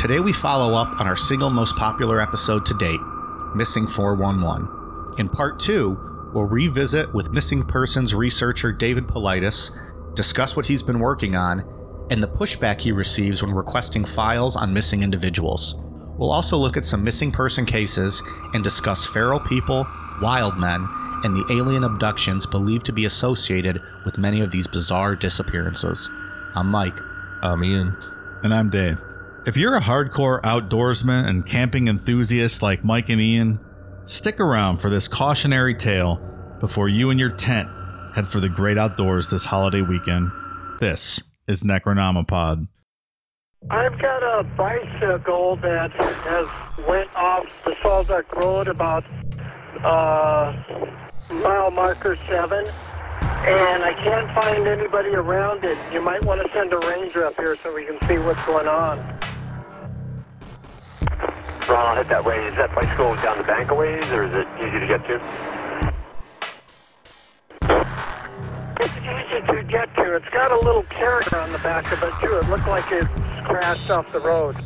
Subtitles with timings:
[0.00, 3.02] Today we follow up on our single most popular episode to date,
[3.54, 4.66] Missing 411.
[5.18, 9.72] In part two, we'll revisit with missing persons researcher David Politis,
[10.14, 11.62] discuss what he's been working on,
[12.10, 15.74] and the pushback he receives when requesting files on missing individuals.
[16.16, 18.22] We'll also look at some missing person cases
[18.54, 19.86] and discuss feral people,
[20.22, 20.88] wild men,
[21.24, 26.08] and the alien abductions believed to be associated with many of these bizarre disappearances.
[26.54, 26.98] I'm Mike.
[27.42, 27.94] I'm Ian.
[28.42, 28.96] And I'm Dave.
[29.46, 33.58] If you're a hardcore outdoorsman and camping enthusiast like Mike and Ian,
[34.04, 36.20] stick around for this cautionary tale
[36.60, 37.70] before you and your tent
[38.14, 40.30] head for the great outdoors this holiday weekend.
[40.78, 42.68] This is Necronomipod.
[43.70, 49.04] I've got a bicycle that has went off the Salduck Road about
[49.82, 50.52] uh,
[51.32, 52.66] mile marker seven,
[53.22, 55.78] and I can't find anybody around it.
[55.94, 58.68] You might want to send a ranger up here so we can see what's going
[58.68, 59.18] on.
[61.68, 62.36] Ron, I'll hit that way.
[62.46, 65.06] Is that by bicycle down the bank a ways, or is it easy to get
[65.06, 65.20] to?
[68.80, 70.16] It's easy to get to.
[70.16, 72.36] It's got a little carrier on the back of it too.
[72.38, 73.06] It looked like it
[73.44, 74.56] crashed off the road.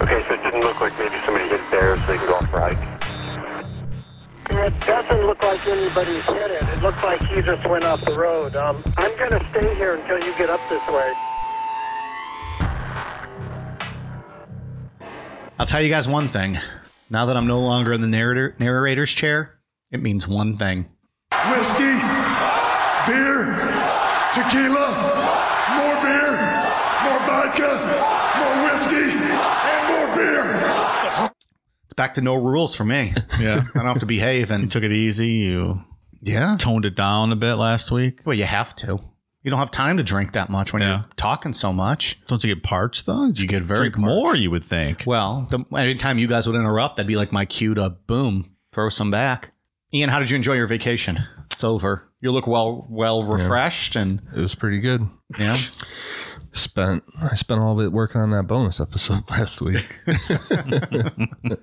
[0.00, 2.34] Okay, so it didn't look like maybe somebody hit it there so they can go
[2.34, 3.00] off for a hike.
[4.50, 6.62] It doesn't look like anybody's hit it.
[6.62, 8.56] It looks like he just went off the road.
[8.56, 11.29] Um, I'm going to stay here until you get up this way.
[15.60, 16.58] I'll tell you guys one thing.
[17.10, 19.58] Now that I'm no longer in the narrator, narrator's chair,
[19.90, 20.86] it means one thing.
[21.50, 22.00] whiskey,
[23.04, 23.44] beer,
[24.32, 24.88] tequila,
[25.76, 26.32] more beer,
[27.04, 27.76] more vodka,
[28.38, 29.12] more whiskey,
[29.68, 31.28] and more beer.
[31.84, 33.12] It's back to no rules for me.
[33.38, 33.62] Yeah.
[33.74, 35.28] I don't have to behave And you took it easy.
[35.28, 35.84] You
[36.22, 36.56] yeah.
[36.58, 38.22] toned it down a bit last week.
[38.24, 38.98] Well, you have to.
[39.42, 40.88] You don't have time to drink that much when Yeah.
[40.98, 42.20] you're talking so much.
[42.26, 43.26] Don't you get parched though?
[43.26, 45.04] You get very drink more, you would think.
[45.06, 48.88] Well, the, anytime you guys would interrupt, that'd be like my cue to boom, throw
[48.90, 49.52] some back.
[49.94, 51.24] Ian, how did you enjoy your vacation?
[51.52, 52.06] It's over.
[52.20, 55.08] You look well, well refreshed, and It was pretty good.
[55.38, 55.56] yeah.
[56.52, 60.00] Spent I spent all of it working on that bonus episode last week.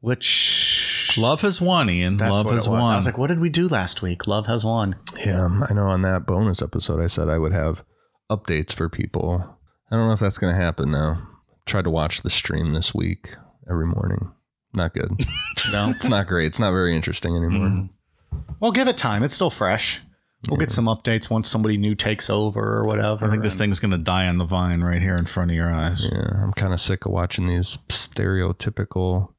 [0.00, 2.16] Which Love has won, Ian.
[2.18, 2.82] that's Love what has it was.
[2.82, 2.92] won.
[2.92, 4.26] I was like, what did we do last week?
[4.26, 4.96] Love has won.
[5.16, 7.84] yeah, I know on that bonus episode I said I would have
[8.30, 9.56] updates for people.
[9.90, 11.26] I don't know if that's gonna happen now.
[11.66, 13.34] Tried to watch the stream this week
[13.70, 14.32] every morning.
[14.74, 15.10] Not good.
[15.72, 15.90] No.
[15.90, 16.46] it's not great.
[16.46, 17.68] It's not very interesting anymore.
[17.68, 18.38] Mm-hmm.
[18.60, 19.22] well, give it time.
[19.22, 20.00] It's still fresh.
[20.48, 23.26] We'll get some updates once somebody new takes over or whatever.
[23.26, 25.50] I think this and- thing's going to die on the vine right here in front
[25.50, 26.08] of your eyes.
[26.10, 29.34] Yeah, I'm kind of sick of watching these stereotypical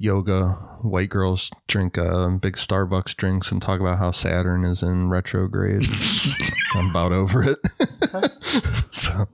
[0.00, 5.10] yoga white girls drink uh, big Starbucks drinks and talk about how Saturn is in
[5.10, 5.86] retrograde.
[6.72, 7.58] I'm about over it.
[8.90, 9.28] so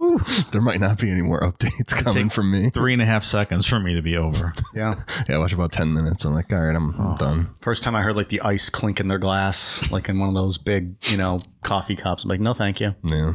[0.50, 2.70] there might not be any more updates coming from me.
[2.70, 4.52] Three and a half seconds for me to be over.
[4.74, 4.96] Yeah.
[5.28, 6.24] Yeah, I watch about 10 minutes.
[6.24, 7.50] I'm like, all right, I'm, I'm done.
[7.60, 10.34] First time I heard like the ice clink in their glass, like in one of
[10.34, 12.22] those big, you know, coffee cups.
[12.22, 12.94] I'm like, no, thank you.
[13.02, 13.34] Yeah.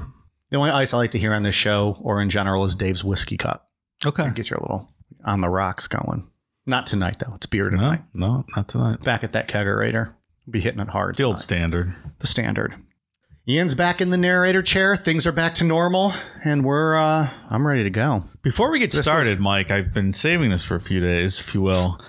[0.51, 3.03] The only ice I like to hear on this show or in general is Dave's
[3.03, 3.69] whiskey cup.
[4.05, 4.29] Okay.
[4.33, 4.89] Get your little
[5.25, 6.27] on the rocks going.
[6.71, 7.33] Not tonight though.
[7.35, 8.01] It's beer tonight.
[8.13, 9.03] no, not tonight.
[9.03, 10.13] Back at that kegerator.
[10.49, 11.15] Be hitting it hard.
[11.15, 11.43] The old tonight.
[11.43, 11.95] standard.
[12.19, 12.75] the standard.
[13.45, 14.95] Ian's back in the narrator chair.
[14.95, 16.13] Things are back to normal,
[16.45, 18.23] and we're uh I'm ready to go.
[18.41, 21.61] Before we get started, Mike, I've been saving this for a few days, if you
[21.61, 21.99] will.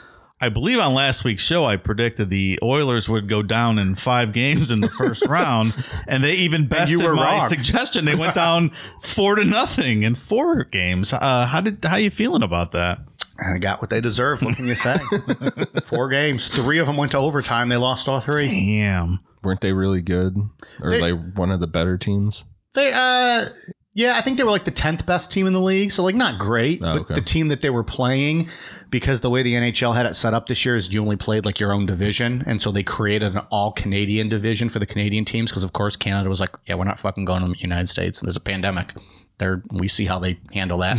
[0.40, 4.32] I believe on last week's show, I predicted the Oilers would go down in five
[4.32, 5.72] games in the first round,
[6.08, 7.48] and they even bested were my wrong.
[7.48, 8.04] suggestion.
[8.04, 11.12] They went down four to nothing in four games.
[11.12, 12.98] Uh, how did how are you feeling about that?
[13.38, 14.42] I got what they deserved.
[14.44, 14.96] What can you say?
[15.84, 16.48] Four games.
[16.48, 17.68] Three of them went to overtime.
[17.68, 18.48] They lost all three.
[18.48, 19.20] Damn.
[19.42, 20.36] Weren't they really good?
[20.80, 22.44] Or They- like one of the better teams?
[22.74, 23.48] They uh
[23.94, 25.92] yeah, I think they were like the tenth best team in the league.
[25.92, 27.14] So like not great, Oh, but okay.
[27.14, 28.48] the team that they were playing,
[28.88, 31.44] because the way the NHL had it set up this year is you only played
[31.44, 35.26] like your own division, and so they created an all Canadian division for the Canadian
[35.26, 37.88] teams because of course Canada was like, yeah, we're not fucking going to the United
[37.90, 38.20] States.
[38.20, 38.94] There's a pandemic.
[39.36, 40.98] There, we see how they handle that.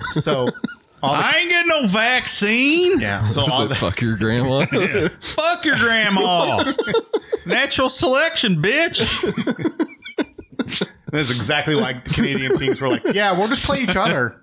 [0.12, 0.52] so all the,
[1.10, 3.00] I ain't getting no vaccine.
[3.00, 4.66] yeah, so all the, fuck your grandma?
[5.20, 6.72] Fuck your grandma.
[7.46, 9.00] Natural selection, bitch.
[11.10, 14.40] That's exactly why the Canadian teams were like, yeah, we'll just play each other.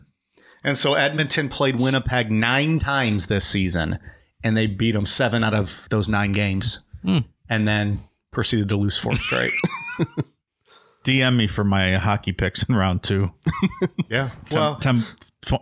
[0.64, 3.98] And so Edmonton played Winnipeg nine times this season,
[4.44, 7.20] and they beat them seven out of those nine games, hmm.
[7.50, 8.02] and then
[8.32, 9.54] proceeded to lose four straight.
[11.04, 13.32] DM me for my hockey picks in round two.
[14.10, 15.04] yeah, well, 10,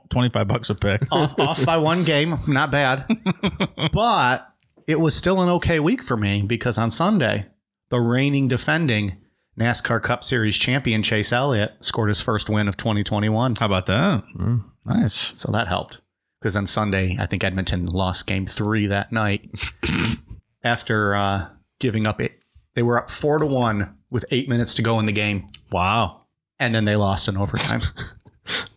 [0.09, 1.01] 25 bucks a pick.
[1.11, 3.05] off, off by one game, not bad,
[3.93, 4.53] but
[4.87, 7.45] it was still an okay week for me because on Sunday,
[7.89, 9.17] the reigning defending
[9.59, 13.55] NASCAR Cup Series champion Chase Elliott scored his first win of 2021.
[13.55, 14.23] How about that?
[14.85, 15.37] Nice.
[15.37, 16.01] So that helped.
[16.39, 19.49] Because on Sunday, I think Edmonton lost game three that night
[20.63, 21.47] after uh,
[21.79, 22.36] giving up it.
[22.77, 26.21] They were up four to one with eight minutes to go in the game, Wow.
[26.59, 27.81] and then they lost in overtime.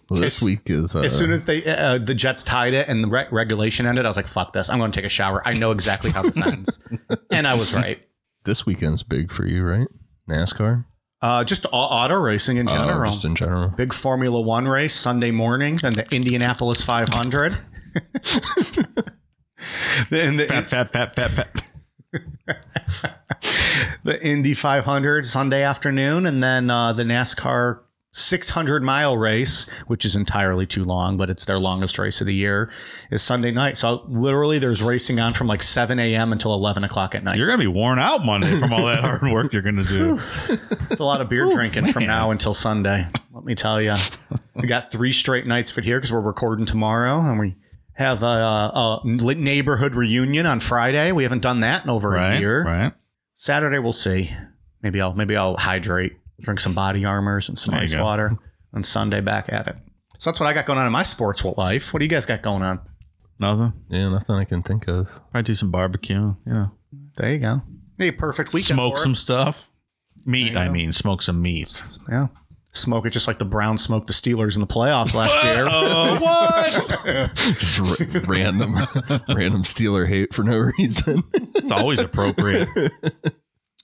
[0.08, 2.88] Well, this As- week is uh, as soon as they uh, the Jets tied it
[2.88, 4.69] and the re- regulation ended, I was like, "Fuck this!
[4.69, 5.47] I'm going to take a shower.
[5.47, 6.81] I know exactly how this ends,"
[7.31, 8.00] and I was right.
[8.44, 9.87] this weekend's big for you, right?
[10.29, 10.85] NASCAR,
[11.23, 13.12] Uh, just auto racing in Uh, general.
[13.12, 13.69] just in general.
[13.69, 17.56] Big Formula One race Sunday morning, then the Indianapolis 500.
[20.11, 21.64] then the, Fat, fat, fat, fat, fat.
[24.05, 27.81] the Indy 500 Sunday afternoon, and then uh, the NASCAR
[28.12, 32.35] 600 mile race, which is entirely too long, but it's their longest race of the
[32.35, 32.69] year,
[33.11, 33.77] is Sunday night.
[33.77, 36.33] So literally, there's racing on from like 7 a.m.
[36.33, 37.37] until 11 o'clock at night.
[37.37, 40.21] You're gonna be worn out Monday from all that hard work you're gonna do.
[40.91, 43.07] It's a lot of beer drinking from now until Sunday.
[43.33, 43.95] Let me tell you,
[44.57, 47.55] we got three straight nights for here because we're recording tomorrow, and we
[48.00, 51.12] have a, a, a neighborhood reunion on Friday.
[51.12, 52.64] We haven't done that in over a year.
[52.64, 52.93] Right.
[53.35, 54.31] Saturday we'll see.
[54.82, 58.37] Maybe I'll maybe I'll hydrate, drink some body armors and some There ice water.
[58.73, 59.76] On Sunday, back at it.
[60.19, 61.93] So that's what I got going on in my sports life.
[61.93, 62.79] What do you guys got going on?
[63.41, 63.73] Nothing.
[63.88, 65.08] Yeah, nothing I can think of.
[65.32, 66.37] Probably do some barbecue.
[66.47, 66.70] You know,
[67.17, 67.62] There you go.
[67.99, 68.76] Hey, perfect weekend.
[68.76, 69.02] smoke for it.
[69.02, 69.73] some stuff.
[70.25, 70.56] Meat.
[70.56, 70.73] I go.
[70.73, 71.82] mean, smoke some meat.
[72.08, 72.29] Yeah.
[72.72, 75.67] Smoke it just like the Browns smoked the Steelers in the playoffs last year.
[75.69, 77.34] Oh, what?
[77.58, 78.75] Just r- random,
[79.28, 81.25] random Steeler hate for no reason.
[81.55, 82.69] it's always appropriate.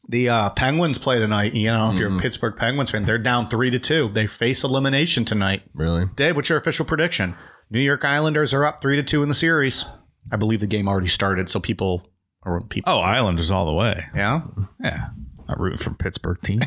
[0.09, 1.55] The uh, Penguins play tonight.
[1.55, 2.19] You know, if you're Mm-hmm.
[2.21, 4.09] a Pittsburgh Penguins fan, they're down three to two.
[4.13, 5.63] They face elimination tonight.
[5.75, 6.05] really?
[6.15, 7.35] Dave, what's your official prediction?
[7.71, 9.85] New York Islanders are up three to two in the series.
[10.31, 12.07] I believe the game already started, so people
[12.45, 12.93] or people.
[12.93, 14.07] Oh, Islanders all the way.
[14.15, 14.43] Yeah,
[14.81, 15.09] Yeah.
[15.49, 16.61] Not rooting for Pittsburgh team.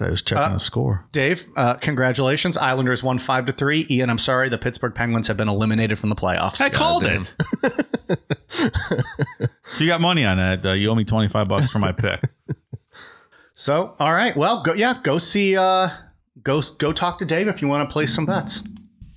[0.00, 1.04] I was checking Uh, the score.
[1.12, 2.56] Dave, uh, congratulations.
[2.56, 3.86] Islanders won five to three.
[3.90, 6.60] Ian, I'm sorry, the Pittsburgh Penguins have been eliminated from the playoffs.
[6.60, 7.22] I called damn.
[7.22, 8.18] it.
[9.72, 12.20] if you got money on that, uh, you owe me 25 bucks for my pick.
[13.52, 15.90] So, all right, well, go yeah, go see, uh,
[16.42, 18.62] go go talk to Dave if you want to place some bets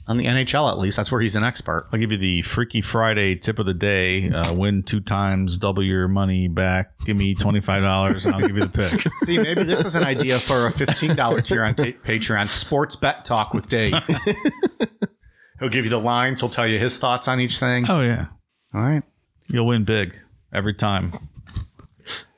[0.07, 0.69] on the NHL.
[0.69, 1.87] At least that's where he's an expert.
[1.91, 4.29] I'll give you the Freaky Friday tip of the day.
[4.29, 6.97] Uh, win two times, double your money back.
[7.05, 9.01] Give me $25 and I'll give you the pick.
[9.25, 12.49] See, maybe this is an idea for a fifteen dollar tier on ta Patreon.
[12.49, 13.93] Sports bet talk with Dave.
[15.59, 16.41] He'll give you the lines.
[16.41, 17.85] He'll tell you his thoughts on each thing.
[17.87, 18.27] Oh, yeah.
[18.73, 19.03] All right.
[19.47, 20.17] You'll win big
[20.51, 21.29] every time.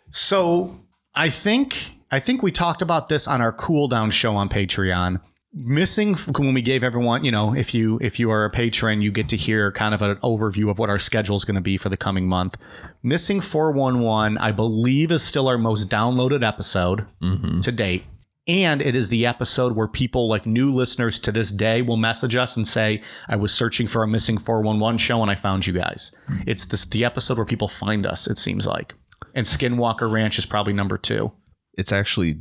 [0.10, 0.80] So
[1.16, 5.20] I think I think we talked about this on our cool down show on Patreon.
[5.58, 9.10] Missing when we gave everyone, you know, if you if you are a patron, you
[9.10, 11.78] get to hear kind of an overview of what our schedule is going to be
[11.78, 12.58] for the coming month.
[13.04, 17.62] Missing 411, I believe, is still our most downloaded episode mm-hmm.
[17.62, 18.04] to date.
[18.48, 22.36] And it is the episode where people like new listeners to this day will message
[22.36, 25.74] us and say, I was searching for a missing 411 show and I found you
[25.74, 26.12] guys.
[26.28, 26.40] Hmm.
[26.46, 28.94] It's this the episode where people find us, it seems like.
[29.34, 31.32] And Skinwalker Ranch is probably number two.
[31.74, 32.40] It's actually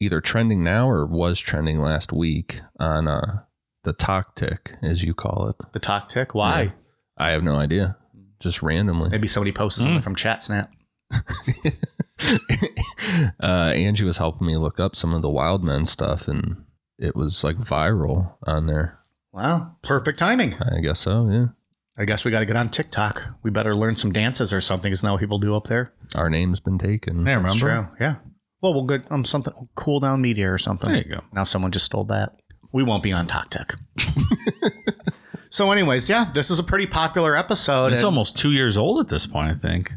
[0.00, 3.42] either trending now or was trending last week on uh,
[3.84, 5.56] the talk tick, as you call it.
[5.72, 6.34] The talk tick.
[6.34, 6.62] Why?
[6.62, 6.70] Yeah.
[7.16, 7.96] I have no idea.
[8.40, 9.08] Just randomly.
[9.10, 10.70] Maybe somebody posted something from Chat Snap.
[13.42, 16.64] uh, Angie was helping me look up some of the Wild Men stuff, and
[16.98, 18.98] it was like viral on there.
[19.32, 19.76] Wow.
[19.82, 20.54] Perfect timing.
[20.54, 21.28] I guess so.
[21.30, 21.46] Yeah,
[21.96, 23.22] I guess we got to get on TikTok.
[23.42, 24.92] We better learn some dances or something.
[24.92, 25.92] Isn't that what people do up there?
[26.14, 27.26] our name's been taken.
[27.26, 27.88] Yeah, That's remember?
[27.96, 28.06] true.
[28.06, 28.14] Yeah.
[28.64, 30.88] Well, we'll get um, something cool down media or something.
[30.90, 31.20] There you go.
[31.34, 32.34] Now someone just stole that.
[32.72, 33.74] We won't be on Talk Tech.
[35.50, 37.88] so, anyways, yeah, this is a pretty popular episode.
[37.92, 39.92] It's and- almost two years old at this point, I think.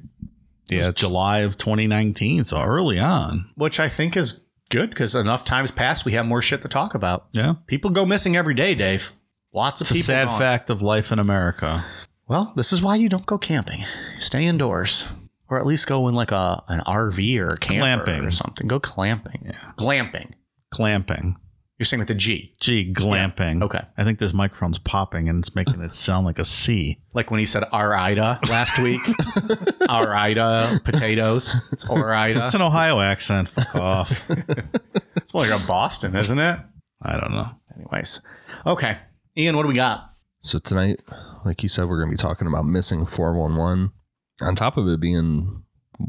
[0.69, 3.49] Yeah, it's- July of 2019, so early on.
[3.55, 6.93] which I think is good because enough times passed, we have more shit to talk
[6.93, 7.27] about.
[7.31, 7.53] Yeah.
[7.67, 9.13] People go missing every day, Dave.
[9.53, 10.05] Lots of It's a people.
[10.07, 10.39] sad gone.
[10.39, 11.85] fact of life in America.
[12.27, 13.85] Well, this is why you don't go camping.
[14.19, 15.07] Stay indoors,
[15.49, 18.25] or at least go in like a an RV or a camper Clamping.
[18.25, 18.67] or something.
[18.67, 19.43] Go clamping.
[19.45, 19.71] Yeah.
[19.77, 20.31] Glamping.
[20.71, 21.37] Clamping.
[21.79, 23.61] You're saying with a G, Gee, glamping.
[23.61, 23.81] Okay.
[23.97, 26.97] I think this microphone's popping and it's making it sound like a C.
[27.13, 29.01] like when he said Arida last week.
[29.87, 31.55] Arida potatoes.
[31.71, 32.45] It's Orida.
[32.45, 33.49] It's an Ohio accent.
[33.49, 34.29] Fuck off.
[35.17, 36.59] It's more like a Boston, isn't it?
[37.01, 37.47] I don't know.
[37.75, 38.21] Anyways,
[38.65, 38.97] okay,
[39.37, 40.13] Ian, what do we got?
[40.43, 41.01] So tonight,
[41.43, 43.91] like you said, we're going to be talking about missing 411.
[44.41, 45.63] On top of it being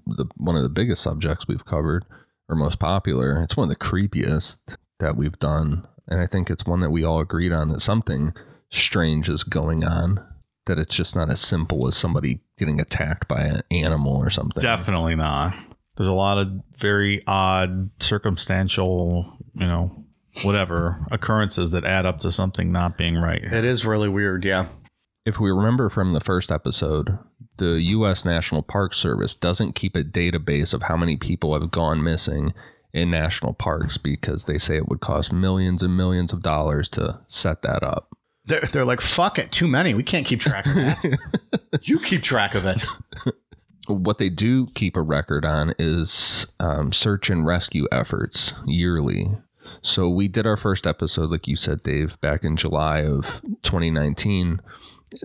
[0.07, 2.05] the one of the biggest subjects we've covered
[2.49, 4.59] or most popular, it's one of the creepiest
[4.99, 5.87] that we've done.
[6.07, 8.33] And I think it's one that we all agreed on that something
[8.71, 10.25] strange is going on.
[10.67, 14.61] That it's just not as simple as somebody getting attacked by an animal or something.
[14.61, 15.55] Definitely not.
[15.97, 20.05] There's a lot of very odd circumstantial, you know,
[20.43, 23.43] whatever occurrences that add up to something not being right.
[23.43, 24.67] It is really weird, yeah.
[25.29, 27.19] If we remember from the first episode,
[27.59, 28.25] the U.S.
[28.25, 32.55] National Park Service doesn't keep a database of how many people have gone missing
[32.95, 37.21] in national parks because they say it would cost millions and millions of dollars to
[37.27, 38.17] set that up.
[38.47, 39.93] They're, they're like, fuck it, too many.
[39.93, 41.19] We can't keep track of that.
[41.83, 42.83] you keep track of it.
[43.87, 49.37] What they do keep a record on is um, search and rescue efforts yearly.
[49.83, 54.63] So we did our first episode, like you said, Dave, back in July of 2019.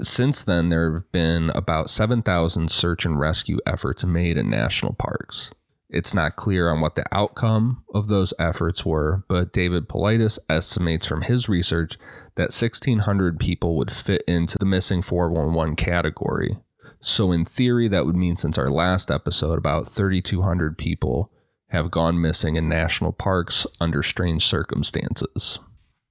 [0.02, 5.52] Since then, there have been about 7,000 search and rescue efforts made in national parks.
[5.90, 11.06] It's not clear on what the outcome of those efforts were, but David Politis estimates
[11.06, 11.98] from his research
[12.36, 16.58] that 1,600 people would fit into the missing 411 category.
[17.00, 21.32] So, in theory, that would mean since our last episode, about 3,200 people
[21.68, 25.60] have gone missing in national parks under strange circumstances.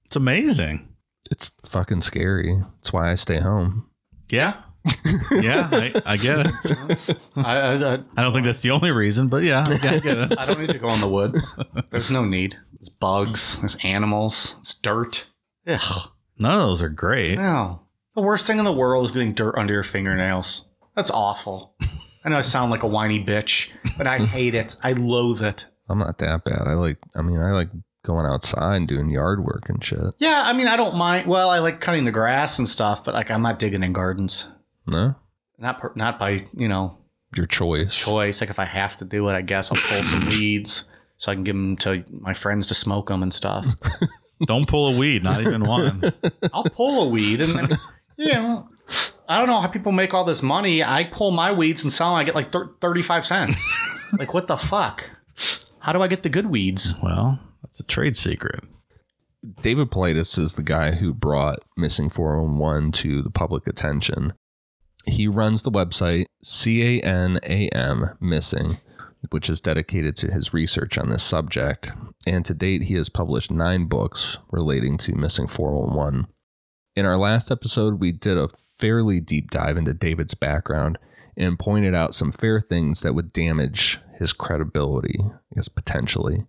[0.05, 0.92] It's amazing.
[1.33, 2.63] It's fucking scary.
[2.77, 3.89] That's why I stay home.
[4.29, 4.57] Yeah.
[5.31, 7.19] yeah, I, I get it.
[7.37, 10.35] I, I, I, I don't think that's the only reason, but yeah, I get it.
[10.39, 11.57] I don't need to go in the woods.
[11.91, 12.59] There's no need.
[12.75, 15.27] There's bugs, there's animals, it's dirt.
[15.67, 16.11] Ugh.
[16.39, 17.39] None of those are great.
[17.39, 17.81] No.
[18.15, 20.69] The worst thing in the world is getting dirt under your fingernails.
[20.95, 21.75] That's awful.
[22.25, 24.77] I know I sound like a whiny bitch, but I hate it.
[24.83, 25.65] I loathe it.
[25.89, 26.67] I'm not that bad.
[26.67, 27.71] I like, I mean, I like
[28.03, 30.01] going outside and doing yard work and shit.
[30.19, 31.27] Yeah, I mean, I don't mind.
[31.29, 34.49] Well, I like cutting the grass and stuff, but like, I'm not digging in gardens.
[34.87, 35.15] No?
[35.59, 36.99] Not per, not by you know
[37.37, 37.95] Your choice.
[37.97, 38.41] choice.
[38.41, 40.85] Like if I have to do it, I guess I'll pull some weeds
[41.19, 43.67] so I can give them to my friends to smoke them and stuff.
[44.47, 46.03] Don't pull a weed, not even one.
[46.53, 47.79] I'll pull a weed and then,
[48.17, 48.69] you know,
[49.29, 50.83] I don't know how people make all this money.
[50.83, 52.19] I pull my weeds and sell them.
[52.19, 53.77] I get like thir- 35 cents.
[54.19, 55.09] like, what the fuck?
[55.79, 56.95] How do I get the good weeds?
[57.01, 58.65] Well, that's a trade secret.
[59.61, 64.35] David Politis is the guy who brought Missing 411 to the public attention.
[65.05, 68.77] He runs the website CANAM Missing,
[69.31, 71.91] which is dedicated to his research on this subject.
[72.25, 76.29] And to date, he has published nine books relating to Missing 411.
[76.95, 80.99] In our last episode, we did a fairly deep dive into David's background
[81.37, 86.45] and pointed out some fair things that would damage his credibility, I guess potentially,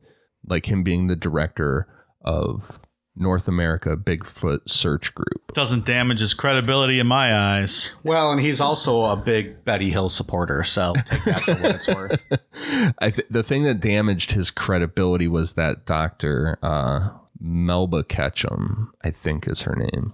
[0.47, 1.87] like him being the director
[2.21, 2.79] of
[3.15, 5.53] North America Bigfoot Search Group.
[5.53, 7.93] Doesn't damage his credibility in my eyes.
[8.03, 11.87] Well, and he's also a big Betty Hill supporter, so take that for what it's
[11.87, 12.23] worth.
[12.99, 17.09] I th- the thing that damaged his credibility was that doctor, uh,
[17.39, 20.13] Melba Ketchum, I think is her name.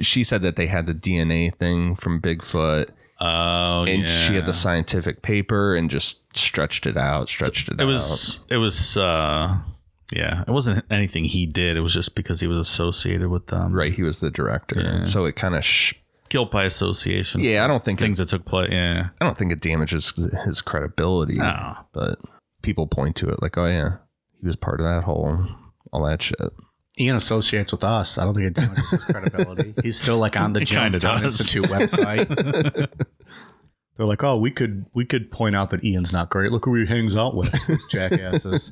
[0.00, 2.88] She said that they had the DNA thing from Bigfoot,
[3.22, 4.08] Oh, and yeah.
[4.08, 8.40] she had the scientific paper and just stretched it out, stretched it, It was.
[8.50, 8.96] It was.
[8.96, 9.58] uh
[10.12, 11.76] Yeah, it wasn't anything he did.
[11.76, 13.72] It was just because he was associated with them.
[13.72, 15.04] Right, he was the director, Yeah.
[15.04, 15.64] so it kind of.
[15.64, 15.94] Sh-
[16.28, 17.40] Guilt by association.
[17.40, 18.68] yeah, I don't think Things it, that took place.
[18.70, 19.08] Yeah.
[19.20, 20.12] I don't think it damages
[20.44, 21.34] his credibility.
[21.34, 21.74] No.
[21.92, 22.20] but
[22.62, 23.96] people point to it like, oh yeah,
[24.40, 25.44] he was part of that whole,
[25.92, 26.38] all that shit.
[27.00, 28.16] Ian associates with us.
[28.16, 29.74] I don't think it damages his credibility.
[29.82, 31.40] He's still like on the It kinda Jonestown does.
[31.40, 32.28] Institute website.
[33.96, 36.52] They're like, oh, we could we could point out that Ian's not great.
[36.52, 37.54] Look who he hangs out with,
[37.90, 38.70] jackasses.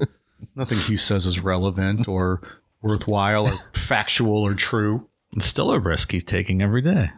[0.54, 2.40] Nothing he says is relevant or
[2.82, 5.08] worthwhile or factual or true.
[5.32, 7.10] It's still a risk he's taking every day.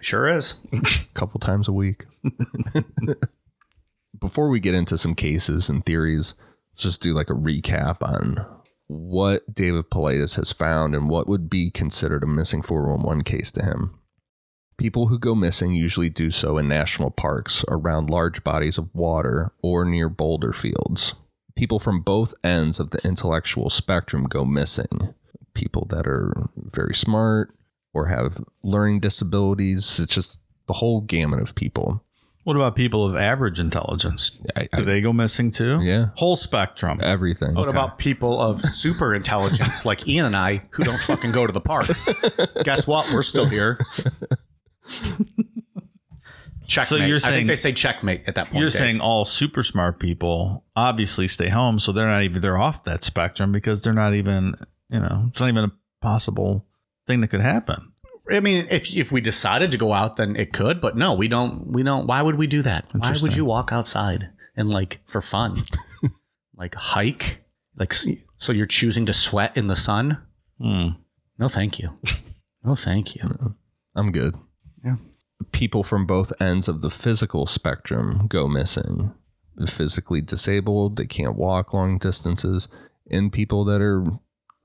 [0.00, 0.54] Sure is.
[0.72, 0.80] a
[1.14, 2.06] couple times a week.
[4.20, 6.34] Before we get into some cases and theories,
[6.72, 8.44] let's just do like a recap on
[8.86, 13.64] what David Politis has found and what would be considered a missing 411 case to
[13.64, 13.98] him.
[14.76, 19.52] People who go missing usually do so in national parks around large bodies of water
[19.62, 21.14] or near boulder fields.
[21.56, 25.14] People from both ends of the intellectual spectrum go missing.
[25.54, 27.54] People that are very smart
[27.92, 30.00] or have learning disabilities.
[30.00, 32.02] It's just the whole gamut of people.
[32.42, 34.32] What about people of average intelligence?
[34.54, 35.80] I, Do they go missing too?
[35.80, 36.08] Yeah.
[36.16, 37.00] Whole spectrum.
[37.02, 37.54] everything.
[37.54, 41.52] What about people of super intelligence like Ian and I who don't fucking go to
[41.52, 42.06] the parks?
[42.64, 43.10] Guess what?
[43.12, 43.78] We're still here.
[46.66, 46.88] Checkmate.
[46.88, 48.56] So you're I saying- think they say checkmate at that point.
[48.60, 48.78] You're Dave.
[48.78, 53.04] saying all super smart people obviously stay home, so they're not even they're off that
[53.04, 54.54] spectrum because they're not even
[54.88, 56.66] you know it's not even a possible
[57.06, 57.92] thing that could happen.
[58.32, 60.80] I mean, if if we decided to go out, then it could.
[60.80, 61.66] But no, we don't.
[61.66, 62.06] We don't.
[62.06, 62.86] Why would we do that?
[62.92, 65.56] Why would you walk outside and like for fun,
[66.56, 67.44] like hike,
[67.76, 70.22] like so you're choosing to sweat in the sun?
[70.58, 70.88] Hmm.
[71.38, 71.90] No, thank you.
[72.66, 73.54] No, thank you.
[73.94, 74.34] I'm good.
[74.82, 74.96] Yeah.
[75.52, 79.12] People from both ends of the physical spectrum go missing.
[79.66, 82.68] Physically disabled, they can't walk long distances,
[83.10, 84.04] and people that are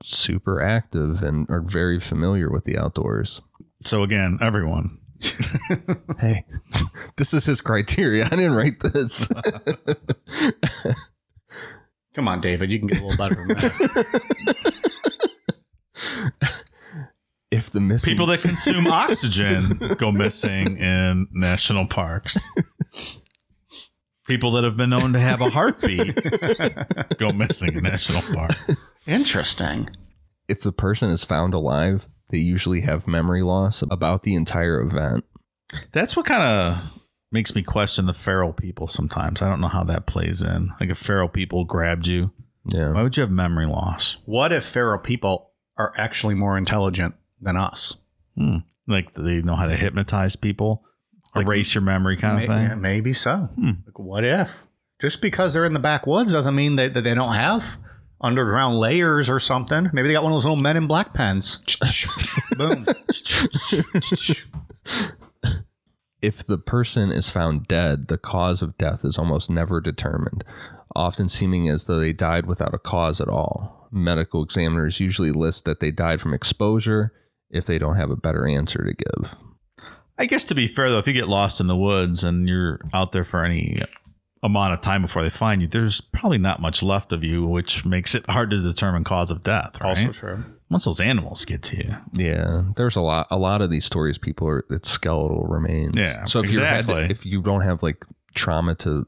[0.02, 3.40] super active and are very familiar with the outdoors.
[3.84, 4.98] So again, everyone,
[6.18, 6.44] Hey,
[7.16, 8.26] this is his criteria.
[8.26, 9.28] I didn't write this.
[12.14, 12.70] Come on, David.
[12.70, 13.80] You can get a little better than this.
[17.50, 22.38] if the missing people that consume oxygen go missing in national parks.
[24.26, 26.14] People that have been known to have a heartbeat
[27.18, 28.52] go missing in national park.
[29.06, 29.90] Interesting.
[30.48, 35.24] if the person is found alive, they usually have memory loss about the entire event.
[35.92, 37.00] That's what kind of
[37.32, 39.42] makes me question the feral people sometimes.
[39.42, 40.72] I don't know how that plays in.
[40.80, 42.30] Like if feral people grabbed you,
[42.66, 42.92] yeah.
[42.92, 44.16] why would you have memory loss?
[44.26, 47.96] What if feral people are actually more intelligent than us?
[48.36, 48.58] Hmm.
[48.86, 50.84] Like they know how to hypnotize people,
[51.34, 52.68] Like- erase your memory kind May- of thing.
[52.68, 53.48] yeah, maybe so.
[53.54, 53.70] Hmm.
[53.86, 54.66] Like, what if?
[55.00, 57.78] Just because they're in the backwoods doesn't mean that, that they don't have
[58.20, 59.88] underground layers or something.
[59.94, 61.58] Maybe they got one of those little men in black pens.
[62.58, 62.84] Boom.
[66.22, 70.44] If the person is found dead, the cause of death is almost never determined,
[70.94, 73.88] often seeming as though they died without a cause at all.
[73.90, 77.14] Medical examiners usually list that they died from exposure
[77.50, 79.34] if they don't have a better answer to give.
[80.18, 82.80] I guess to be fair though, if you get lost in the woods and you're
[82.92, 83.80] out there for any
[84.42, 87.84] amount of time before they find you, there's probably not much left of you, which
[87.84, 89.80] makes it hard to determine cause of death.
[89.80, 89.88] Right?
[89.88, 90.44] Also true.
[90.68, 93.26] Once those animals get to you, Yeah, there's a lot.
[93.30, 95.96] A lot of these stories, people are it's skeletal remains.
[95.96, 97.06] Yeah, So if you exactly.
[97.10, 98.04] if you don't have like
[98.34, 99.04] trauma to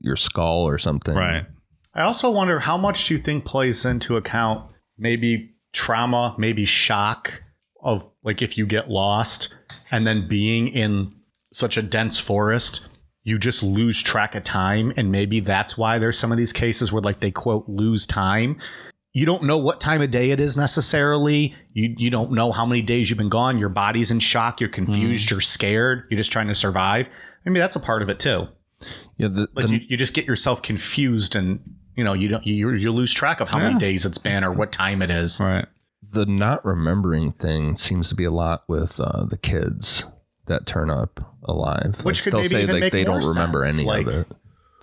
[0.00, 1.44] your skull or something, right?
[1.94, 7.42] I also wonder how much do you think plays into account maybe trauma, maybe shock
[7.82, 9.54] of like if you get lost
[9.90, 11.12] and then being in
[11.52, 12.86] such a dense forest,
[13.24, 14.92] you just lose track of time.
[14.96, 18.58] And maybe that's why there's some of these cases where like they quote lose time.
[19.14, 21.54] You don't know what time of day it is necessarily.
[21.74, 23.58] You you don't know how many days you've been gone.
[23.58, 24.60] Your body's in shock.
[24.60, 25.26] You're confused.
[25.26, 25.30] Mm.
[25.32, 26.04] You're scared.
[26.10, 27.10] You're just trying to survive.
[27.44, 28.48] Maybe that's a part of it too.
[29.18, 31.60] Yeah, the, Like the- you, you just get yourself confused and
[31.94, 34.50] you know you don't you you lose track of how many days it's been or
[34.50, 35.38] what time it is.
[35.40, 35.66] Right.
[36.02, 40.04] The not remembering thing seems to be a lot with uh, the kids
[40.46, 42.04] that turn up alive.
[42.04, 43.86] Which Like, could they'll maybe say even like make they more don't remember sense, any
[43.86, 44.26] like- of it.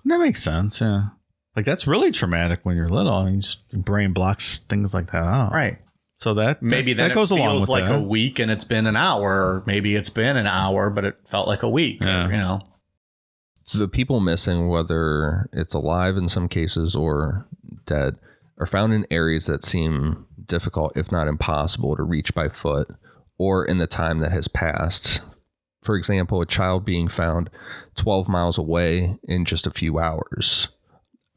[0.05, 0.79] That makes sense.
[0.82, 1.10] Yeah.
[1.55, 3.13] Like that's really traumatic when you're little.
[3.13, 5.51] I mean, your brain blocks things like that out.
[5.51, 5.77] Right.
[6.15, 7.99] So that Maybe that, that goes it along with like that.
[7.99, 11.17] a week and it's been an hour, or maybe it's been an hour, but it
[11.27, 12.01] felt like a week.
[12.01, 12.25] Yeah.
[12.27, 12.62] You know.
[13.65, 17.45] So the people missing, whether it's alive in some cases or
[17.86, 18.15] dead,
[18.58, 22.89] are found in areas that seem difficult, if not impossible, to reach by foot
[23.38, 25.21] or in the time that has passed.
[25.81, 27.49] For example, a child being found
[27.95, 30.67] 12 miles away in just a few hours.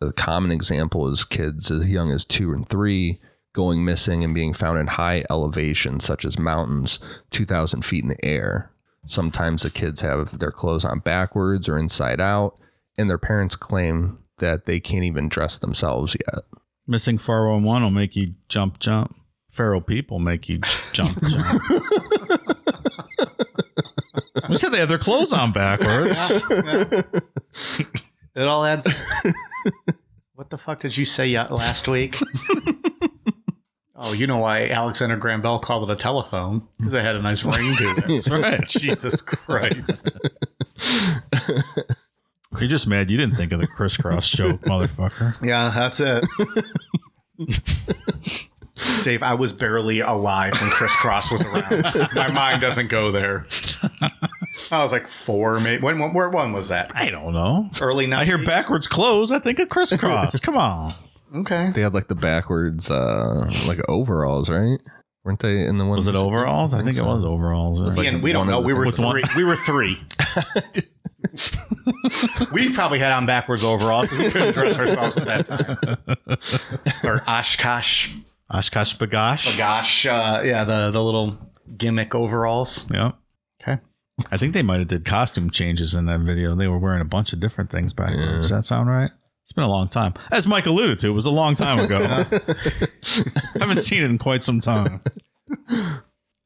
[0.00, 3.20] A common example is kids as young as two and three
[3.52, 6.98] going missing and being found in high elevations, such as mountains
[7.30, 8.72] 2,000 feet in the air.
[9.06, 12.58] Sometimes the kids have their clothes on backwards or inside out,
[12.96, 16.44] and their parents claim that they can't even dress themselves yet.
[16.86, 19.16] Missing 411 will make you jump, jump.
[19.48, 20.60] Feral people make you
[20.92, 21.62] jump, jump.
[24.48, 26.16] we said they have their clothes on backwards.
[28.34, 28.86] It all adds.
[30.34, 32.16] what the fuck did you say ya- last week?
[33.94, 37.20] oh, you know why Alexander Graham Bell called it a telephone because it had a
[37.22, 38.04] nice ring to it.
[38.08, 38.66] That's right.
[38.68, 40.10] Jesus Christ.
[42.58, 45.36] You're just mad you didn't think of the Kris Kross joke, motherfucker.
[45.44, 46.24] Yeah, that's it.
[49.04, 52.08] Dave, I was barely alive when Kris Kross was around.
[52.14, 53.46] My mind doesn't go there.
[54.70, 55.82] I was like four, maybe.
[55.82, 56.92] When, when, where, when was that?
[56.94, 57.68] I don't know.
[57.80, 58.16] Early 90s?
[58.16, 59.30] I hear backwards clothes.
[59.30, 60.40] I think of Kris Kross.
[60.42, 60.94] Come on.
[61.34, 61.70] Okay.
[61.74, 64.78] They had like the backwards, uh, like overalls, right?
[65.24, 65.96] Weren't they in the one?
[65.96, 66.74] Was it overalls?
[66.74, 67.06] I think it so.
[67.06, 67.80] was overalls.
[67.80, 68.60] like Ian, we don't know.
[68.60, 68.98] We were things.
[68.98, 69.36] With one- three.
[69.36, 70.02] We were three.
[72.52, 74.08] we probably had on backwards overalls.
[74.10, 75.78] 'cause We couldn't dress ourselves at that time.
[77.04, 78.10] Or Oshkosh,
[78.50, 79.56] OshKosh B'gosh.
[79.58, 81.38] gosh, uh, yeah, the the little
[81.76, 82.86] gimmick overalls.
[82.92, 83.12] Yeah.
[83.62, 83.80] Okay.
[84.30, 86.54] I think they might have did costume changes in that video.
[86.54, 88.20] They were wearing a bunch of different things back then.
[88.20, 88.36] Yeah.
[88.36, 89.10] Does that sound right?
[89.44, 90.14] It's been a long time.
[90.30, 92.02] As Mike alluded to, it was a long time ago.
[92.04, 95.00] I haven't seen it in quite some time.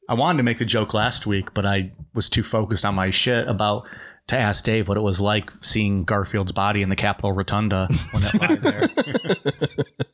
[0.09, 3.11] I wanted to make the joke last week, but I was too focused on my
[3.11, 3.87] shit about
[4.29, 8.25] to ask Dave what it was like seeing Garfield's body in the Capitol Rotunda when
[8.25, 8.89] it lay there.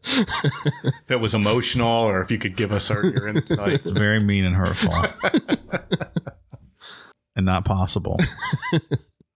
[0.05, 3.87] if it was emotional, or if you could give us our, your insights.
[3.87, 4.93] It's very mean and hurtful.
[7.35, 8.19] and not possible.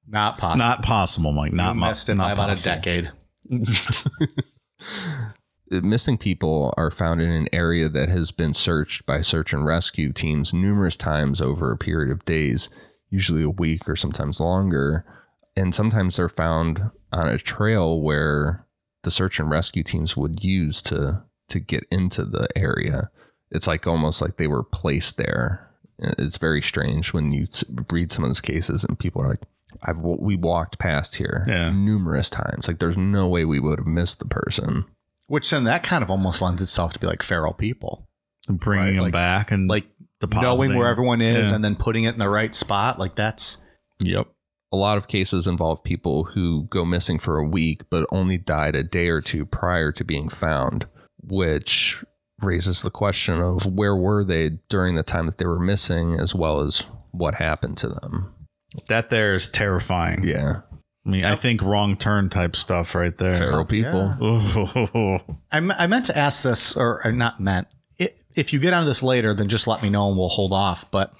[0.08, 0.58] Not possible.
[0.58, 1.52] Not possible, Mike.
[1.52, 2.72] Not you mo- missed it not by about possible.
[2.72, 3.12] a decade.
[5.68, 10.12] Missing people are found in an area that has been searched by search and rescue
[10.12, 12.68] teams numerous times over a period of days,
[13.10, 15.04] usually a week or sometimes longer.
[15.56, 18.66] And sometimes they're found on a trail where
[19.04, 23.08] the search and rescue teams would use to to get into the area.
[23.52, 25.70] It's like almost like they were placed there.
[25.98, 27.46] It's very strange when you
[27.90, 29.42] read some of those cases and people are like,
[29.82, 31.70] "I've we walked past here Yeah.
[31.70, 32.66] numerous times.
[32.68, 34.84] Like, there's no way we would have missed the person."
[35.28, 38.08] Which then that kind of almost lends itself to be like feral people,
[38.48, 39.86] And bringing Right, them like- back and like
[40.20, 40.42] depositing.
[40.70, 41.54] knowing where everyone is Yeah.
[41.54, 42.98] and then putting it in the right spot.
[42.98, 43.58] Like that's
[44.00, 44.28] Yep.
[44.72, 48.74] a lot of cases involve people who go missing for a week but only died
[48.76, 50.86] a day or two prior to being found,
[51.22, 52.04] which
[52.42, 56.34] raises the question of where were they during the time that they were missing as
[56.34, 58.32] well as what happened to them.
[58.88, 60.22] That there is terrifying.
[60.24, 60.60] Yeah.
[61.06, 63.38] I mean, I think wrong turn type stuff right there.
[63.38, 64.16] Feral people.
[64.20, 65.18] Ooh.
[65.52, 67.68] I, I meant to ask this, or, or not meant.
[67.98, 70.90] If you get onto this later, then just let me know and we'll hold off.
[70.90, 71.14] But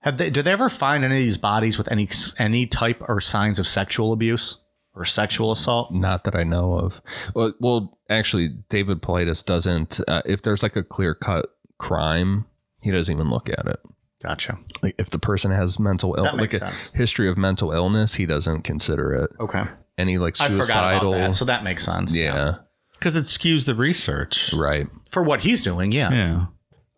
[0.00, 0.30] have they?
[0.30, 3.66] Did they ever find any of these bodies with any any type or signs of
[3.66, 4.60] sexual abuse
[4.94, 5.92] or sexual assault?
[5.92, 7.00] Not that I know of.
[7.34, 10.00] Well, well actually, David Politis doesn't.
[10.06, 11.46] Uh, if there's like a clear cut
[11.78, 12.46] crime,
[12.82, 13.80] he doesn't even look at it.
[14.22, 14.58] Gotcha.
[14.82, 18.62] Like if the person has mental illness, like a history of mental illness, he doesn't
[18.62, 19.30] consider it.
[19.40, 19.64] Okay.
[19.96, 21.14] Any like I forgot suicidal.
[21.14, 22.14] about that, so that makes sense.
[22.14, 22.56] yeah,
[23.00, 24.52] Because it skews the research.
[24.52, 24.86] right.
[25.08, 26.12] For what he's doing, yeah.
[26.12, 26.46] Yeah.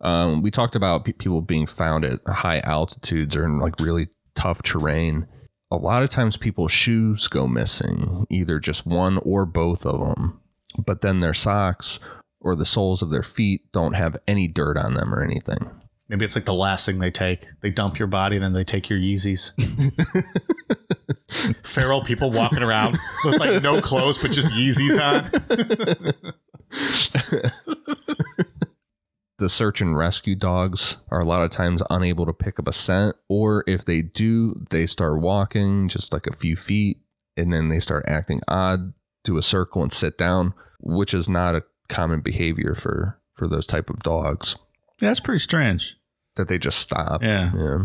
[0.01, 4.09] Um, we talked about pe- people being found at high altitudes or in like really
[4.35, 5.25] tough terrain.
[5.71, 10.39] A lot of times, people's shoes go missing, either just one or both of them.
[10.77, 11.99] But then their socks
[12.41, 15.71] or the soles of their feet don't have any dirt on them or anything.
[16.13, 17.47] Maybe it's like the last thing they take.
[17.61, 19.49] They dump your body, then they take your Yeezys.
[21.63, 25.31] Feral people walking around with like no clothes but just Yeezys on.
[29.39, 32.73] the search and rescue dogs are a lot of times unable to pick up a
[32.73, 36.99] scent, or if they do, they start walking just like a few feet
[37.35, 41.55] and then they start acting odd, do a circle and sit down, which is not
[41.55, 44.55] a common behavior for for those type of dogs.
[45.01, 45.97] Yeah, that's pretty strange.
[46.35, 47.21] That they just stop.
[47.21, 47.51] Yeah.
[47.55, 47.77] Yeah.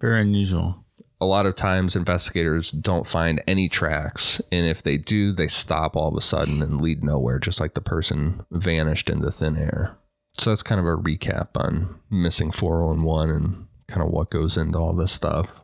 [0.00, 0.84] Very unusual.
[1.20, 5.96] A lot of times investigators don't find any tracks, and if they do, they stop
[5.96, 9.96] all of a sudden and lead nowhere, just like the person vanished into thin air.
[10.32, 14.76] So that's kind of a recap on missing 411 and kind of what goes into
[14.78, 15.62] all this stuff.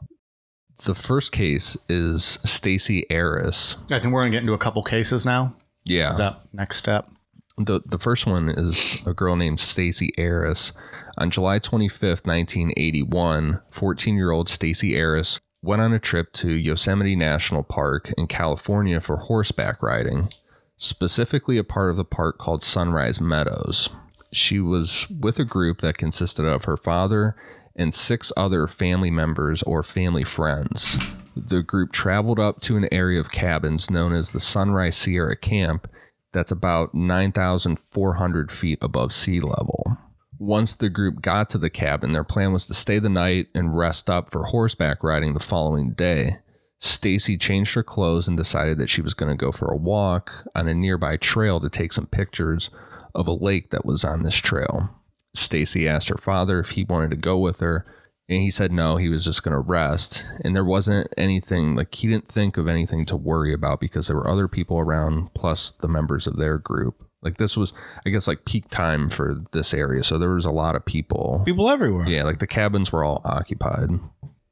[0.85, 3.77] The first case is Stacy Arras.
[3.91, 5.55] I think we're gonna get into a couple cases now.
[5.85, 6.11] Yeah.
[6.11, 7.11] Is that next step?
[7.59, 10.73] The the first one is a girl named Stacy Arras.
[11.19, 18.13] On July 25, 1981, 14-year-old Stacy Arras went on a trip to Yosemite National Park
[18.17, 20.29] in California for horseback riding,
[20.77, 23.89] specifically a part of the park called Sunrise Meadows.
[24.33, 27.37] She was with a group that consisted of her father
[27.77, 30.97] and six other family members or family friends.
[31.37, 35.91] The group traveled up to an area of cabins known as the Sunrise Sierra Camp
[36.33, 39.99] that's about 9,400 feet above sea level.
[40.41, 43.77] Once the group got to the cabin, their plan was to stay the night and
[43.77, 46.39] rest up for horseback riding the following day.
[46.79, 50.33] Stacy changed her clothes and decided that she was going to go for a walk
[50.55, 52.71] on a nearby trail to take some pictures
[53.15, 54.89] of a lake that was on this trail.
[55.35, 57.85] Stacy asked her father if he wanted to go with her,
[58.27, 60.25] and he said no, he was just going to rest.
[60.43, 64.17] And there wasn't anything, like, he didn't think of anything to worry about because there
[64.17, 67.10] were other people around, plus the members of their group.
[67.23, 67.73] Like, this was,
[68.07, 70.03] I guess, like peak time for this area.
[70.03, 71.43] So there was a lot of people.
[71.45, 72.09] People everywhere.
[72.09, 73.91] Yeah, like the cabins were all occupied.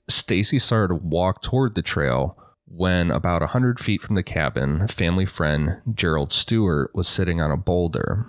[0.08, 4.86] Stacy started to walk toward the trail when about a 100 feet from the cabin,
[4.88, 8.26] family friend Gerald Stewart was sitting on a boulder.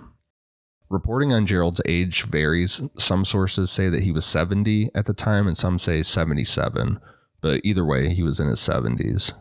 [0.88, 2.80] Reporting on Gerald's age varies.
[2.98, 6.98] Some sources say that he was 70 at the time, and some say 77.
[7.40, 9.32] But either way, he was in his 70s.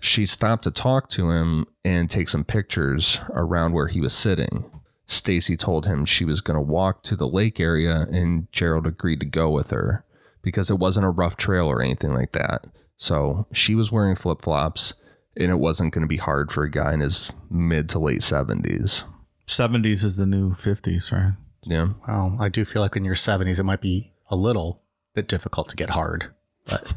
[0.00, 4.70] She stopped to talk to him and take some pictures around where he was sitting.
[5.06, 9.20] Stacy told him she was going to walk to the lake area, and Gerald agreed
[9.20, 10.04] to go with her
[10.42, 12.66] because it wasn't a rough trail or anything like that.
[12.96, 14.94] So she was wearing flip flops,
[15.36, 18.20] and it wasn't going to be hard for a guy in his mid to late
[18.20, 19.04] 70s.
[19.46, 21.34] 70s is the new 50s, right?
[21.64, 21.88] Yeah.
[22.06, 24.82] Well, I do feel like in your 70s, it might be a little
[25.14, 26.32] bit difficult to get hard.
[26.66, 26.94] But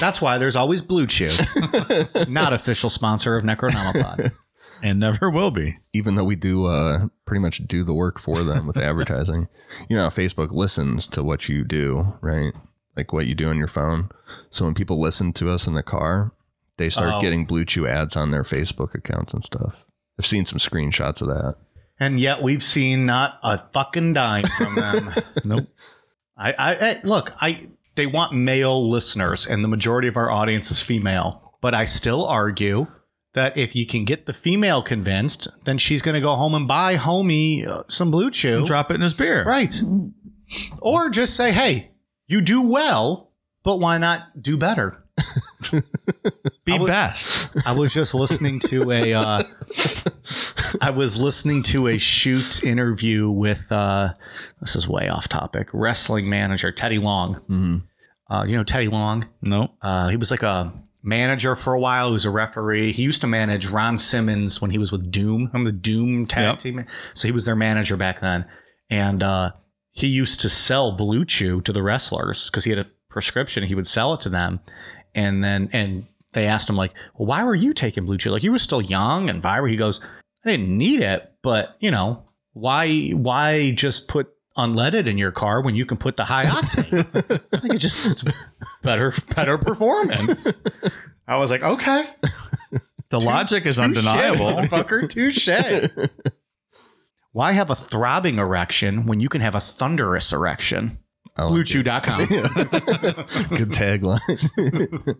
[0.00, 1.30] that's why there's always Blue Chew,
[2.28, 4.32] not official sponsor of Necronomicon.
[4.82, 5.76] And never will be.
[5.92, 9.48] even though we do uh, pretty much do the work for them with advertising.
[9.88, 12.52] You know, Facebook listens to what you do, right?
[12.96, 14.10] Like what you do on your phone.
[14.50, 16.32] So when people listen to us in the car,
[16.76, 17.20] they start Oh.
[17.20, 19.84] getting Blue Chew ads on their Facebook accounts and stuff.
[20.16, 21.56] I've seen some screenshots of that.
[21.98, 25.12] and yet we've seen not a fucking dime from them.
[25.44, 25.66] Nope.
[26.36, 27.68] I, I, I look, I
[27.98, 31.54] they want male listeners, and the majority of our audience is female.
[31.60, 32.86] But I still argue
[33.34, 36.66] that if you can get the female convinced, then she's going to go home and
[36.66, 39.44] buy homie uh, some blue chew, Drop it in his beer.
[39.44, 39.74] right?
[40.80, 41.90] Or just say, "Hey,
[42.26, 43.32] you do well,
[43.64, 45.04] but why not do better?"
[46.64, 47.48] Be best.
[47.66, 49.42] I was just listening to a uh,
[50.80, 54.14] I was listening to a shoot interview with uh,
[54.60, 57.82] this is way off topic wrestling manager Teddy Long.
[58.30, 59.26] Uh, you know Teddy Long.
[59.42, 59.70] Nope.
[59.80, 62.08] Uh, he was like a manager for a while.
[62.08, 62.92] He was a referee.
[62.92, 65.50] He used to manage Ron Simmons when he was with Doom.
[65.54, 66.58] I'm the Doom tag Yep.
[66.58, 66.84] team.
[67.14, 68.44] So he was their manager back then,
[68.90, 69.52] and uh,
[69.92, 73.64] he used to sell Blue Chew to the wrestlers because he had a prescription.
[73.64, 74.60] He would sell it to them,
[75.14, 78.30] and then and they asked him like, "Well, why were you taking Blue Chew?
[78.30, 80.00] Like you were still young and vibrant." He goes,
[80.44, 85.62] "I didn't need it, but you know, why why just put." Unleaded in your car
[85.62, 87.30] when you can put the high octane.
[87.62, 88.24] like it just it's
[88.82, 90.48] better better performance.
[91.28, 92.08] I was like, okay,
[93.10, 94.46] The logic is touche, undeniable.
[94.46, 95.48] motherfucker, touche.
[97.32, 100.98] Why have a throbbing erection when you can have a thunderous erection?
[101.36, 102.20] I like BlueChew.com.
[102.22, 102.28] it.
[103.56, 105.16] Good tagline.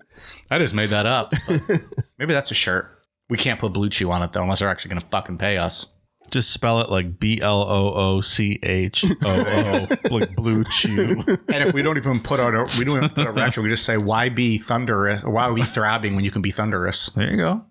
[0.51, 1.33] I just made that up.
[2.19, 2.91] Maybe that's a shirt.
[3.31, 5.59] We can't put Blue Chew on it though, unless they're actually going to fucking pay
[5.59, 5.95] us.
[6.31, 11.23] Just spell it like B L O O C H O O, like blue chew.
[11.49, 13.85] And if we don't even put out a, we don't even put erection, we just
[13.85, 17.07] say why be thunderous or why be throbbing when you can be thunderous?
[17.11, 17.65] There you go.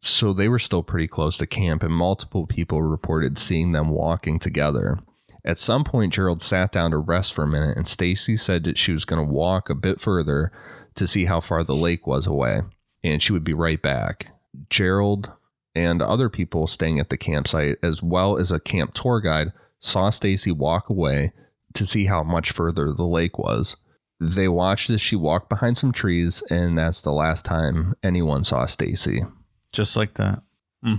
[0.00, 4.38] So they were still pretty close to camp, and multiple people reported seeing them walking
[4.38, 4.98] together.
[5.44, 8.78] At some point, Gerald sat down to rest for a minute, and Stacy said that
[8.78, 10.52] she was going to walk a bit further
[10.94, 12.62] to see how far the lake was away,
[13.04, 14.32] and she would be right back.
[14.68, 15.32] Gerald
[15.74, 20.10] and other people staying at the campsite, as well as a camp tour guide, saw
[20.10, 21.32] Stacy walk away
[21.74, 23.76] to see how much further the lake was.
[24.18, 28.66] They watched as she walked behind some trees, and that's the last time anyone saw
[28.66, 29.22] Stacy
[29.72, 30.42] Just like that.
[30.82, 30.94] Hmm.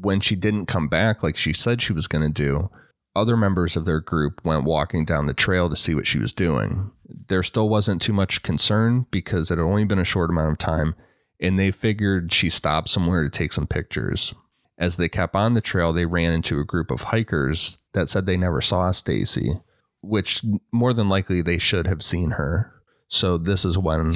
[0.00, 2.70] when she didn't come back like she said she was going to do,
[3.16, 6.32] other members of their group went walking down the trail to see what she was
[6.32, 6.90] doing.
[7.28, 10.58] There still wasn't too much concern because it had only been a short amount of
[10.58, 10.94] time,
[11.40, 14.34] and they figured she stopped somewhere to take some pictures.
[14.78, 18.26] As they kept on the trail, they ran into a group of hikers that said
[18.26, 19.60] they never saw Stacy,
[20.02, 22.72] which more than likely they should have seen her.
[23.08, 24.14] So this is when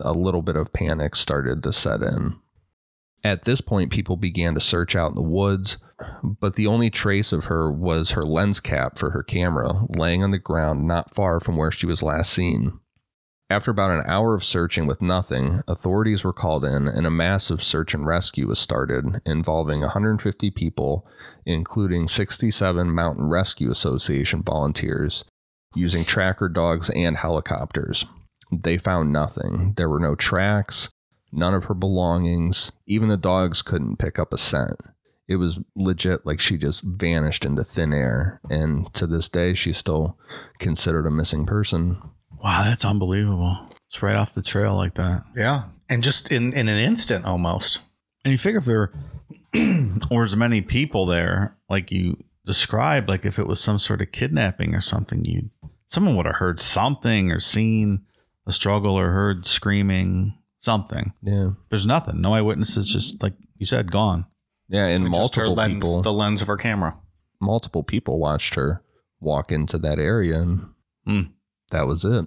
[0.00, 2.36] a little bit of panic started to set in.
[3.22, 5.76] At this point, people began to search out in the woods,
[6.22, 10.30] but the only trace of her was her lens cap for her camera laying on
[10.30, 12.80] the ground not far from where she was last seen.
[13.50, 17.64] After about an hour of searching with nothing, authorities were called in and a massive
[17.64, 21.04] search and rescue was started involving 150 people,
[21.44, 25.24] including 67 Mountain Rescue Association volunteers,
[25.74, 28.06] using tracker dogs and helicopters.
[28.52, 29.74] They found nothing.
[29.76, 30.88] There were no tracks,
[31.32, 32.70] none of her belongings.
[32.86, 34.78] Even the dogs couldn't pick up a scent.
[35.26, 38.40] It was legit like she just vanished into thin air.
[38.48, 40.16] And to this day, she's still
[40.60, 42.00] considered a missing person.
[42.42, 43.58] Wow, that's unbelievable.
[43.88, 45.24] It's right off the trail like that.
[45.36, 45.64] Yeah.
[45.88, 47.80] And just in, in an instant almost.
[48.24, 48.92] And you figure if there
[50.10, 54.12] were as many people there, like you described, like if it was some sort of
[54.12, 55.50] kidnapping or something, you
[55.86, 58.04] someone would have heard something or seen
[58.46, 61.12] a struggle or heard screaming, something.
[61.22, 61.50] Yeah.
[61.68, 62.20] There's nothing.
[62.20, 64.26] No eyewitnesses, just like you said, gone.
[64.68, 64.86] Yeah.
[64.86, 66.96] And Just her multiple lens, people, the lens of her camera.
[67.40, 68.82] multiple people watched her
[69.18, 70.66] walk into that area and
[71.06, 71.20] Hmm.
[71.70, 72.26] That was it.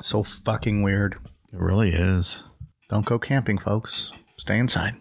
[0.00, 1.14] So fucking weird.
[1.52, 2.44] It really is.
[2.88, 4.12] Don't go camping, folks.
[4.36, 4.96] Stay inside.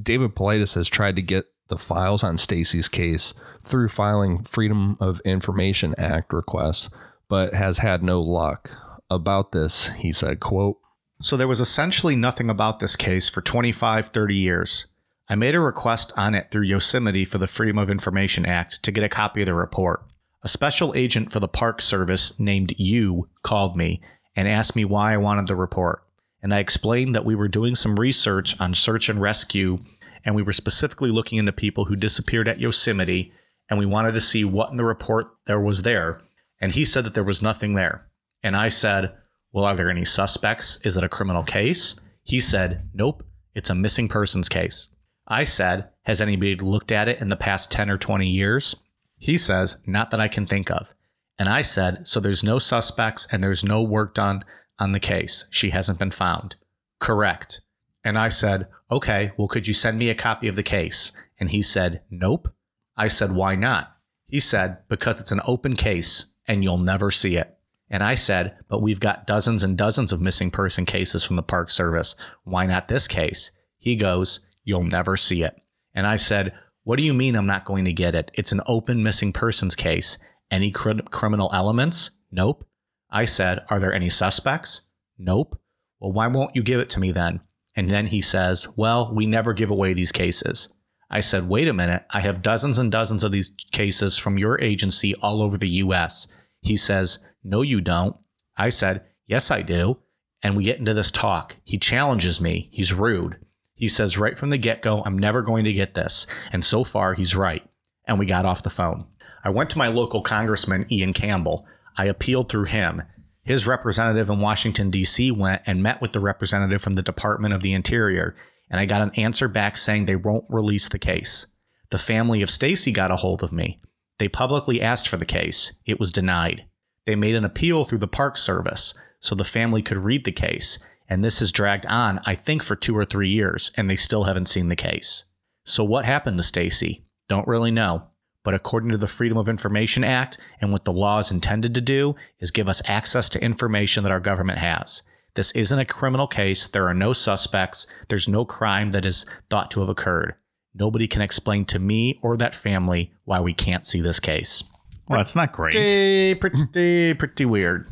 [0.00, 5.20] David Politis has tried to get the files on Stacy's case through filing Freedom of
[5.24, 6.88] Information Act requests,
[7.28, 8.70] but has had no luck.
[9.08, 10.78] About this, he said, quote,
[11.20, 14.86] So there was essentially nothing about this case for 25, 30 years.
[15.28, 18.92] I made a request on it through Yosemite for the Freedom of Information Act to
[18.92, 20.04] get a copy of the report.
[20.42, 24.00] A special agent for the Park Service named You called me
[24.36, 26.02] and asked me why I wanted the report.
[26.42, 29.78] And I explained that we were doing some research on search and rescue,
[30.24, 33.32] and we were specifically looking into people who disappeared at Yosemite,
[33.68, 36.20] and we wanted to see what in the report there was there.
[36.60, 38.06] And he said that there was nothing there.
[38.42, 39.14] And I said,
[39.52, 40.78] Well, are there any suspects?
[40.84, 41.98] Is it a criminal case?
[42.22, 44.88] He said, Nope, it's a missing persons case.
[45.26, 48.76] I said, Has anybody looked at it in the past 10 or 20 years?
[49.18, 50.94] He says, Not that I can think of.
[51.38, 54.44] And I said, So there's no suspects and there's no work done
[54.78, 55.46] on the case.
[55.50, 56.56] She hasn't been found.
[56.98, 57.60] Correct.
[58.04, 61.12] And I said, Okay, well, could you send me a copy of the case?
[61.38, 62.52] And he said, Nope.
[62.96, 63.96] I said, Why not?
[64.26, 67.52] He said, Because it's an open case and you'll never see it.
[67.88, 71.42] And I said, But we've got dozens and dozens of missing person cases from the
[71.42, 72.16] Park Service.
[72.44, 73.50] Why not this case?
[73.78, 75.60] He goes, You'll never see it.
[75.94, 76.52] And I said,
[76.86, 78.30] What do you mean I'm not going to get it?
[78.34, 80.18] It's an open missing persons case.
[80.52, 82.12] Any cr- criminal elements?
[82.30, 82.64] Nope.
[83.10, 84.82] I said, Are there any suspects?
[85.18, 85.60] Nope.
[85.98, 87.40] Well, why won't you give it to me then?
[87.74, 90.68] And then he says, Well, we never give away these cases.
[91.10, 92.04] I said, Wait a minute.
[92.10, 96.28] I have dozens and dozens of these cases from your agency all over the US.
[96.60, 98.14] He says, No, you don't.
[98.56, 99.98] I said, Yes, I do.
[100.40, 101.56] And we get into this talk.
[101.64, 102.68] He challenges me.
[102.70, 103.44] He's rude.
[103.76, 106.26] He says right from the get go, I'm never going to get this.
[106.50, 107.62] And so far, he's right.
[108.06, 109.06] And we got off the phone.
[109.44, 111.66] I went to my local congressman, Ian Campbell.
[111.96, 113.02] I appealed through him.
[113.42, 115.30] His representative in Washington, D.C.
[115.30, 118.34] went and met with the representative from the Department of the Interior,
[118.68, 121.46] and I got an answer back saying they won't release the case.
[121.90, 123.78] The family of Stacy got a hold of me.
[124.18, 125.72] They publicly asked for the case.
[125.84, 126.64] It was denied.
[127.04, 130.80] They made an appeal through the Park Service so the family could read the case,
[131.08, 134.24] and this has dragged on, I think, for two or three years, and they still
[134.24, 135.24] haven't seen the case.
[135.64, 137.04] So what happened to Stacy?
[137.28, 138.04] Don't really know.
[138.42, 141.80] But according to the Freedom of Information Act and what the law is intended to
[141.80, 145.02] do is give us access to information that our government has.
[145.34, 146.68] This isn't a criminal case.
[146.68, 147.88] There are no suspects.
[148.08, 150.34] There's no crime that is thought to have occurred.
[150.74, 154.62] Nobody can explain to me or that family why we can't see this case.
[155.08, 155.72] Well, that's not great.
[155.72, 157.88] Pretty, pretty, pretty weird.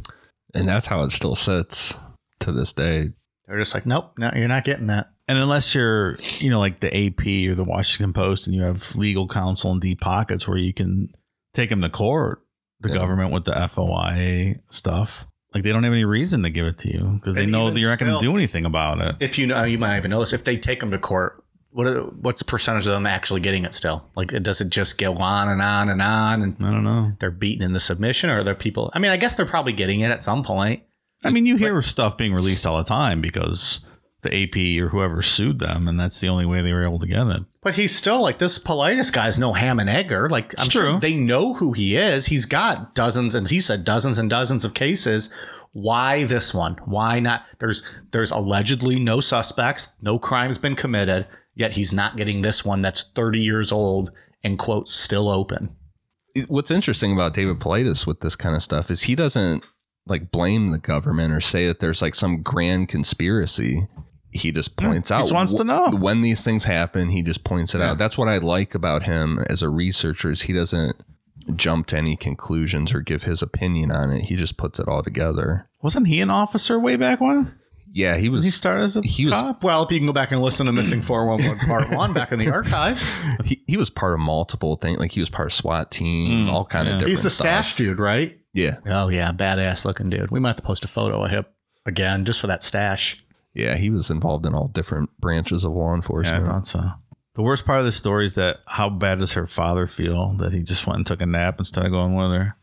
[0.55, 1.95] And that's how it still sits
[2.41, 3.11] to this day.
[3.47, 5.11] They're just like, nope, no, you're not getting that.
[5.29, 8.95] And unless you're, you know, like the AP or the Washington Post and you have
[8.97, 11.09] legal counsel and deep pockets where you can
[11.55, 12.43] take them to court,
[12.81, 12.97] the Yeah.
[12.97, 16.93] government with the FOIA stuff, like they don't have any reason to give it to
[16.93, 19.17] you because they know that you're not going to do anything about it.
[19.21, 20.33] If you know, you might even know this.
[20.33, 21.41] if they take them to court.
[21.71, 24.09] What are, what's the percentage of them actually getting it still?
[24.15, 27.13] Like, does it just go on and on and on, and I don't know.
[27.19, 28.93] they're beaten in the submission, or are there people?
[28.95, 30.85] I mean, I guess they're probably getting it at some point.
[31.25, 33.81] I mean, you hear of stuff being released all the time because
[34.23, 37.07] the AP or whoever sued them, and that's the only way they were able to
[37.07, 37.43] get it.
[37.63, 40.29] But he's still like this Paulides guy's no ham and egger.
[40.29, 40.99] Like I'm It's sure true.
[41.01, 42.27] they know who he is.
[42.27, 45.31] He's got dozens, and he said dozens and dozens of cases.
[45.73, 46.75] Why this one?
[46.85, 47.45] Why not?
[47.59, 47.83] There's
[48.13, 53.05] there's allegedly no suspects, no crime's been committed, yet he's not getting this one that's
[53.15, 54.11] 30 years old
[54.45, 55.75] and quote still open.
[56.49, 59.65] What's interesting about David Paulides with this kind of stuff is he doesn't
[60.07, 63.89] like blame the government or say that there's like some grand conspiracy.
[64.31, 65.91] He just points he out just wants to know.
[65.91, 67.09] when these things happen.
[67.11, 67.93] He just points it Yeah.
[67.93, 67.99] out.
[67.99, 70.31] That's what I like about him as a researcher.
[70.33, 70.97] Is he doesn't
[71.57, 74.23] jump to any conclusions or give his opinion on it.
[74.25, 75.69] He just puts it all together.
[75.83, 77.55] Wasn't he an officer way back when?
[77.93, 78.43] Yeah, he was.
[78.43, 79.63] He started as a he was cop.
[79.63, 82.41] Well, if you can go back and listen to Missing 411 Part 1 back in
[82.41, 83.09] the archives,
[83.45, 84.99] he, he was part of multiple things.
[84.99, 86.95] Like he was part of SWAT team, Mm, all kind yeah.
[86.95, 87.11] of different.
[87.11, 87.45] he's the stuff.
[87.67, 88.37] stash dude, right?
[88.55, 90.31] Yeah, Oh, yeah, badass looking dude.
[90.31, 91.45] We might have to post a photo of him
[91.85, 93.23] again just for that stash.
[93.53, 96.47] yeah, he was involved in all different branches of law Yeah, I enforcement.
[96.47, 96.83] thought so.
[97.35, 100.53] The worst part of the story is that how bad does her father feel that
[100.53, 102.57] he just went and took a nap instead of going with her?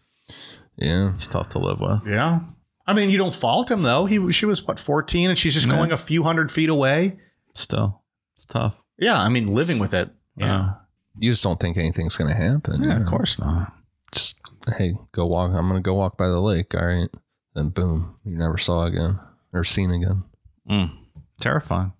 [0.77, 2.07] yeah, It's tough to live with.
[2.07, 2.39] Yeah.
[2.87, 4.05] I mean, you don't fault him though.
[4.05, 5.75] He she was what 14 and she's just Yeah.
[5.75, 7.17] going a few hundred feet away.
[7.53, 8.01] Still,
[8.35, 8.81] it's tough.
[8.97, 10.09] Yeah, I mean, living with it.
[10.37, 10.75] Yeah.
[11.17, 12.81] you just don't think anything's gonna happen.
[12.83, 13.73] Yeah, you of course not.
[14.13, 14.40] Just
[14.77, 15.51] hey, go walk.
[15.51, 16.73] I'm gonna go walk by the lake.
[16.75, 17.09] All right,
[17.53, 19.19] then boom, you never saw again
[19.53, 20.23] or seen again.
[20.69, 20.97] Mm.
[21.39, 21.93] Terrifying.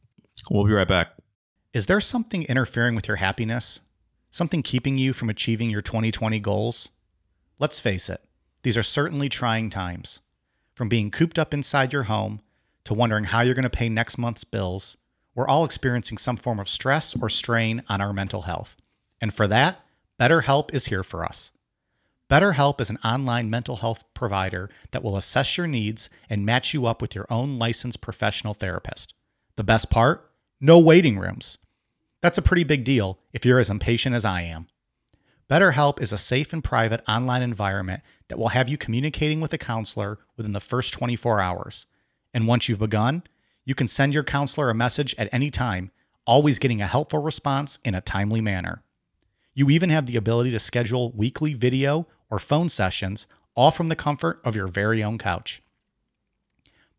[0.49, 1.09] We'll be right back.
[1.73, 3.79] Is there something interfering with your happiness?
[4.29, 6.89] Something keeping you from achieving your 2020 goals?
[7.59, 8.21] Let's face it,
[8.63, 10.21] these are certainly trying times.
[10.73, 12.41] From being cooped up inside your home
[12.85, 14.97] to wondering how you're going to pay next month's bills,
[15.35, 18.75] we're all experiencing some form of stress or strain on our mental health.
[19.21, 19.85] And for that,
[20.19, 21.51] BetterHelp is here for us.
[22.31, 26.85] BetterHelp is an online mental health provider that will assess your needs and match you
[26.85, 29.13] up with your own licensed professional therapist.
[29.57, 30.31] The best part?
[30.61, 31.57] No waiting rooms.
[32.21, 34.67] That's a pretty big deal if you're as impatient as I am.
[35.49, 39.57] BetterHelp is a safe and private online environment that will have you communicating with a
[39.57, 41.85] counselor within the first 24 hours.
[42.33, 43.23] And once you've begun,
[43.65, 45.91] you can send your counselor a message at any time,
[46.25, 48.83] always getting a helpful response in a timely manner.
[49.53, 53.95] You even have the ability to schedule weekly video or phone sessions, all from the
[53.95, 55.61] comfort of your very own couch.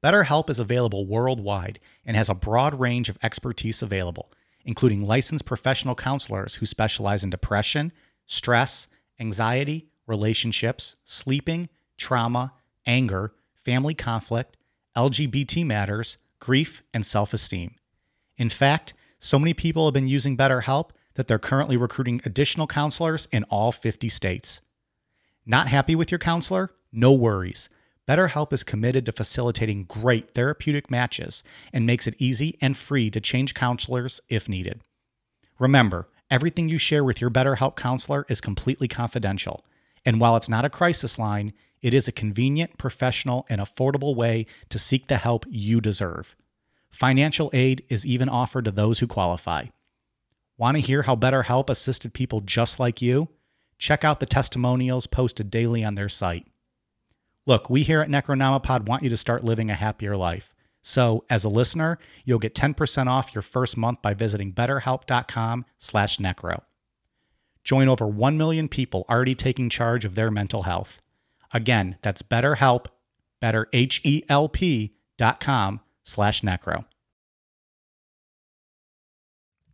[0.03, 4.30] BetterHelp is available worldwide and has a broad range of expertise available,
[4.64, 7.93] including licensed professional counselors who specialize in depression,
[8.26, 12.53] stress, anxiety, relationships, sleeping, trauma,
[12.85, 14.57] anger, family conflict,
[14.97, 17.76] LGBT matters, grief, and self esteem.
[18.37, 23.28] In fact, so many people have been using BetterHelp that they're currently recruiting additional counselors
[23.30, 24.62] in all 50 states.
[25.45, 26.70] Not happy with your counselor?
[26.93, 27.68] No worries.
[28.09, 33.20] BetterHelp is committed to facilitating great therapeutic matches and makes it easy and free to
[33.20, 34.82] change counselors if needed.
[35.59, 39.64] Remember, everything you share with your BetterHelp counselor is completely confidential.
[40.05, 44.47] And while it's not a crisis line, it is a convenient, professional, and affordable way
[44.68, 46.36] to seek the help you deserve.
[46.90, 49.66] Financial aid is even offered to those who qualify.
[50.59, 53.28] Want to hear how BetterHelp assisted people just like you?
[53.83, 56.47] Check out the testimonials posted daily on their site.
[57.47, 60.55] Look, we here at Necronomipod want you to start living a happier life.
[60.83, 66.62] So, as a listener, you'll get 10% off your first month by visiting betterhelp.com/necro.
[67.64, 71.03] Join over 1 million people already taking charge of their mental health.
[71.53, 72.87] Again, that's BetterHelp,
[73.41, 76.85] better H E L P dot com slash necro.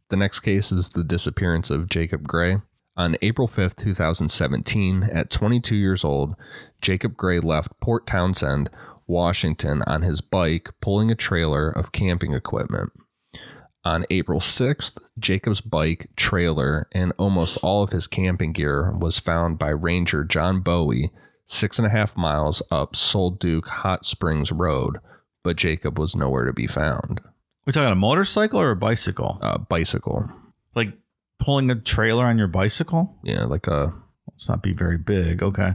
[0.09, 2.63] The next case is the disappearance of Jacob Gray.
[2.99, 6.35] On April 5th, 2017, at 22 years old,
[6.83, 8.71] Jacob Gray left Port Townsend,
[9.07, 12.91] Washington on his bike pulling a trailer of camping equipment.
[13.85, 19.61] On April 6th, Jacob's bike, trailer, and almost all of his camping gear was found
[19.61, 21.13] by Ranger John Bowie
[21.47, 24.99] six and a half miles up Sol Duc Hot Springs Road,
[25.45, 27.21] but Jacob was nowhere to be found.
[27.65, 29.39] We talking a motorcycle or a bicycle?
[29.41, 30.29] Uh, bicycle.
[30.75, 30.95] Like
[31.39, 33.17] pulling a trailer on your bicycle?
[33.25, 33.93] Yeah, like a.
[34.29, 35.43] Let's not be very big.
[35.43, 35.73] Okay.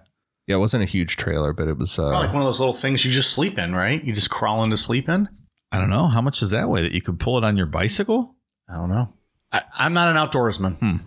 [0.47, 1.97] Yeah, it wasn't a huge trailer, but it was.
[1.97, 4.03] Uh, like one of those little things you just sleep in, right?
[4.03, 5.27] You just crawl into sleep in.
[5.71, 6.07] I don't know.
[6.07, 8.35] How much does that weigh that you could pull it on your bicycle?
[8.69, 9.13] I don't know.
[9.51, 11.01] I, I'm not an outdoorsman.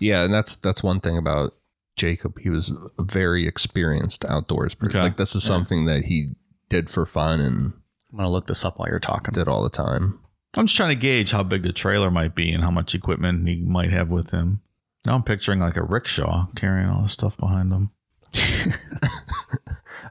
[0.00, 1.54] yeah, and that's that's one thing about
[1.96, 2.38] Jacob.
[2.38, 4.74] He was a very experienced outdoors.
[4.74, 4.96] person.
[4.98, 5.02] Okay.
[5.04, 6.32] Like this is something that he
[6.68, 7.72] did for fun and
[8.12, 9.32] I'm gonna look this up while you're talking.
[9.32, 10.18] did all the time.
[10.56, 13.46] I'm just trying to gauge how big the trailer might be and how much equipment
[13.46, 14.60] he might have with him.
[15.04, 17.90] Now I'm picturing like a rickshaw carrying all this stuff behind him.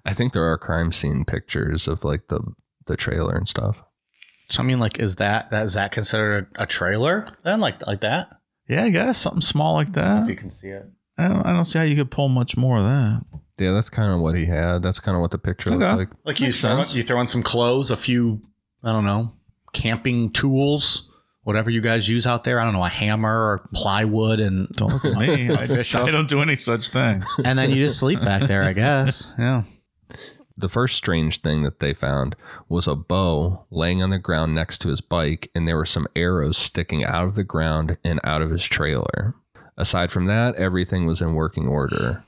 [0.06, 2.39] I think there are crime scene pictures of like the
[2.86, 3.82] the trailer and stuff.
[4.50, 7.60] So I mean, like, is that that is that considered a, a trailer then?
[7.60, 8.30] Like like that?
[8.68, 10.24] Yeah, I guess something small like that.
[10.24, 10.86] If you can see it.
[11.18, 13.22] I don't, I don't see how you could pull much more of that.
[13.58, 14.84] Yeah, that's kind of what he had.
[14.84, 15.78] That's kind of what the picture Okay.
[15.96, 16.20] looked like.
[16.26, 16.93] Like you Makes throw, sense.
[16.93, 18.41] you throw in some clothes, a few,
[18.84, 19.32] I don't know,
[19.76, 21.10] camping tools,
[21.44, 22.60] whatever you guys use out there.
[22.60, 25.52] I don't know, a hammer or plywood, and Don't look at me.
[25.56, 27.24] I, Fish I don't do any such thing.
[27.44, 29.32] and then you just sleep back there, I guess.
[29.40, 29.64] Yeah.
[30.58, 32.38] The first strange thing that they found
[32.70, 36.08] was a bow laying on the ground next to his bike, and there were some
[36.16, 39.36] arrows sticking out of the ground and out of his trailer.
[39.78, 42.24] Aside from that, everything was in working order.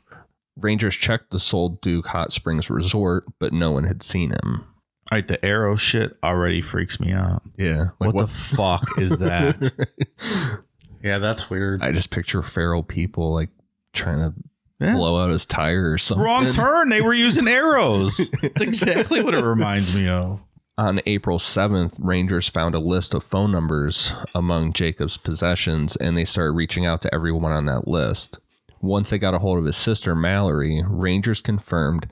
[0.58, 4.66] Rangers checked the Sol Duc Hot Springs Resort, but no one had seen him.
[5.10, 7.42] All right, the arrow shit already freaks me out.
[7.58, 7.90] Yeah.
[8.00, 9.72] what, the fuck is that?
[11.04, 11.84] Yeah, that's weird.
[11.84, 13.50] I just picture feral people like
[13.94, 14.34] trying to
[14.80, 14.96] Yeah.
[14.96, 16.26] blow out his tire or something.
[16.26, 16.90] Wrong turn.
[16.90, 18.18] They were using arrows.
[18.42, 20.42] That's exactly what it reminds me of.
[20.78, 26.26] On April 7th, Rangers found a list of phone numbers among Jacob's possessions and they
[26.26, 28.40] started reaching out to everyone on that list.
[28.82, 32.08] Once they got a hold of his sister, Mallory, Rangers confirmed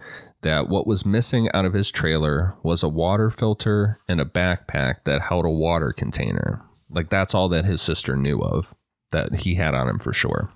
[0.46, 5.04] that what was missing out of his trailer was a water filter and a backpack
[5.06, 6.64] that held a water container.
[6.88, 8.76] Like, that's all that his sister knew of
[9.12, 10.52] that he had on him for sure.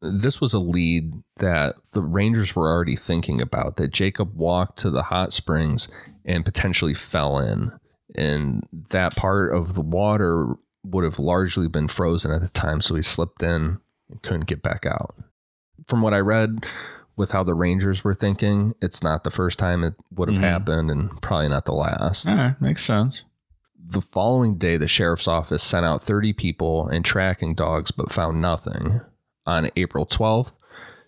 [0.00, 4.88] This was a lead that the Rangers were already thinking about that Jacob walked to
[4.88, 5.88] the hot springs
[6.24, 7.72] and potentially fell in.
[8.16, 12.80] And that part of the water would have largely been frozen at the time.
[12.80, 13.78] So he slipped in
[14.08, 15.14] and couldn't get back out.
[15.86, 16.64] From what I read
[17.16, 20.42] with how the Rangers were thinking, it's not the first time it would have Mhm.
[20.42, 22.28] happened and probably not the last.
[22.28, 23.24] All right, makes sense.
[23.86, 28.40] The following day, the sheriff's office sent out 30 people and tracking dogs, but found
[28.40, 29.00] nothing.
[29.46, 30.56] On April 12th,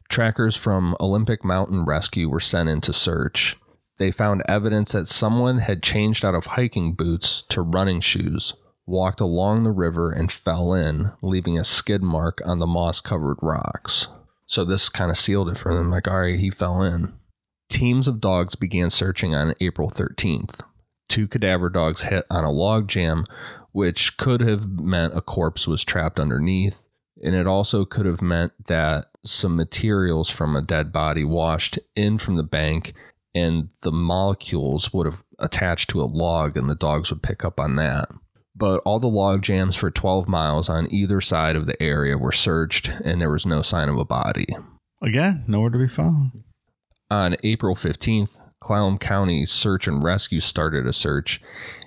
[0.08, 3.56] trackers from Olympic Mountain Rescue were sent in to search.
[3.98, 8.52] They found evidence that someone had changed out of hiking boots to running shoes,
[8.84, 13.38] walked along the river, and fell in, leaving a skid mark on the moss covered
[13.40, 14.08] rocks.
[14.46, 17.12] So this kind of sealed it for them like, all right, he fell in.
[17.68, 20.60] Teams of dogs began searching on April 13th
[21.08, 23.24] two cadaver dogs hit on a log jam,
[23.72, 26.84] which could have meant a corpse was trapped underneath.
[27.22, 32.18] And it also could have meant that some materials from a dead body washed in
[32.18, 32.92] from the bank
[33.34, 37.58] and the molecules would have attached to a log and the dogs would pick up
[37.58, 38.08] on that.
[38.58, 42.32] But all the log jams for 12 miles on either side of the area were
[42.32, 44.46] searched and there was no sign of a body.
[45.02, 46.44] Again, nowhere to be found.
[47.10, 51.40] On April 15th, Clallam County Search and Rescue started a search,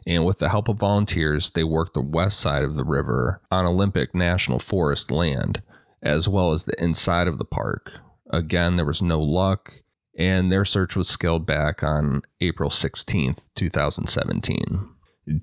[0.06, 3.66] and with the help of volunteers, they worked the west side of the river on
[3.66, 5.62] Olympic National Forest land,
[6.02, 8.00] as well as the inside of the park.
[8.30, 9.74] Again, there was no luck,
[10.18, 14.90] and their search was scaled back on April 16th, 2017.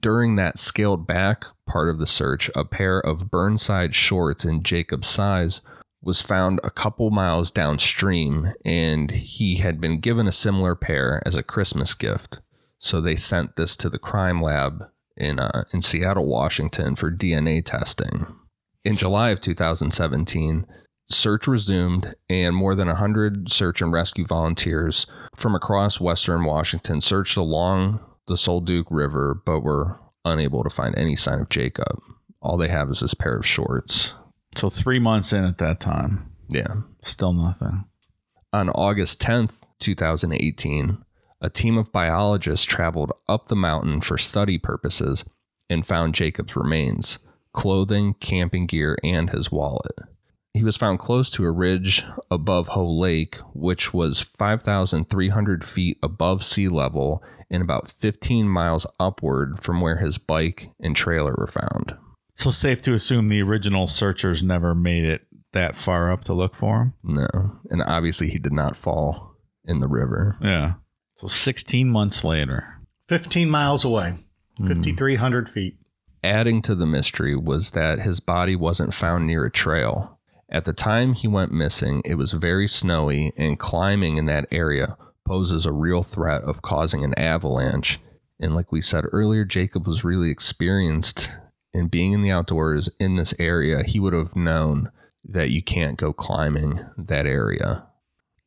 [0.01, 5.07] During that scaled back part of the search, a pair of Burnside shorts in Jacob's
[5.07, 5.61] size
[6.03, 11.37] was found a couple miles downstream, and he had been given a similar pair as
[11.37, 12.41] a Christmas gift.
[12.79, 14.85] So they sent this to the crime lab
[15.17, 18.27] in uh, in Seattle, Washington, for DNA testing.
[18.85, 20.67] In July of 2017,
[21.11, 27.37] search resumed, and more than 100 search and rescue volunteers from across western Washington searched
[27.37, 32.01] along the Sol Duc River, but were unable to find any sign of Jacob.
[32.41, 34.15] All they have is this pair of shorts.
[34.55, 36.83] So three months in at that time, Yeah.
[37.03, 37.85] still nothing.
[38.53, 40.99] On August 10th, 2018,
[41.41, 45.25] a team of biologists traveled up the mountain for study purposes
[45.69, 47.19] and found Jacob's remains,
[47.53, 49.99] clothing, camping gear, and his wallet.
[50.57, 56.43] He was found close to a ridge above Hoh Lake, which was 5,300 feet above
[56.43, 61.97] sea level and about 15 miles upward from where his bike and trailer were found.
[62.37, 66.55] So safe to assume the original searchers never made it that far up to look
[66.55, 66.95] for him.
[67.03, 69.37] No, and obviously he did not fall
[69.67, 70.39] in the river.
[70.41, 70.75] Yeah.
[71.17, 72.81] So 16 months later.
[73.09, 74.25] 15 miles away,
[74.57, 74.67] hmm.
[74.67, 75.77] 5,300 feet.
[76.25, 80.16] Adding to the mystery was that his body wasn't found near a trail.
[80.49, 84.97] At the time he went missing, it was very snowy, and climbing in that area
[85.25, 87.99] poses a real threat of causing an avalanche.
[88.39, 91.31] And like we said earlier, Jacob was really experienced
[91.73, 93.83] in being in the outdoors in this area.
[93.83, 94.93] He would have known
[95.25, 97.87] that you can't go climbing that area.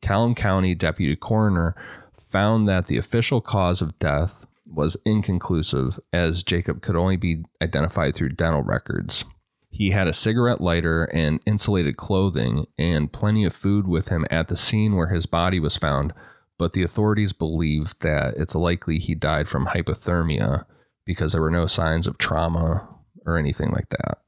[0.02, 1.76] Clallam County Deputy Coroner
[2.18, 8.14] found that the official cause of death was inconclusive as Jacob could only be identified
[8.14, 9.24] through dental records.
[9.70, 14.48] He had a cigarette lighter and insulated clothing and plenty of food with him at
[14.48, 16.12] the scene where his body was found,
[16.58, 20.64] but the authorities believe that it's likely he died from hypothermia
[21.06, 22.88] because there were no signs of trauma
[23.24, 24.18] or anything like that.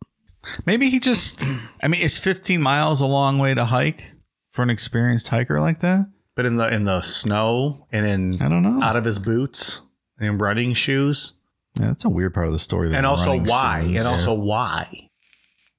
[0.64, 1.43] Maybe he just,
[1.82, 4.12] I mean, is 15 miles a long way to hike
[4.53, 6.07] for an experienced hiker like that?
[6.34, 8.82] But in the in the snow and in I don't know.
[8.82, 9.82] out of his boots
[10.18, 11.34] and running shoes,
[11.78, 12.88] Yeah, that's a weird part of the story.
[12.88, 13.99] the and also why, shoes.
[13.99, 15.11] and also why.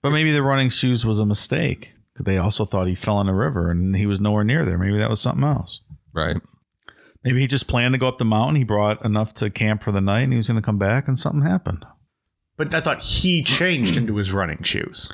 [0.03, 1.95] But maybe the running shoes was a mistake.
[2.19, 4.77] They also thought he fell in the river and he was nowhere near there.
[4.77, 5.81] Maybe that was something else.
[6.13, 6.37] Right.
[7.23, 8.57] Maybe he just planned to go up the mountain.
[8.57, 11.07] He brought enough to camp for the night and he was going to come back
[11.07, 11.85] and something happened.
[12.57, 15.09] But I thought he changed into his running shoes.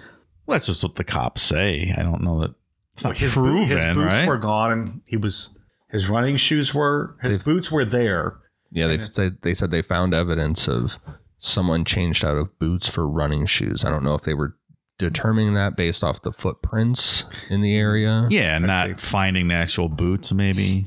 [0.45, 1.93] Well, that's just what the cops say.
[1.95, 2.55] I don't know that
[2.93, 4.27] it's not his, boot- proven, his boots right?
[4.27, 5.55] were gone, and he was
[5.89, 8.39] his running shoes were his They've- boots were there.
[8.71, 10.99] Yeah, they they they said they found evidence of
[11.37, 13.85] someone changed out of boots for running shoes.
[13.85, 14.57] I don't know if they were
[14.99, 18.27] determining that based off the footprints in the area.
[18.29, 18.65] yeah, see.
[18.65, 20.31] not finding the actual boots.
[20.31, 20.85] Maybe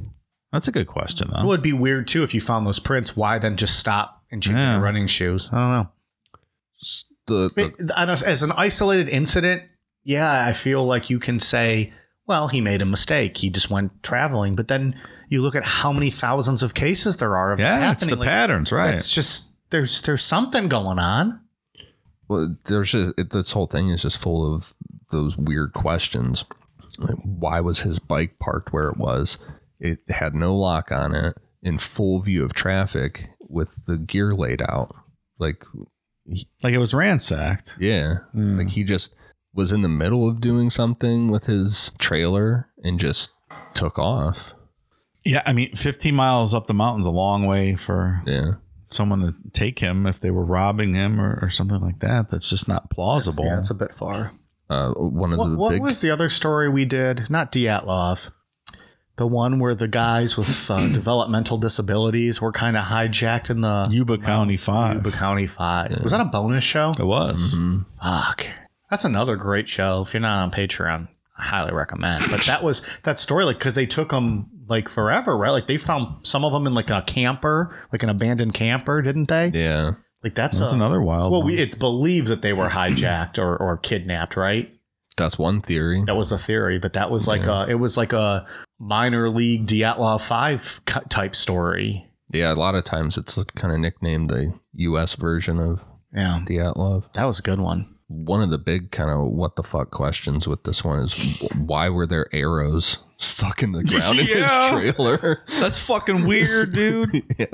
[0.53, 1.43] that's a good question though.
[1.43, 3.17] Well, it'd be weird too if you found those prints.
[3.17, 4.75] Why then just stop and change Yeah.
[4.75, 5.49] into running shoes?
[5.53, 5.89] I don't know.
[7.27, 9.63] The, the It- as- as an isolated incident,
[10.05, 11.93] yeah, I feel like you can say,
[12.27, 13.37] well, he made a mistake.
[13.39, 14.57] He just went traveling.
[14.57, 14.95] But then
[15.29, 18.17] you look at how many thousands of cases there are of this yeah, it's the
[18.17, 18.95] like, patterns, right?
[18.95, 21.41] It's just there's there's something going on.
[22.33, 24.75] Well, there's just it, this whole thing is just full of
[25.11, 26.45] those weird questions.
[26.99, 29.39] Like, why was his bike parked where it was?
[29.81, 34.63] It had no lock on it, in full view of traffic, with the gear laid
[34.63, 34.95] out.
[35.39, 35.65] Like,
[36.63, 37.77] Like it was ransacked.
[37.81, 38.59] yeah, Mm.
[38.59, 39.15] like he just
[39.55, 43.31] was in the middle of doing something with his trailer and just
[43.75, 44.55] took off.
[45.25, 48.53] Yeah, I mean, 15 miles up the mountain's a long way for Yeah.
[48.93, 52.31] Someone to take him if they were robbing him or, or something like that.
[52.31, 53.45] That's just not plausible.
[53.45, 54.33] Yeah, it's a bit far.
[54.71, 57.29] Uh, one of What, the what big was the other story we did?
[57.29, 58.31] Not Dyatlov.
[59.17, 63.87] The one where the guys with uh, developmental disabilities were kind of hijacked in the
[63.91, 64.97] Yuba County Five.
[64.97, 66.01] Yuba County Five.
[66.03, 66.93] Was that a bonus show?
[66.99, 67.55] It was.
[67.55, 67.85] Mhm.
[68.03, 68.47] Fuck.
[68.91, 70.03] That's another great show.
[70.03, 72.25] If you're not on Patreon, I highly recommend.
[72.31, 75.51] But that was that story, like, because they took them like forever, right?
[75.51, 79.29] Like they found some of them in like a camper, like an abandoned camper, didn't
[79.29, 79.53] they?
[79.55, 79.93] Yeah.
[80.25, 81.53] Like that's That's a, another wild Well, one.
[81.53, 84.69] we, it's believed that they were hijacked or, or kidnapped, right?
[85.17, 86.03] That's one theory.
[86.07, 88.47] That was a theory, but that was like a it was like a
[88.81, 92.07] minor league Dyatlov five cu- type story.
[92.33, 95.17] Yeah, a lot of times it's kind of nicknamed the U.S.
[95.17, 97.13] version of Yeah, Dyatlov.
[97.13, 97.89] that was a good one.
[98.09, 101.89] one of the big kind of what the fuck questions with this one is why
[101.91, 104.75] were there arrows stuck in the ground Yeah.
[104.77, 105.43] in his trailer?
[105.61, 107.23] That's fucking weird, dude.
[107.39, 107.47] yeah.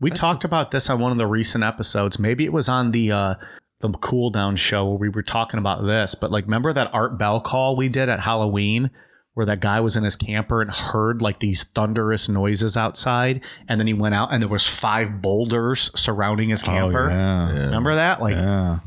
[0.00, 2.18] We talked about this on one of the recent episodes.
[2.18, 3.34] Maybe it was on the uh
[3.80, 7.18] the cool down show where we were talking about this, but like remember that Art
[7.18, 8.90] Bell call we did at Halloween
[9.34, 13.78] where that guy was in his camper and heard like these thunderous noises outside and
[13.78, 17.10] then he went out and there was five boulders surrounding his camper.
[17.10, 17.48] Oh, yeah.
[17.66, 18.20] Remember that?
[18.22, 18.78] Like Yeah.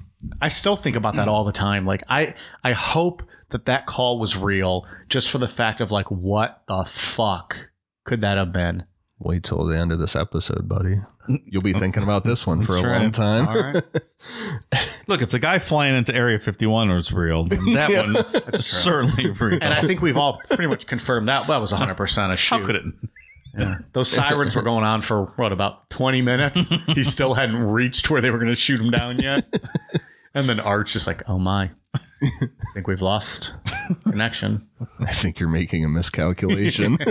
[0.41, 1.85] I still think about that all the time.
[1.85, 6.11] Like I I hope that that call was real just for the fact of like
[6.11, 7.69] what the fuck
[8.03, 8.85] could that have been?
[9.17, 11.01] Wait till the end of this episode, buddy.
[11.45, 13.47] You'll be thinking about this one for a That's long time.
[13.47, 13.83] All right.
[15.07, 18.15] Look, if the guy flying into Area 51 was real, then that one
[18.53, 19.59] is certainly real.
[19.61, 22.55] And I think we've all pretty much confirmed that that was 100% a shoot.
[22.55, 22.85] How could it?
[23.93, 26.71] Those sirens were going on for what about 20 minutes?
[26.87, 29.45] he still hadn't reached where they were going to shoot him down yet.
[30.33, 31.71] And then Art's just like, "Oh my.
[32.21, 33.53] I think we've lost
[34.03, 34.67] connection."
[34.99, 36.97] I think you're making a miscalculation.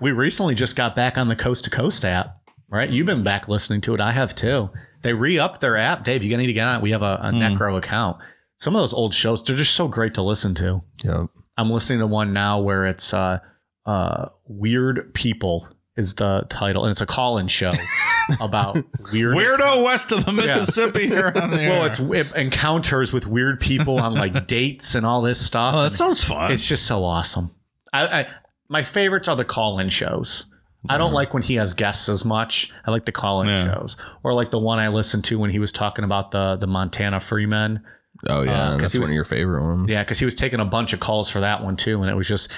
[0.00, 2.40] We recently just got back on the Coast to Coast app,
[2.70, 2.88] right?
[2.88, 4.00] You've been back listening to it.
[4.00, 4.70] I have too.
[5.02, 6.04] They re-upped their app.
[6.04, 6.82] Dave, you're going to need to get on it.
[6.82, 8.16] We have a, a Necro account.
[8.56, 10.82] Some of those old shows, they're just so great to listen to.
[11.04, 11.26] yep.
[11.58, 13.40] I'm listening to one now where it's uh,
[13.84, 15.68] uh, Weird People
[16.00, 17.70] is the title, and it's a call-in show
[18.40, 18.74] about
[19.12, 21.70] weird Weirdo west of the Mississippi here on there.
[21.70, 25.74] Well, it's it encounters with weird people on like dates and all this stuff.
[25.74, 26.50] Oh, that sounds fun.
[26.52, 27.54] it's just so awesome.
[27.92, 28.26] I, I
[28.68, 30.46] my favorites are the call-in shows.
[30.88, 32.72] I don't like when he has guests as much.
[32.86, 33.74] I like the call-in Yeah.
[33.74, 36.66] shows, or like the one I listened to when he was talking about the the
[36.66, 37.82] Montana Freemen.
[38.28, 39.90] Oh yeah, Uh, 'cause that's he one of your favorite ones.
[39.90, 42.14] Yeah, because he was taking a bunch of calls for that one too, and it
[42.14, 42.48] was just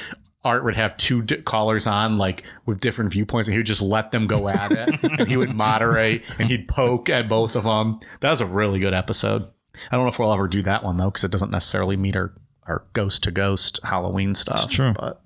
[0.44, 3.82] Art would have two di- callers on, like with different viewpoints, and he would just
[3.82, 7.64] let them go at it, and he would moderate and he'd poke at both of
[7.64, 8.00] them.
[8.20, 9.48] That was a really good episode.
[9.90, 12.16] I don't know if we'll ever do that one though, because it doesn't necessarily meet
[12.16, 12.34] our
[12.66, 14.70] our ghost to ghost Halloween stuff.
[14.70, 14.92] true.
[14.96, 15.20] but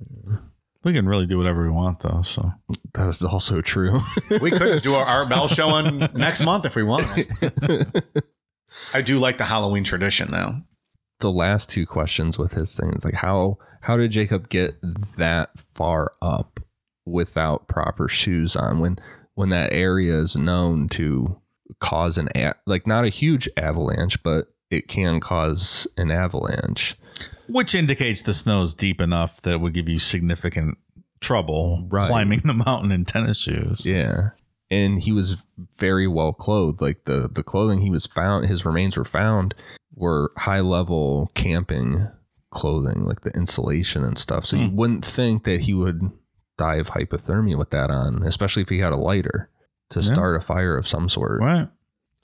[0.85, 2.23] we can really do whatever we want, though.
[2.23, 2.53] So
[2.95, 4.01] That is also true.
[4.41, 7.07] we could just do our Art Bell show on next month if we want.
[8.95, 10.57] I do like the Halloween tradition though.
[11.21, 14.77] The last two questions with his things, like how how did Jacob get
[15.17, 16.61] that far up
[17.05, 18.99] without proper shoes on when
[19.35, 21.41] when that area is known to
[21.81, 26.97] cause an a- like not a huge avalanche, but it can cause an avalanche.
[27.49, 30.77] which indicates the snow's deep enough that it would give you significant
[31.21, 32.09] trouble Right.
[32.09, 33.87] climbing the mountain in tennis shoes.
[33.87, 34.31] Yeah.
[34.71, 35.47] And he was
[35.79, 36.81] very well clothed.
[36.83, 39.55] Like the the clothing he was found, his remains were found
[39.97, 42.09] were high level camping
[42.51, 44.47] clothing, like the insulation and stuff.
[44.47, 44.77] So you hmm.
[44.77, 46.11] wouldn't think that he would
[46.57, 49.51] die of hypothermia with that on, especially if he had a lighter
[49.91, 50.13] to Yeah.
[50.13, 51.41] start a fire of some sort.
[51.41, 51.69] Right.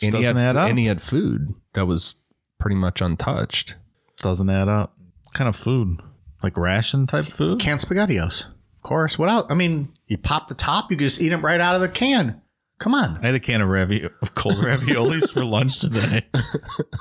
[0.01, 0.69] And he, Doesn't had, add up.
[0.71, 2.17] and he had food that was
[2.59, 3.77] pretty much untouched.
[4.19, 4.97] Doesn't add up.
[5.25, 6.01] What kind of food?
[6.43, 7.61] Like ration type food?
[7.61, 8.47] Canned spaghettios,
[8.77, 9.19] of course.
[9.19, 9.47] What else?
[9.49, 11.89] I mean, you pop the top, you can just eat them right out of the
[11.89, 12.42] can.
[12.83, 13.19] Come on.
[13.23, 16.27] I had a can of ravi- of cold raviolis for lunch today.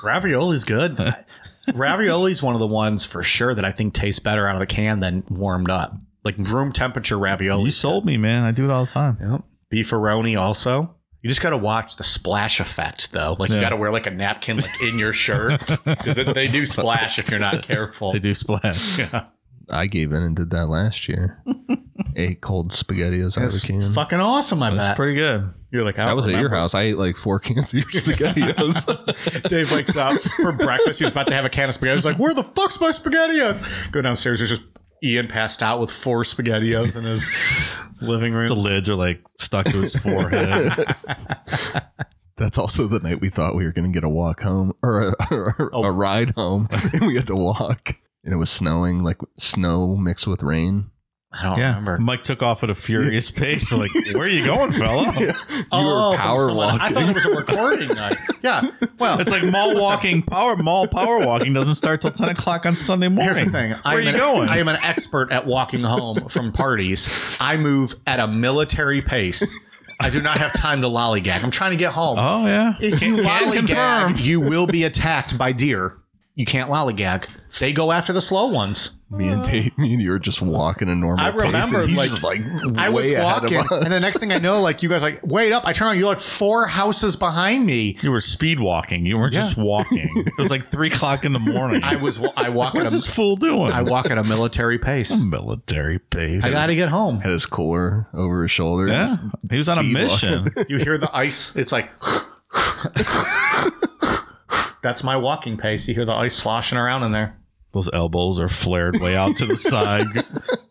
[0.04, 0.96] Ravioli's good.
[1.74, 4.66] Ravioli's one of the ones for sure that I think tastes better out of the
[4.66, 5.94] can than warmed up.
[6.24, 7.64] Like room temperature ravioli.
[7.64, 8.44] You sold me, man.
[8.44, 9.18] I do it all the time.
[9.20, 9.42] Yep.
[9.72, 10.94] Beefaroni also.
[11.20, 13.34] You just got to watch the splash effect though.
[13.38, 13.62] Like you Yeah.
[13.62, 17.28] got to wear like a napkin like in your shirt because they do splash if
[17.28, 18.12] you're not careful.
[18.12, 19.00] They do splash.
[19.70, 21.42] I gave in and did that last year.
[22.16, 23.92] Ate cold spaghettios out of It's a can.
[23.94, 24.62] fucking awesome.
[24.62, 24.96] I That's bet.
[24.96, 25.52] pretty good.
[25.70, 26.56] You're like I that don't was at your remember.
[26.56, 26.74] house.
[26.74, 29.42] I ate like four cans of your spaghettios.
[29.48, 30.98] Dave wakes up for breakfast.
[30.98, 31.96] He was about to have a can of spaghetti.
[31.96, 34.40] He's like, "Where the fuck's my spaghettios?" Go downstairs.
[34.40, 34.62] There's just
[35.02, 37.28] Ian passed out with four spaghettios in his
[38.02, 38.48] living room.
[38.48, 40.94] The lids are like stuck to his forehead.
[42.36, 45.08] That's also the night we thought we were going to get a walk home or
[45.08, 45.84] a, or Oh.
[45.84, 47.96] a ride home, and we had to walk.
[48.24, 50.90] And it was snowing, like snow mixed with rain.
[51.34, 51.68] I don't yeah.
[51.70, 51.96] remember.
[51.98, 53.72] Mike took off at a furious pace.
[53.72, 55.12] We're like, where are you going, fella?
[55.18, 55.32] You
[55.72, 56.80] Oh, were power walking.
[56.80, 58.18] I thought it was a recording night.
[58.42, 58.70] Yeah.
[58.98, 62.76] Well, It's like mall walking power mall power walking doesn't start till ten o'clock on
[62.76, 63.34] Sunday morning.
[63.34, 63.70] Here's the thing.
[63.70, 64.48] Where I'm are you an, going?
[64.50, 67.08] I am an expert at walking home from parties.
[67.40, 69.42] I move at a military pace.
[70.00, 71.42] I do not have time to lollygag.
[71.42, 72.18] I'm trying to get home.
[72.18, 72.74] oh yeah.
[72.80, 75.96] if you lollygag, you will be attacked by deer.
[76.34, 77.28] You can't lollygag.
[77.58, 78.92] They go after the slow ones.
[79.10, 81.86] me and Dave, me and you are just walking a normal I pace, and remember,
[81.86, 82.40] he's like, just, like
[82.78, 85.52] I was ahead walking, and the next thing I know, like you guys, like wait
[85.52, 85.66] up!
[85.66, 87.98] I turn around, you're like four houses behind me.
[88.02, 89.04] You were speed walking.
[89.04, 90.08] You weren't just walking.
[90.16, 91.82] It was like three o'clock in the morning.
[91.84, 93.70] I was, I walk at What's this a, fool doing?
[93.70, 95.22] I walk at a military pace.
[95.22, 96.42] military pace.
[96.42, 97.20] I got to get home.
[97.20, 98.86] had his cooler over his shoulder.
[98.88, 99.20] yeah, just
[99.50, 100.48] he was on a mission.
[100.70, 101.54] You hear the ice?
[101.56, 101.90] It's like
[104.82, 105.86] That's my walking pace.
[105.86, 107.36] You hear the ice sloshing around in there.
[107.72, 110.06] Those elbows are flared way out to the side.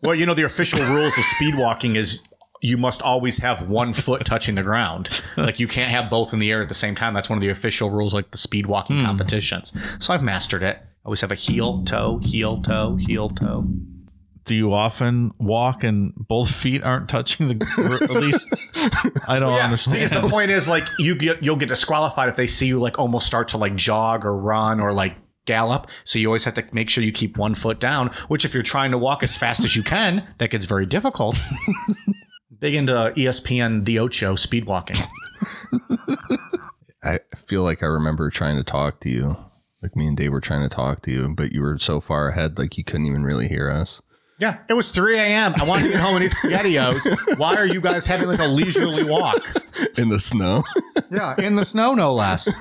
[0.02, 2.20] Well, you know the official rules of speed walking is
[2.60, 5.22] you must always have one foot touching the ground.
[5.36, 7.14] Like you can't have both in the air at the same time.
[7.14, 9.04] That's one of the official rules, like the speed walking hmm.
[9.04, 9.72] competitions.
[10.00, 10.76] So I've mastered it.
[10.76, 13.64] I always have a heel, toe, heel, toe, heel, toe.
[14.44, 17.64] Do you often walk and both feet aren't touching the?
[17.78, 18.48] or at least
[19.28, 20.00] I don't Yeah, understand.
[20.10, 22.98] because the point is like you get you'll get disqualified if they see you like
[22.98, 25.14] almost start to like jog or run or like
[25.44, 25.86] gallop.
[26.04, 28.08] So you always have to make sure you keep one foot down.
[28.28, 31.40] Which if you're trying to walk as fast as you can, that gets very difficult.
[32.58, 34.96] Big into ESPN The Ocho speed walking.
[37.04, 39.36] I feel like I remember trying to talk to you.
[39.82, 42.28] Like me and Dave were trying to talk to you, but you were so far
[42.28, 44.00] ahead, like you couldn't even really hear us.
[44.42, 45.54] Yeah, it was 3 a.m.
[45.56, 47.38] I wanted to get home and eat SpaghettiOs.
[47.38, 49.40] Why are you guys having like a leisurely walk?
[49.96, 50.64] In the snow.
[51.12, 52.52] Yeah, in the snow, no less.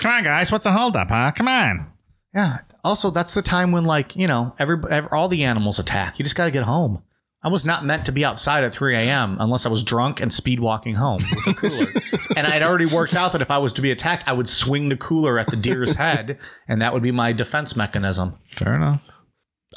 [0.00, 0.50] Come on, guys.
[0.50, 1.32] What's the holdup, huh?
[1.32, 1.92] Come on.
[2.34, 2.60] Yeah.
[2.82, 6.18] Also, that's the time when like you know every, every all the animals attack.
[6.18, 7.02] You just got to get home.
[7.42, 9.36] I was not meant to be outside at 3 a.m.
[9.40, 11.86] unless I was drunk and speed walking home with a cooler.
[12.36, 14.88] and I'd already worked out that if I was to be attacked, I would swing
[14.88, 18.38] the cooler at the deer's head, and that would be my defense mechanism.
[18.56, 19.19] Fair enough.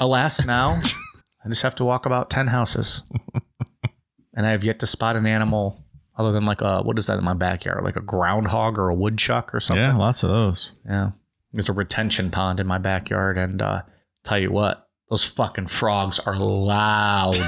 [0.00, 0.80] Alas, now
[1.44, 3.02] I just have to walk about 10 houses.
[4.34, 5.84] and I have yet to spot an animal
[6.16, 7.84] other than like a, what is that in my backyard?
[7.84, 9.82] Like a groundhog or a woodchuck or something.
[9.82, 10.72] Yeah, lots of those.
[10.86, 11.10] Yeah.
[11.52, 13.38] There's a retention pond in my backyard.
[13.38, 13.82] And uh,
[14.24, 17.38] tell you what, those fucking frogs are loud.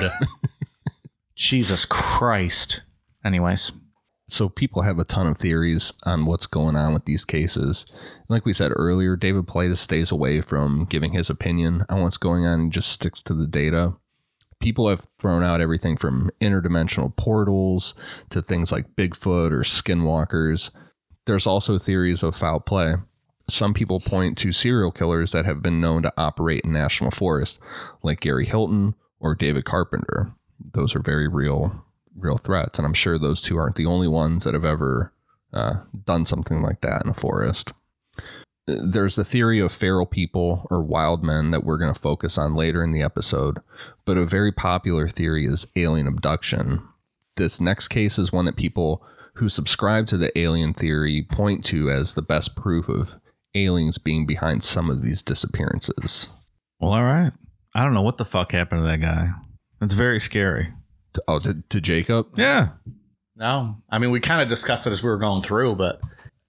[1.34, 2.82] Jesus Christ.
[3.24, 3.72] Anyways,
[4.29, 7.87] So people have a ton of theories on what's going on with these cases.
[8.29, 12.45] Like we said earlier, David Paulides stays away from giving his opinion on what's going
[12.45, 13.95] on and just sticks to the data.
[14.59, 17.95] People have thrown out everything from interdimensional portals
[18.31, 20.70] to things like Bigfoot or skinwalkers.
[21.27, 22.97] There's also theories of foul play.
[23.49, 27.61] Some people point to serial killers that have been known to operate in national forests,
[28.03, 30.33] like Gary Hilton or David Carpenter.
[30.72, 31.86] Those are very real
[32.16, 32.78] real threats.
[32.78, 35.12] And I'm sure those two aren't the only ones that have ever
[35.52, 37.72] uh, done something like that in a forest.
[38.66, 42.56] There's the theory of feral people or wild men that we're going to focus on
[42.56, 43.60] later in the episode,
[44.04, 46.82] but a very popular theory is alien abduction.
[47.36, 49.04] This next case is one that people
[49.34, 53.20] who subscribe to the alien theory point to as the best proof of
[53.54, 56.28] aliens being behind some of these disappearances.
[56.80, 57.32] Well, all right.
[57.74, 59.30] I don't know what the fuck happened to that guy.
[59.80, 60.72] It's very scary.
[61.16, 62.28] To, oh, to, to Jacob?
[62.36, 62.68] Yeah.
[63.36, 63.76] no.
[63.90, 66.00] I mean, we kind of discussed it as we were going through, but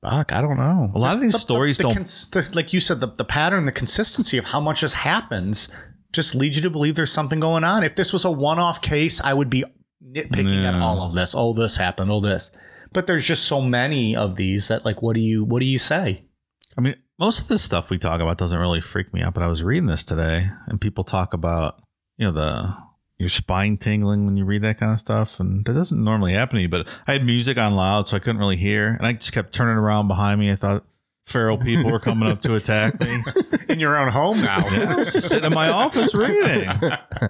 [0.01, 0.91] fuck, I don't know.
[0.93, 1.93] A lot of these The- the- stories the don't.
[1.95, 5.69] cons- the- like you said, the, the pattern, the consistency of how much this happens
[6.13, 7.83] just leads you to believe there's something going on.
[7.83, 9.63] If this was a one off case, I would be
[10.03, 11.35] nitpicking at all of this.
[11.35, 12.11] Oh, this happened.
[12.11, 12.51] Oh, this.
[12.93, 15.77] But there's just so many of these that, like, what do you what do you
[15.77, 16.23] say?
[16.77, 19.43] I mean, most of this stuff we talk about doesn't really freak me out, but
[19.43, 21.81] I was reading this today and people talk about,
[22.17, 22.75] you know, the
[23.17, 25.39] your spine tingling when you read that kind of stuff.
[25.39, 28.19] And that doesn't normally happen to me, but I had music on loud, so I
[28.19, 28.89] couldn't really hear.
[28.89, 30.51] And I just kept turning around behind me.
[30.51, 30.85] I thought
[31.25, 33.21] feral people were coming up to attack me.
[33.69, 34.59] In your own home now.
[34.69, 36.69] Yeah, I was just sitting in my office reading.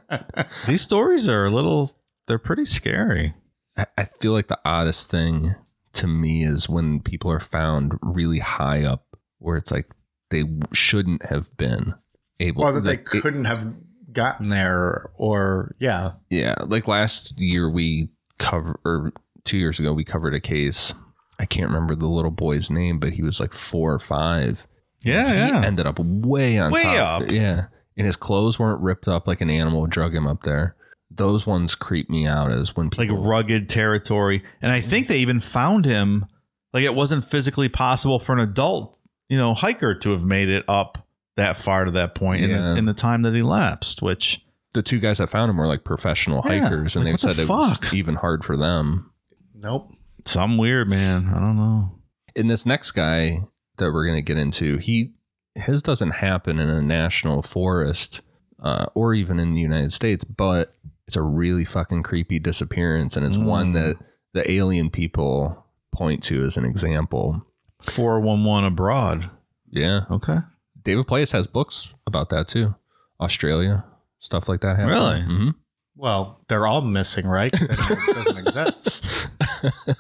[0.67, 1.91] These stories are a little,
[2.27, 3.33] they're pretty scary.
[3.75, 5.55] I- I feel like the oddest thing
[5.93, 9.05] to me is when people are found really high up
[9.39, 9.89] where it's like
[10.29, 11.95] they shouldn't have been
[12.39, 13.73] able Or that they it- couldn't have
[14.17, 16.11] gotten there, or yeah.
[16.29, 18.09] yeah like last year we
[18.39, 19.13] cover or
[19.45, 20.93] two years ago we covered a case
[21.39, 24.67] i can't remember the little boy's name but he was like four or five
[25.03, 25.63] Yeah, he yeah.
[25.65, 27.31] ended up way on Way top up.
[27.31, 30.75] yeah and his clothes weren't ripped up like an animal drug him up there
[31.09, 34.43] those ones creep me out as when like rugged territory.
[34.61, 36.25] And I think they even found him
[36.73, 38.97] like it wasn't physically possible for an adult,
[39.29, 41.06] you know, hiker to have made it up
[41.37, 42.71] that far to that point in, Yeah.
[42.73, 45.83] the, in the time that elapsed, which the two guys that found him were like
[45.83, 49.11] professional Yeah, hikers and like, they what the said it was even hard for them
[49.55, 49.91] Nope.
[50.25, 51.29] some weird man.
[51.29, 51.93] I don't know.
[52.35, 53.39] in this next guy
[53.77, 55.13] that we're going to get into, he
[55.55, 58.21] his doesn't happen in a national forest
[58.61, 60.75] uh, or even in the United States, but
[61.07, 63.73] it's a really fucking creepy disappearance, and it's one Mm.
[63.75, 63.97] that
[64.33, 67.43] the alien people point to as an example.
[67.81, 69.29] 411 abroad.
[69.69, 70.39] Yeah, Okay.
[70.87, 72.73] David Place has books about that too.
[73.19, 73.83] Australia,
[74.19, 74.77] stuff like that.
[74.77, 74.87] Happen.
[74.89, 75.21] Really?
[75.21, 75.49] hmm
[75.97, 77.51] Well, they're all missing, right?
[77.53, 79.03] It doesn't exist.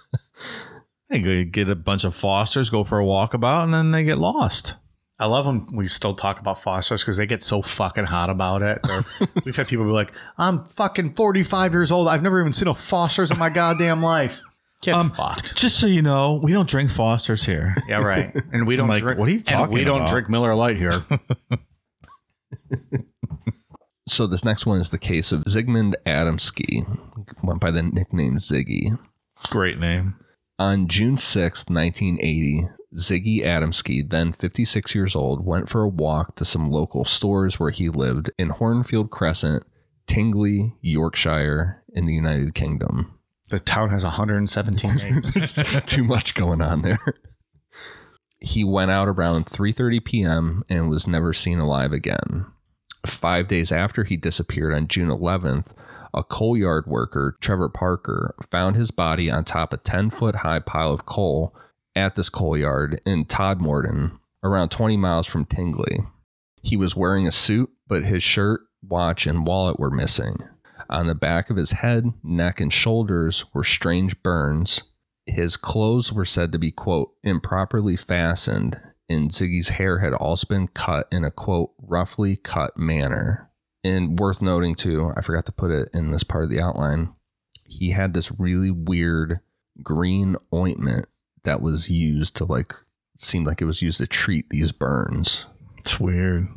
[1.09, 4.17] They go get a bunch of fosters, go for a walkabout, and then they get
[4.17, 4.75] lost.
[5.17, 5.67] I love them.
[5.73, 8.79] We still talk about fosters because they get so fucking hot about it.
[8.89, 9.05] Or
[9.45, 12.09] we've had people be like, "I'm fucking 45 years old.
[12.09, 14.41] I've never even seen a Foster's in my goddamn life."
[14.83, 15.55] Get Um, fucked.
[15.55, 17.75] Just so you know, we don't drink Foster's here.
[17.87, 18.35] Yeah, right.
[18.51, 19.17] And we don't like, drink.
[19.19, 20.09] what are you and talking we don't about?
[20.11, 21.03] drink Miller Lite here.
[24.09, 26.85] So this next one is the case of Zygmunt Adamski,
[27.43, 28.97] went by the nickname Ziggy.
[29.49, 30.15] Great name.
[30.57, 36.45] On June sixth, 1980, Ziggy Adamski, then 56 years old, went for a walk to
[36.45, 39.63] some local stores where he lived in Hornfield Crescent,
[40.07, 43.16] Tingley, Yorkshire, in the United Kingdom.
[43.49, 45.33] The town has 117 names.
[45.85, 46.99] Too much going on there.
[48.39, 50.63] He went out around 3:30 p.m.
[50.69, 52.45] and was never seen alive again.
[53.05, 55.73] 5 days after he disappeared on June 11th,
[56.13, 60.91] a coal yard worker, Trevor Parker, found his body on top a 10-foot high pile
[60.91, 61.55] of coal
[61.95, 65.99] at this coal yard in Todmorden, around 20 miles from Tingley.
[66.61, 70.37] He was wearing a suit, but his shirt, watch, and wallet were missing.
[70.89, 74.83] On the back of his head, neck, and shoulders were strange burns.
[75.25, 78.79] His clothes were said to be, quote, improperly fastened,
[79.09, 83.49] and Ziggy's hair had also been cut in a, quote, roughly cut manner.
[83.83, 87.13] And worth noting, too, I forgot to put it in this part of the outline,
[87.65, 89.39] he had this really weird
[89.83, 91.07] green ointment
[91.43, 92.73] that was used to, like,
[93.17, 95.45] seemed like it was used to treat these burns.
[95.79, 96.47] It's weird.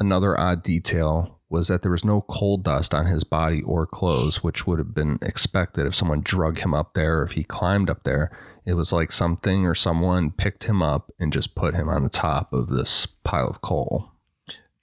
[0.00, 4.42] Another odd detail was that there was no coal dust on his body or clothes,
[4.42, 7.88] which would have been expected if someone drug him up there or if he climbed
[7.88, 8.30] up there.
[8.66, 12.10] It was like something or someone picked him up and just put him on the
[12.10, 14.10] top of this pile of coal.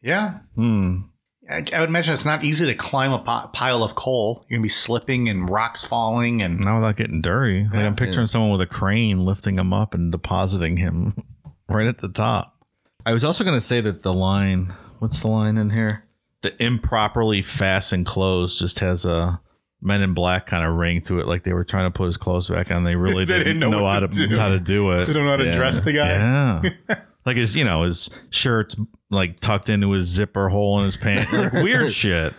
[0.02, 0.40] yeah.
[0.56, 1.02] Hmm.
[1.48, 4.44] I, I would imagine it's not easy to climb a pi- pile of coal.
[4.50, 6.42] You're going to be slipping and rocks falling.
[6.42, 7.66] And Not without getting dirty.
[7.66, 11.14] Like I'm picturing someone with a crane lifting him up and depositing him
[11.70, 12.66] right at the top.
[13.06, 16.05] I was also going to say that the line, what's the line in here?
[16.46, 19.42] The improperly fastened clothes just has a
[19.82, 22.18] Men in Black kind of ring to it, like they were trying to put his
[22.18, 22.84] clothes back on.
[22.84, 24.38] They really They didn't, didn't know know, how to to, do.
[24.38, 25.06] how to do it.
[25.08, 25.58] they don't know how to Yeah.
[25.58, 26.08] dress the guy.
[26.10, 26.96] Yeah.
[27.26, 28.76] like his, you know, his shirt's
[29.10, 31.32] like tucked into his zipper hole in his pants.
[31.34, 32.34] Like weird shit.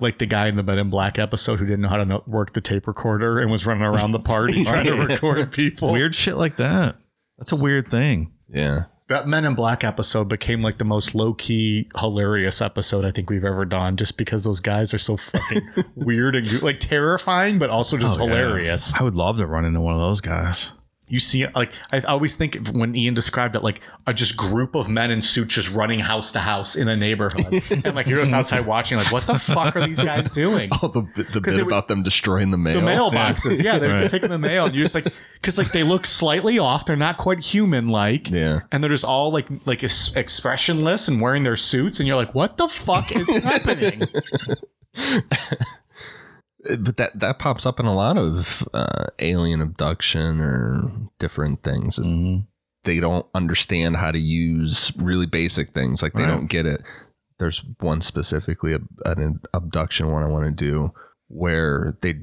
[0.00, 2.24] Like the guy in the Men in Black episode who didn't know how to know,
[2.26, 5.92] work the tape recorder and was running around the party trying to record people.
[5.92, 6.96] Weird shit like that.
[7.38, 8.32] That's a weird thing.
[8.48, 8.86] Yeah.
[9.08, 13.28] That Men in Black episode became like the most low key hilarious episode I think
[13.28, 15.60] we've ever done, just because those guys are so fucking
[15.94, 18.32] weird and like terrifying, but also just Oh, yeah.
[18.34, 18.94] hilarious.
[18.94, 20.72] I would love to run into one of those guys.
[21.06, 24.88] You see, like I always think when Ian described it, like a just group of
[24.88, 28.32] men in suits just running house to house in a neighborhood, and like you're just
[28.38, 30.70] outside watching, like what the fuck are these guys doing?
[30.82, 31.02] Oh, the,
[31.32, 32.80] the bit about them destroying the mail.
[32.80, 33.98] The mailboxes, yeah, they're Right.
[34.00, 36.96] just taking the mail, and you're just like, because like they look slightly off, they're
[36.96, 38.60] not quite human like, Yeah.
[38.72, 42.56] and they're just all like like expressionless and wearing their suits, and you're like, what
[42.56, 44.02] the fuck is happening?
[46.78, 51.98] But that that pops up in a lot of uh, alien abduction or different things.
[51.98, 52.40] Mm-hmm.
[52.84, 56.02] They don't understand how to use really basic things.
[56.02, 56.28] Like they Right.
[56.28, 56.82] don't get it.
[57.38, 60.92] There's one specifically an abduction one I want to do
[61.28, 62.14] where they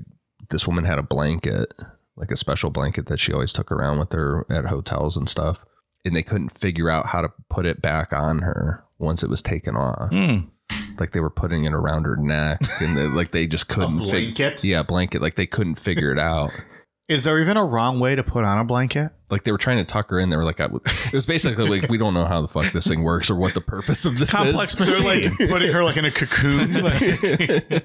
[0.50, 1.74] this woman had a blanket,
[2.16, 5.66] like a special blanket that she always took around with her at hotels and stuff,
[6.06, 9.42] and they couldn't figure out how to put it back on her once it was
[9.42, 10.50] taken off Mm.
[11.00, 14.36] Like they were putting it around her neck and they, like they just couldn't fig-
[14.36, 14.64] blanket?
[14.64, 16.52] yeah blanket like they couldn't figure it out
[17.10, 19.12] Is there even a wrong way to put on a blanket?
[19.30, 21.68] like they were trying to tuck her in they were like I it was basically
[21.80, 24.18] like we don't know how the fuck this thing works or what the purpose of
[24.18, 25.04] this Complex is machine.
[25.04, 27.84] They're like putting her like in a cocoon, like,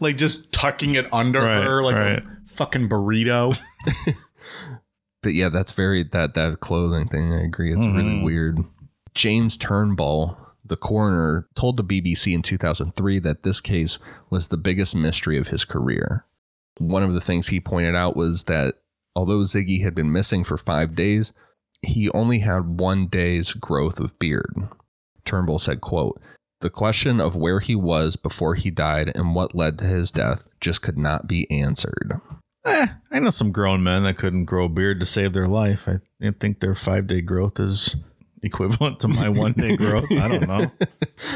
[0.00, 2.18] like just tucking it under Right, her like right.
[2.20, 3.58] a fucking burrito.
[5.22, 8.24] but yeah that's very that that clothing thing i agree it's really Mhm.
[8.24, 8.58] weird
[9.14, 13.98] james turnbull the coroner told the bbc in 2003 that this case
[14.30, 16.24] was the biggest mystery of his career.
[16.78, 18.76] One of the things he pointed out was that
[19.14, 21.32] although ziggy had been missing for five days
[21.82, 24.68] he only had one day's growth of beard.
[25.24, 26.20] Turnbull said quote
[26.62, 30.46] the question of where he was before he died and what led to his death
[30.60, 32.20] just could not be answered.
[32.64, 35.88] Eh, I know some grown men that couldn't grow a beard to save their life.
[35.88, 36.00] I
[36.38, 37.96] think their five day growth is
[38.42, 40.10] equivalent to my one day growth.
[40.10, 40.70] I don't know.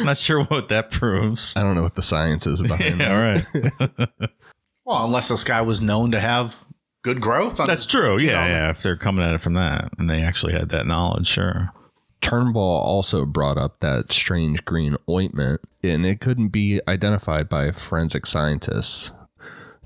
[0.03, 1.55] Not sure what that proves.
[1.57, 3.11] I don't know what the science is behind that.
[3.11, 3.67] All
[3.99, 4.31] right.
[4.87, 6.65] Well, unless this guy was known to have
[7.03, 7.59] good growth.
[7.59, 8.19] On That's true.
[8.19, 8.47] Yeah, know.
[8.47, 8.71] yeah.
[8.71, 11.73] If they're coming at it from that and they actually had that knowledge, sure.
[12.21, 18.27] Turnbull also brought up that strange green ointment, and it couldn't be identified by forensic
[18.27, 19.11] scientists.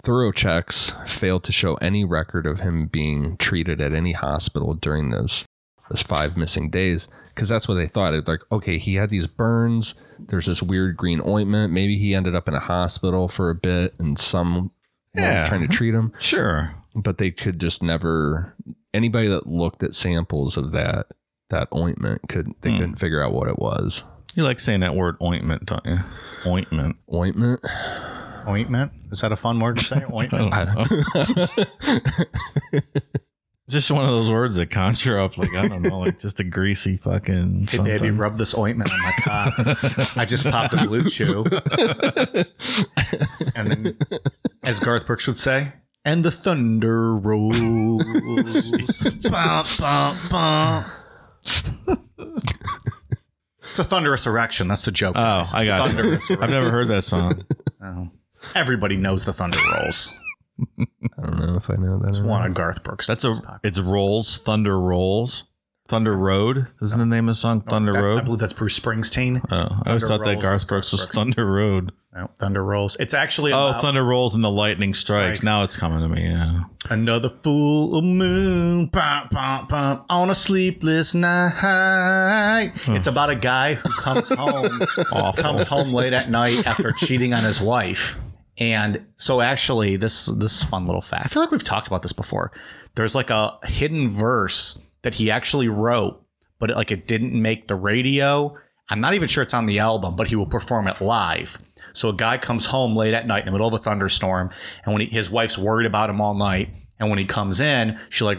[0.02, 5.10] Thorough checks failed to show any record of him being treated at any hospital during
[5.10, 5.44] those
[5.91, 8.14] those five missing days, because that's what they thought.
[8.14, 9.95] It's like, okay, he had these burns.
[10.18, 11.72] There's this weird green ointment.
[11.72, 14.70] Maybe he ended up in a hospital for a bit, and some
[15.14, 15.49] were Yeah.
[15.49, 16.12] trying to treat him.
[16.18, 16.74] Sure.
[16.95, 18.55] but they could just never.
[18.93, 21.07] Anybody that looked at samples of that
[21.51, 22.78] that ointment could they Hmm.
[22.78, 24.03] couldn't figure out what it was.
[24.34, 26.01] You like saying that word ointment, don't you?
[26.47, 26.97] Ointment.
[27.12, 27.61] Ointment.
[28.49, 28.91] Ointment?
[29.12, 30.05] Is that a fun word to say?
[30.12, 30.53] Ointment?
[33.70, 36.44] Just one of those words that conjure up, like, I don't know, like just a
[36.44, 37.68] greasy fucking.
[37.70, 39.54] Hey, baby, rub this ointment on my cock.
[40.16, 41.46] I just popped a BlueChew.
[43.54, 43.96] and then,
[44.64, 45.72] as Garth Brooks would say,
[46.04, 48.02] and the thunder rolls.
[53.70, 54.66] It's a thunderous erection.
[54.66, 55.14] That's the joke.
[55.16, 55.54] Oh, guys.
[55.54, 56.38] I got Thunderous you.
[56.40, 57.44] I've never heard that song.
[57.82, 58.10] Oh.
[58.54, 60.18] Everybody knows the thunder rolls.
[61.18, 62.08] I don't know if I know that.
[62.08, 63.06] It's one of Garth Brooks.
[63.06, 63.61] That's a.
[63.62, 65.44] It's Rolls Thunder Rolls.
[65.88, 67.62] Thunder Road isn't the name of the song.
[67.62, 68.24] Thunder That's- I Road.
[68.24, 69.44] believe that's Bruce Springsteen.
[69.50, 71.92] Oh, I always Thunder thought that Rolls Garth is Brooks was Garth Thunder Road.
[72.14, 72.96] No, thunder rolls.
[72.98, 75.38] It's actually Oh, about Thunder Rolls and the Lightning Strikes.
[75.38, 75.44] Strikes.
[75.44, 76.28] Now it's coming to me.
[76.28, 76.62] Yeah.
[76.88, 82.72] another full moon bum, bum, bum, on a sleepless night.
[82.88, 84.70] It's about a guy who comes home
[85.36, 88.16] comes home late at night after cheating on his wife.
[88.59, 91.24] And so actually this this is fun little fact.
[91.24, 92.53] I feel like we've talked about this before.
[92.94, 96.22] There's like a hidden verse that he actually wrote,
[96.59, 98.55] but it, like it didn't make the radio.
[98.88, 101.59] I'm not even sure it's on the album, but he will perform it live.
[101.92, 104.51] So a guy comes home late at night in the middle of a thunderstorm,
[104.84, 107.98] and when he, his wife's worried about him all night, and when he comes in,
[108.11, 108.38] she like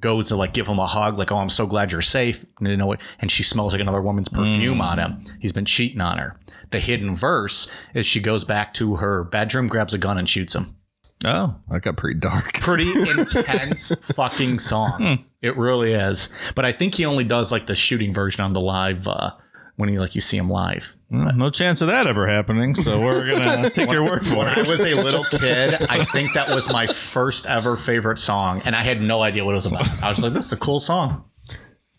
[0.00, 2.68] goes to like give him a hug, like, "Oh, I'm so glad you're safe." And
[2.68, 3.00] you know what?
[3.20, 5.24] And she smells like another woman's perfume on him.
[5.40, 6.36] He's been cheating on her.
[6.70, 10.54] The hidden verse is she goes back to her bedroom, grabs a gun, and shoots
[10.54, 10.76] him.
[11.24, 12.54] Oh, That got pretty dark.
[12.54, 15.24] Pretty intense fucking song.
[15.40, 16.28] It really is.
[16.56, 19.32] But I think he only does like the shooting version on the live uh,
[19.76, 20.96] when you like you see him live.
[21.10, 22.74] well, no chance of that ever happening.
[22.74, 24.56] So we're gonna take your word for it.
[24.56, 28.62] When I was a little kid, I think that was my first ever favorite song,
[28.64, 29.88] and I had no idea what it was about.
[30.02, 31.24] I was like, "This is a cool song."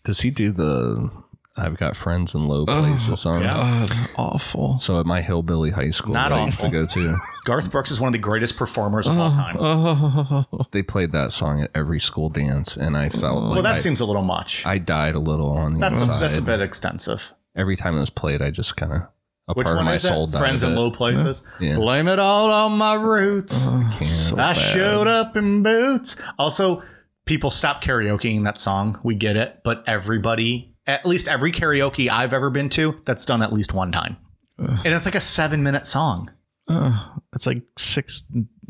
[0.04, 1.10] Does he do the
[1.56, 3.44] "I've got friends in low places" oh, song?
[3.44, 4.78] God, awful.
[4.80, 7.90] So at my hillbilly high school Not that I used to go to, Garth Brooks
[7.90, 9.42] is one of the greatest performers of all uh-huh.
[9.42, 9.58] time.
[9.58, 10.64] Uh-huh.
[10.72, 13.80] they played that song at every school dance, and I felt like well, that I,
[13.80, 14.66] seems a little much.
[14.66, 16.20] I died a little on the That's inside.
[16.20, 17.34] that's a bit extensive.
[17.56, 19.02] Every time it was played, I just kind of
[19.48, 20.40] a Which part of my is soul died.
[20.40, 20.78] Friends in bit.
[20.80, 21.44] low places.
[21.60, 21.76] Yeah.
[21.76, 23.70] Blame it all on my roots.
[23.94, 24.40] Can't.
[24.40, 26.16] I showed up in boots.
[26.40, 26.82] Also,
[27.26, 29.00] people stop karaokeing that song.
[29.04, 33.42] We get it, but everybody, at least every karaoke I've ever been to, that's done
[33.44, 34.18] at least one time.
[34.58, 36.32] And it's like a seven minute song.
[36.68, 36.98] Uh,
[37.36, 38.24] it's like six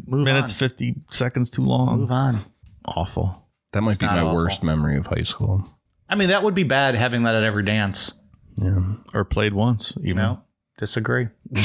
[0.07, 0.57] Move minutes, on.
[0.57, 1.99] fifty seconds too long.
[1.99, 2.39] Move on.
[2.85, 3.47] Awful.
[3.73, 4.33] That might be my awful.
[4.33, 5.63] worst memory of high school.
[6.09, 8.13] I mean, that would be bad having that at every dance.
[8.61, 8.79] Yeah,
[9.13, 9.93] Or played once.
[9.99, 10.41] you know.
[10.77, 11.27] disagree.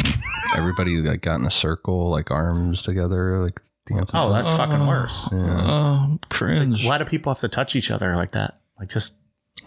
[0.56, 4.18] everybody like got in a circle, like arms together, like dancing.
[4.18, 5.28] Oh, that's fucking worse.
[5.32, 5.66] yeah.
[5.66, 6.86] Oh, cringe.
[6.86, 8.60] Why do people have to touch each other like that?
[8.78, 9.14] Like, just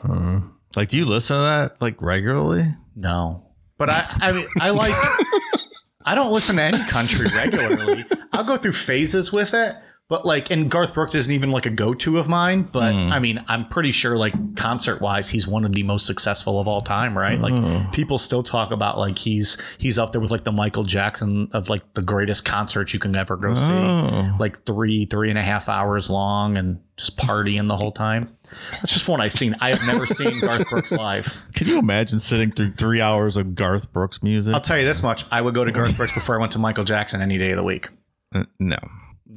[0.04, 0.42] Uh,
[0.76, 2.66] Like, do you listen to that like regularly?
[2.96, 3.48] no.
[3.78, 4.94] But I, I mean, I like.
[6.06, 8.06] I don't listen to any country regularly.
[8.32, 9.76] I'll go through phases with it,
[10.12, 12.64] but like, and Garth Brooks isn't even like a go-to of mine.
[12.64, 16.68] But I mean, I'm pretty sure like concert-wise, he's one of the most successful of
[16.68, 17.40] all time, right?
[17.40, 21.48] Like, people still talk about like he's he's up there with like the Michael Jackson
[21.54, 23.72] of like the greatest concerts you can ever go see.
[23.72, 24.36] Oh.
[24.38, 28.28] Like three, three and a half hours long, and just partying the whole time.
[28.72, 29.56] That's just one I've seen.
[29.62, 31.42] I have never seen Garth Brooks live.
[31.56, 34.54] Can you imagine sitting through three hours of Garth Brooks music?
[34.54, 36.60] I'll tell you this much: I would go to Garth Brooks before I went to
[36.60, 37.88] Michael Jackson any day of the week.
[38.36, 38.78] Uh, no.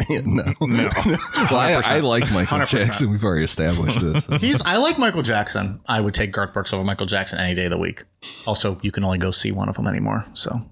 [0.11, 0.91] no, no.
[1.51, 2.67] well, I, I like Michael 100%.
[2.69, 3.11] Jackson.
[3.11, 4.41] We've already established this.
[4.41, 5.81] He's I like Michael Jackson.
[5.87, 8.05] I would take Garth Brooks over Michael Jackson any day of the week.
[8.47, 10.27] Also, you can only go see one of them anymore.
[10.35, 10.63] So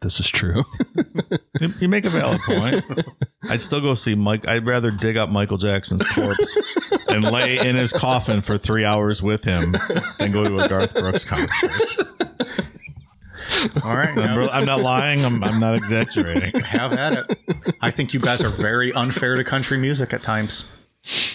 [0.00, 0.64] this is true.
[1.60, 2.84] You, you make a valid point.
[3.48, 4.46] I'd still go see Mike.
[4.46, 6.58] I'd rather dig up Michael Jackson's corpse
[7.08, 9.76] and lay in his coffin for three hours with him
[10.18, 11.72] than go to a Garth Brooks concert.
[13.84, 15.24] All right, I'm, I'm not lying.
[15.24, 16.60] I'm, I'm not exaggerating.
[16.64, 17.74] have at it.
[17.80, 20.64] I think you guys are very unfair to country music at times.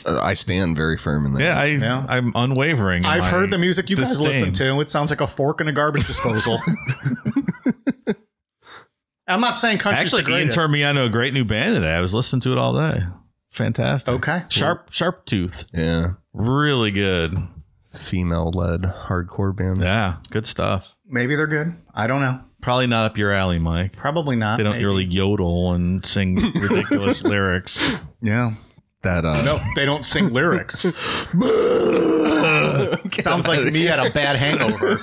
[0.05, 1.41] Uh, I stand very firm in that.
[1.41, 2.05] Yeah, I, Yeah.
[2.07, 3.05] I'm unwavering.
[3.05, 4.27] I've heard the music you guys disdain.
[4.27, 4.79] listen to.
[4.81, 6.59] It sounds like a fork in a garbage disposal.
[9.27, 10.01] I'm not saying country.
[10.01, 11.93] Actually, the Ian turned me on to a great new band today.
[11.93, 13.03] I was listening to it all day.
[13.51, 14.13] Fantastic.
[14.15, 14.43] Okay.
[14.49, 15.65] Sharp, Sharptooth.
[15.73, 16.13] yeah.
[16.33, 17.37] Really good.
[17.93, 19.77] Female-led hardcore band.
[19.81, 20.97] Yeah, good stuff.
[21.07, 21.75] Maybe they're good.
[21.93, 22.41] I don't know.
[22.61, 23.95] Probably not up your alley, Mike.
[23.95, 24.57] Probably not.
[24.57, 24.85] They don't Maybe.
[24.85, 27.79] really yodel and sing ridiculous lyrics.
[28.21, 28.53] Yeah.
[29.03, 30.79] That uh, No, they don't sing lyrics.
[33.21, 34.97] Sounds like me at a bad hangover.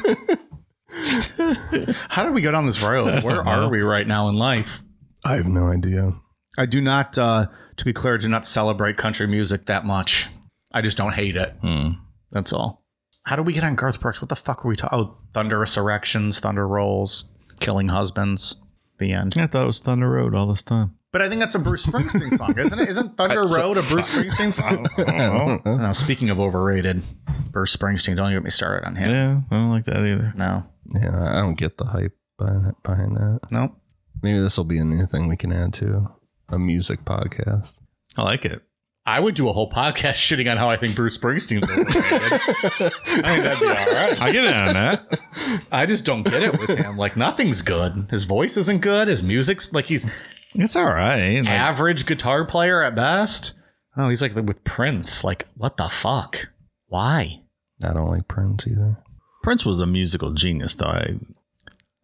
[2.09, 3.22] How did we go down this road?
[3.22, 4.82] Where are we right now in life?
[5.24, 6.14] I have no idea.
[6.57, 10.28] I do not, uh, to be clear, do not celebrate country music that much.
[10.72, 11.55] I just don't hate it.
[11.61, 11.91] Hmm.
[12.30, 12.80] That's all.
[13.25, 14.21] How do we get on Garth Brooks?
[14.21, 14.99] What the fuck were we talking?
[14.99, 17.27] Oh, thunderous erections, thunder rolls,
[17.61, 18.57] killing husbands.
[18.99, 19.33] The end.
[19.39, 20.95] I thought it was Thunder Road all this time.
[21.11, 22.89] But I think that's a Bruce Springsteen song, isn't it?
[22.91, 25.61] Isn't Thunder Road a Bruce Springsteen song?
[25.79, 27.03] Now, speaking of overrated,
[27.51, 28.16] Bruce Springsteen.
[28.16, 29.11] Don't get me started on him.
[29.11, 30.35] Yeah, I don't like that either.
[30.37, 30.64] No,
[30.95, 33.41] Yeah, I don't get the hype behind behind that.
[33.51, 33.75] no.
[34.23, 36.11] Maybe this will be a new thing we can add to
[36.51, 37.79] a music podcast.
[38.18, 38.62] I like it.
[39.07, 42.32] I would do a whole podcast shitting on how I think Bruce Springsteen's overrated.
[42.32, 44.20] I think that'd be all right.
[44.22, 45.20] I get in on that.
[45.72, 46.96] I just don't get it with him.
[46.96, 48.07] Like nothing's good.
[48.11, 49.09] His voice isn't good.
[49.09, 50.09] His music's like he's
[50.55, 51.40] It's all right.
[51.40, 53.55] Like, average guitar player at best.
[53.96, 55.24] Oh, he's like with Prince.
[55.24, 56.48] Like what the fuck?
[56.88, 57.40] Why?
[57.82, 58.98] I don't like Prince either.
[59.42, 60.86] Prince was a musical genius, though.
[60.86, 61.14] I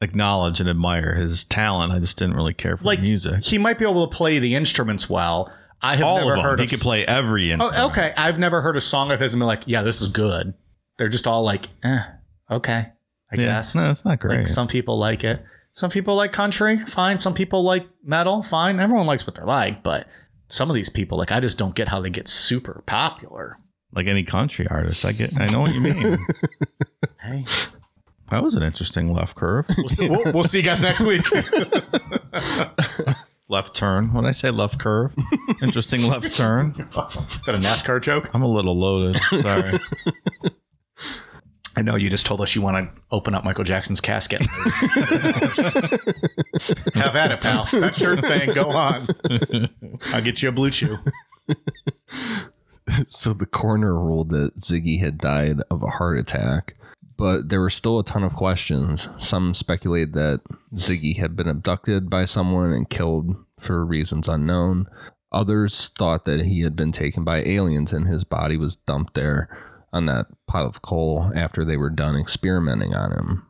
[0.01, 1.93] acknowledge and admire his talent.
[1.93, 3.45] I just didn't really care for Like the music.
[3.45, 5.53] he might be able to play the instruments well.
[5.83, 6.45] I have All never of them.
[6.45, 6.61] heard.
[6.61, 7.79] He could play every instrument.
[7.81, 8.13] Oh, okay.
[8.17, 10.55] I've never heard a song of his and been like, yeah, this is good.
[10.99, 12.01] They're just all like, eh,
[12.51, 12.87] okay,
[13.33, 13.47] I Yeah.
[13.47, 13.75] guess.
[13.75, 14.39] No, it's not great.
[14.39, 15.45] Like some people like it.
[15.73, 17.19] Some people like country, fine.
[17.19, 18.81] Some people like metal, fine.
[18.81, 20.09] Everyone likes what they like, but
[20.49, 23.59] some of these people, like, I just don't get how they get super popular.
[23.93, 25.05] like any country artist.
[25.05, 25.39] I get.
[25.39, 26.19] I know what you mean.
[27.21, 27.45] Hey,
[28.31, 29.67] that was an interesting left curve.
[29.77, 31.25] we'll see, we'll, we'll see you guys next week.
[33.49, 34.13] left turn.
[34.13, 35.15] When I say left curve,
[35.63, 36.71] interesting left turn.
[36.71, 38.31] Is that a NASCAR joke?
[38.35, 39.21] I'm a little loaded.
[39.41, 39.79] Sorry.
[41.79, 44.41] I know you just told us you want to open up Michael Jackson's casket.
[46.95, 47.69] Have at it, pal.
[47.71, 48.55] That's your thing.
[48.55, 49.07] Go on.
[50.15, 50.97] I'll get you a BlueChew.
[53.09, 56.76] So the coroner ruled that Ziggy had died of a heart attack,
[57.17, 59.09] but there were still a ton of questions.
[59.17, 60.41] Some speculated that
[60.75, 64.87] Ziggy had been abducted by someone and killed for reasons unknown.
[65.33, 69.49] Others thought that he had been taken by aliens and his body was dumped there
[69.93, 73.47] on that pile of coal after they were done experimenting on him.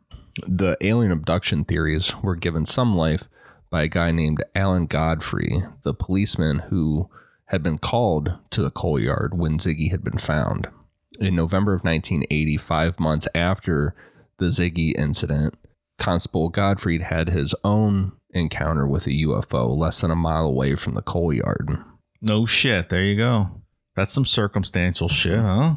[0.46, 3.28] The alien abduction theories were given some life
[3.70, 7.10] by a guy named Alan Godfrey, the policeman who
[7.46, 10.68] had been called to the coal yard when Ziggy had been found.
[11.16, 13.94] In November of 1980, five months after
[14.38, 15.54] the Ziggy incident,
[15.98, 20.94] Constable Godfrey had his own encounter with a UFO less than a mile away from
[20.94, 21.78] the coal yard.
[22.20, 22.90] No shit.
[22.90, 23.62] There you go.
[23.94, 25.76] That's some circumstantial shit, huh?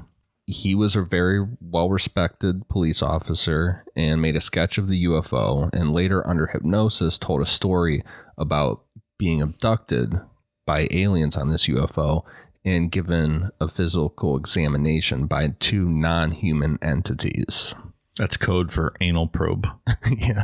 [0.50, 5.70] he was a very well respected police officer and made a sketch of the UFO
[5.74, 8.04] and later under hypnosis told a story
[8.36, 8.84] about
[9.20, 10.20] being abducted
[10.66, 12.24] by aliens on this UFO
[12.70, 17.74] and given a physical examination by two non-human entities.
[18.18, 19.68] That's code for anal probe.
[20.18, 20.44] yeah,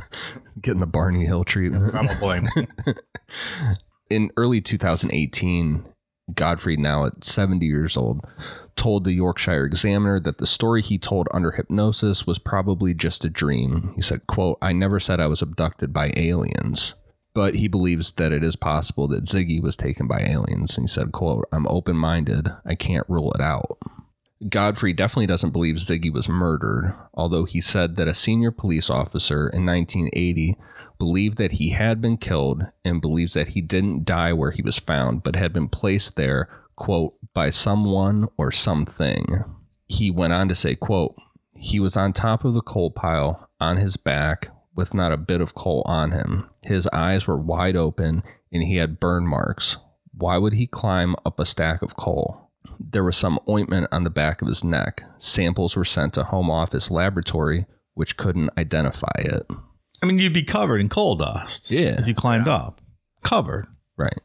[0.60, 1.94] getting the Barney Hill treatment.
[1.94, 2.48] I don't blame.
[4.10, 5.86] in early 2018,
[6.34, 8.26] Godfrey, now at 70 years old,
[8.76, 13.30] told the Yorkshire Examiner that the story he told under hypnosis was probably just a
[13.30, 13.92] dream.
[13.96, 16.96] He said, quote, I never said I was abducted by aliens.
[17.36, 20.78] But he believes that it is possible that Ziggy was taken by aliens.
[20.78, 22.50] And he said, quote, I'm open minded.
[22.66, 23.78] I can't rule it out.
[24.50, 29.50] Godfrey definitely doesn't believe Ziggy was murdered, although he said that a senior police officer
[29.50, 30.56] in 1980
[30.98, 34.80] believed that he had been killed and believes that he didn't die where he was
[34.80, 39.44] found, but had been placed there, quote, by someone or something.
[39.88, 41.16] He went on to say, quote,
[41.54, 45.42] he was on top of the coal pile on his back with not a bit
[45.42, 46.50] of coal on him.
[46.66, 49.78] His eyes were wide open and he had burn marks.
[50.14, 52.52] Why would he climb up a stack of coal?
[52.80, 55.04] There was some ointment on the back of his neck.
[55.18, 59.46] Samples were sent to Home Office Laboratory, which couldn't identify it.
[60.02, 61.72] I mean, you'd be covered in coal dust.
[61.72, 62.00] Yeah.
[62.00, 62.82] If you climbed up.
[63.24, 63.68] Covered.
[63.98, 64.20] Right.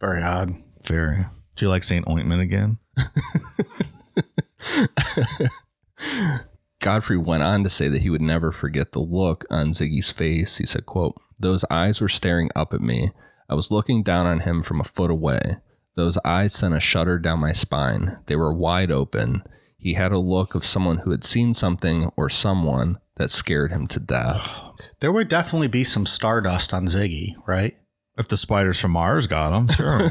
[0.00, 0.54] Very odd.
[0.84, 1.26] Very.
[1.56, 2.78] Do you like saying ointment again?
[6.86, 10.58] Godfrey went on to say that he would never forget the look on Ziggy's face.
[10.58, 13.10] He said, quote, Those eyes were staring up at me.
[13.50, 15.56] I was looking down on him from a foot away.
[15.96, 18.20] Those eyes sent a shudder down my spine.
[18.26, 19.42] They were wide open.
[19.76, 23.88] He had a look of someone who had seen something or someone that scared him
[23.88, 24.62] to death.
[25.00, 27.76] There would definitely be some stardust on Ziggy, right?
[28.16, 30.10] If the spiders from Mars got him, sure.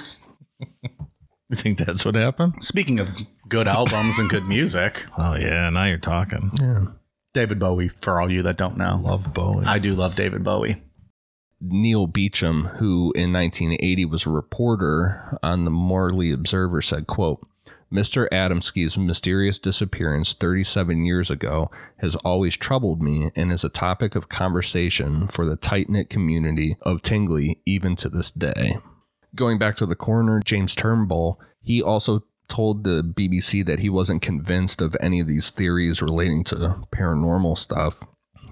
[1.48, 2.62] you think that's what happened?
[2.62, 3.08] Speaking of
[3.48, 5.70] good albums and good music, Oh, yeah.
[5.70, 6.50] Now you're talking.
[6.60, 6.84] Yeah.
[7.34, 9.00] David Bowie, for all you that don't know.
[9.02, 9.64] Love Bowie.
[9.66, 10.82] I do love David Bowie.
[11.60, 17.44] Neil Beecham, who in 1980 was a reporter on the Morley Observer, said, quote,
[17.92, 18.28] Mr.
[18.30, 24.28] Adamski's mysterious disappearance 37 years ago has always troubled me and is a topic of
[24.28, 28.78] conversation for the tight knit community of Tingley even to this day.
[29.34, 34.22] Going back to the coroner, James Turnbull, he also told the BBC that he wasn't
[34.22, 38.00] convinced of any of these theories relating to paranormal stuff.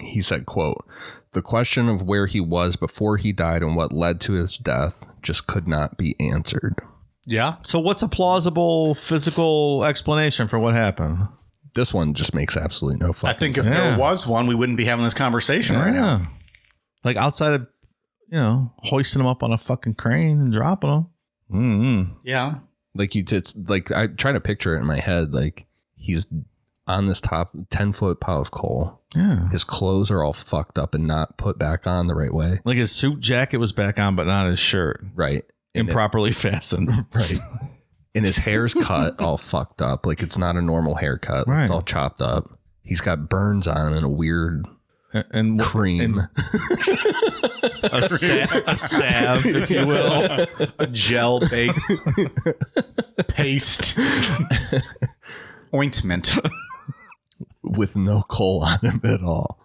[0.00, 0.84] He said, quote,
[1.32, 5.06] the question of where he was before he died and what led to his death
[5.22, 6.80] just could not be answered.
[7.24, 7.56] Yeah.
[7.64, 11.28] So what's a plausible physical explanation for what happened?
[11.74, 13.24] This one just makes absolutely no sense.
[13.24, 13.76] I fucking think if sense.
[13.76, 16.30] there was one, we wouldn't be having this conversation right now.
[17.04, 17.66] Like outside of,
[18.28, 21.06] you know, hoisting them up on a fucking crane and dropping them.
[21.52, 22.12] Mm-hmm.
[22.24, 22.56] Yeah.
[22.94, 26.26] like you it's like I try to picture it in my head like he's
[26.88, 29.00] on this top 10 foot pile of coal.
[29.14, 29.48] Yeah.
[29.50, 32.60] His clothes are all fucked up and not put back on the right way.
[32.64, 35.02] Like his suit jacket was back on, but not his shirt.
[35.14, 35.44] Right.
[35.74, 37.06] And it- Improperly fastened.
[37.12, 37.38] right.
[38.14, 40.06] And his hair's cut all fucked up.
[40.06, 41.46] Like it's not a normal haircut.
[41.48, 41.62] Right.
[41.62, 42.58] It's all chopped up.
[42.82, 44.64] He's got burns on him and a weird
[45.12, 46.00] And, and cream.
[46.18, 46.28] and
[47.82, 50.46] a, sa- a salve, if you will.
[50.78, 52.00] A gel based
[53.28, 53.98] paste
[55.74, 56.38] ointment.
[57.62, 59.58] with no coal on it at all.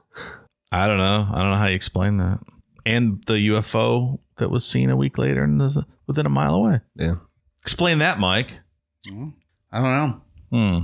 [0.71, 1.27] I don't know.
[1.31, 2.39] I don't know how you explain that.
[2.85, 5.77] And the UFO that was seen a week later and was
[6.07, 6.79] within a mile away.
[6.95, 7.15] Yeah.
[7.61, 8.59] Explain that, Mike.
[9.07, 10.21] I don't know.
[10.51, 10.79] Hmm.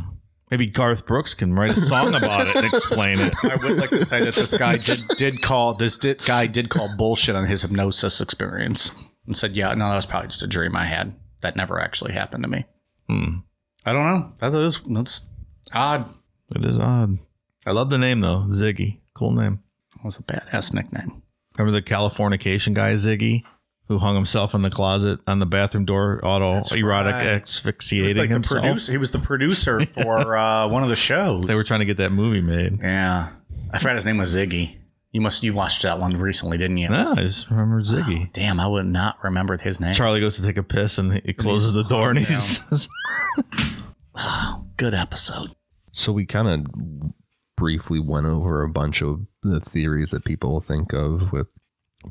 [0.50, 3.34] Maybe Garth Brooks can write a song about it and explain it.
[3.44, 6.70] I would like to say that this guy did, did call this did, guy did
[6.70, 8.92] call bullshit on his hypnosis experience
[9.26, 11.16] and said, "Yeah, no, that was probably just a dream I had.
[11.42, 12.66] That never actually happened to me."
[13.10, 13.40] Hmm.
[13.86, 14.34] I don't know.
[14.40, 15.30] That is that's
[15.74, 16.10] odd.
[16.56, 17.20] It is odd.
[17.66, 19.00] I love the name though, Ziggy.
[19.14, 19.60] Cool name.
[19.96, 21.24] That was a badass nickname.
[21.58, 23.44] Remember the Californication guy, Ziggy,
[23.88, 27.24] who hung himself in the closet on the bathroom door, auto That's erotic right.
[27.24, 28.64] He asphyxiating was like the himself.
[28.64, 28.92] producer.
[28.92, 31.46] He was the producer for uh, one of the shows.
[31.48, 32.80] They were trying to get that movie made.
[32.82, 33.30] yeah,
[33.72, 34.78] I forgot his name was Ziggy.
[35.14, 36.90] You must you watched that one recently, didn't you?
[36.90, 38.32] No, I just remember Ziggy.
[38.34, 39.94] Damn, I would not remember his name.
[39.94, 42.42] Charlie goes to take a piss and he closes the door and he down.
[42.42, 42.88] says,
[44.78, 45.56] Good episode.
[45.92, 47.12] So we kind of
[47.56, 51.48] briefly went over a bunch of the theories that people think of with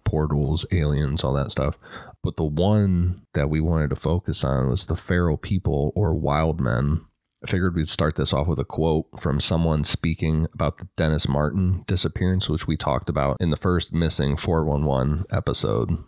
[0.05, 1.79] portals, aliens, all that stuff.
[2.23, 6.61] But the one that we wanted to focus on was the feral people or wild
[6.61, 7.03] men.
[7.45, 11.29] I figured we'd start this off with a quote from someone speaking about the Dennis
[11.29, 15.99] Martin disappearance, which we talked about in the first missing 411 episode.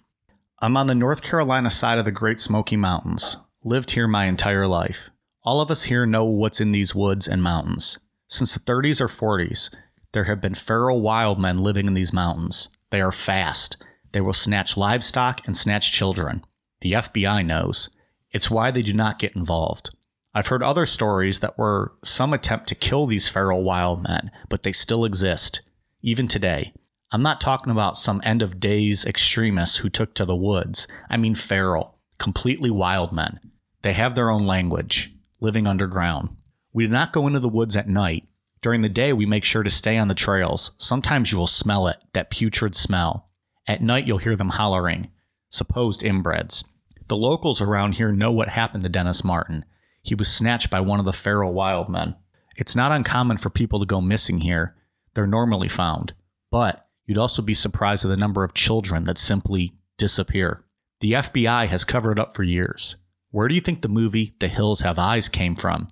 [0.60, 3.36] I'm on the North Carolina side of the Great Smoky Mountains.
[3.62, 5.10] Lived here my entire life.
[5.44, 7.98] All of us here know what's in these woods and mountains.
[8.28, 9.72] Since the 30s or 40s,
[10.12, 12.70] there have been feral wild men living in these mountains.
[12.90, 13.76] They are fast.
[14.12, 16.44] They will snatch livestock and snatch children.
[16.80, 17.90] The FBI knows.
[18.30, 19.90] It's why they do not get involved.
[20.34, 24.62] I've heard other stories that were some attempt to kill these feral wild men, but
[24.62, 25.62] they still exist,
[26.02, 26.72] even today.
[27.10, 30.86] I'm not talking about some end of days extremists who took to the woods.
[31.08, 33.40] I mean feral, completely wild men.
[33.82, 36.36] They have their own language, living underground.
[36.72, 38.27] We do not go into the woods at night.
[38.60, 40.72] During the day, we make sure to stay on the trails.
[40.78, 43.28] Sometimes you will smell it, that putrid smell.
[43.66, 45.10] At night, you'll hear them hollering,
[45.50, 46.64] supposed inbreds.
[47.08, 49.64] The locals around here know what happened to Dennis Martin.
[50.02, 52.16] He was snatched by one of the feral wild men.
[52.56, 54.74] It's not uncommon for people to go missing here.
[55.14, 56.14] They're normally found.
[56.50, 60.64] But you'd also be surprised at the number of children that simply disappear.
[61.00, 62.96] The FBI has covered up for years.
[63.30, 65.86] Where do you think the movie The Hills Have Eyes came from?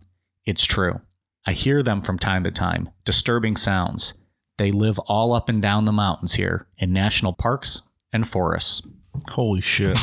[0.45, 1.01] It's true.
[1.47, 4.15] I hear them from time to time, disturbing sounds.
[4.59, 7.83] They live all up and down the mountains here in national parks
[8.13, 8.83] and forests.
[9.29, 9.97] Holy shit.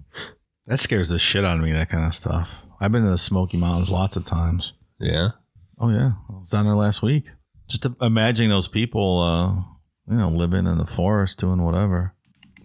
[0.66, 2.64] that scares the shit out of me, that kind of stuff.
[2.80, 4.72] I've been to the Smoky Mountains lots of times.
[4.98, 5.30] Yeah.
[5.78, 6.12] Oh, yeah.
[6.28, 7.26] I was down there last week.
[7.68, 12.14] Just imagining those people, uh, you know, living in the forest, doing whatever.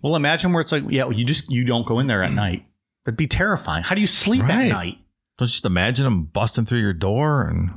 [0.02, 2.66] Well, imagine where it's like, yeah, you just you don't go in there at night.
[3.04, 3.84] That'd be terrifying.
[3.84, 5.00] How do you sleep at night?
[5.38, 7.72] Don't you just imagine them busting through your door and.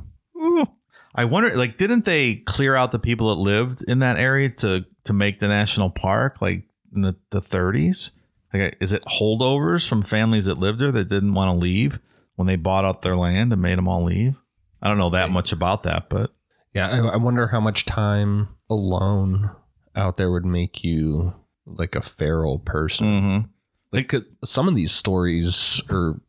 [1.19, 1.21] Ooh.
[1.21, 4.85] I wonder, like, didn't they clear out the people that lived in that area to
[5.05, 6.65] to make the national park, like
[6.95, 8.11] in the the 30s?
[8.53, 11.99] Like, is it holdovers from families that lived there that didn't want to leave
[12.37, 14.37] when they bought out their land and made them all leave?
[14.81, 16.33] I don't know that much about that, but
[16.75, 19.51] Yeah, I, I wonder how much time alone
[19.97, 21.35] out there would make you
[21.67, 23.07] like a feral person.
[23.07, 23.47] mm-hmm.
[23.93, 26.21] Like 'cause some of these stories or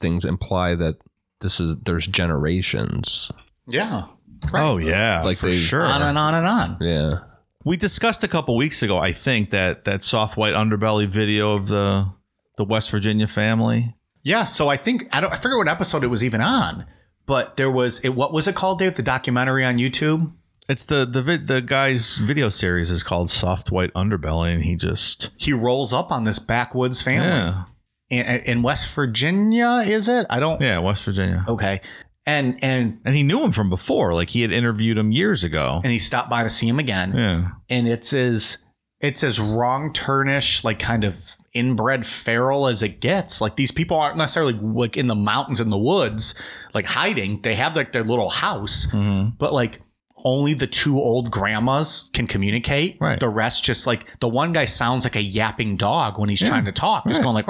[0.00, 0.96] things imply that
[1.40, 3.30] this is there's generations.
[3.68, 4.06] Yeah.
[4.54, 5.84] Oh yeah, Like for they- sure.
[5.86, 6.76] On and on and on.
[6.80, 7.20] Yeah,
[7.64, 11.68] We discussed a couple weeks ago, I think that that soft white underbelly video of
[11.68, 12.10] the
[12.56, 16.08] the West Virginia family Yeah, so I think I don't I forget what episode it
[16.08, 16.84] was even on,
[17.26, 18.10] but there was it.
[18.10, 18.94] What was it called, Dave?
[18.96, 20.32] The documentary on YouTube.
[20.68, 24.76] It's the the vid, the guy's video series is called Soft White Underbelly, and he
[24.76, 27.64] just He rolls up on this backwoods family yeah
[28.10, 29.82] in, in West Virginia.
[29.86, 30.26] Is it?
[30.30, 30.60] I don't.
[30.60, 31.80] yeah West Virginia, Okay,
[32.26, 34.14] and and and he knew him from before.
[34.14, 35.80] Like he had interviewed him years ago.
[35.82, 37.12] and he stopped by to see him again.
[37.16, 38.58] Yeah, and it's as
[39.00, 43.96] it's as wrong turnish like kind of inbred feral as it gets like these people
[43.96, 46.32] aren't necessarily like in the mountains in the woods
[46.74, 49.30] like hiding they have like their little house Mm-hmm.
[49.36, 49.80] but like
[50.24, 53.18] only the two old grandmas can communicate Right.
[53.18, 56.66] the rest just like the one guy sounds like a yapping dog when he's trying
[56.66, 57.24] to talk just Right.
[57.24, 57.46] going like.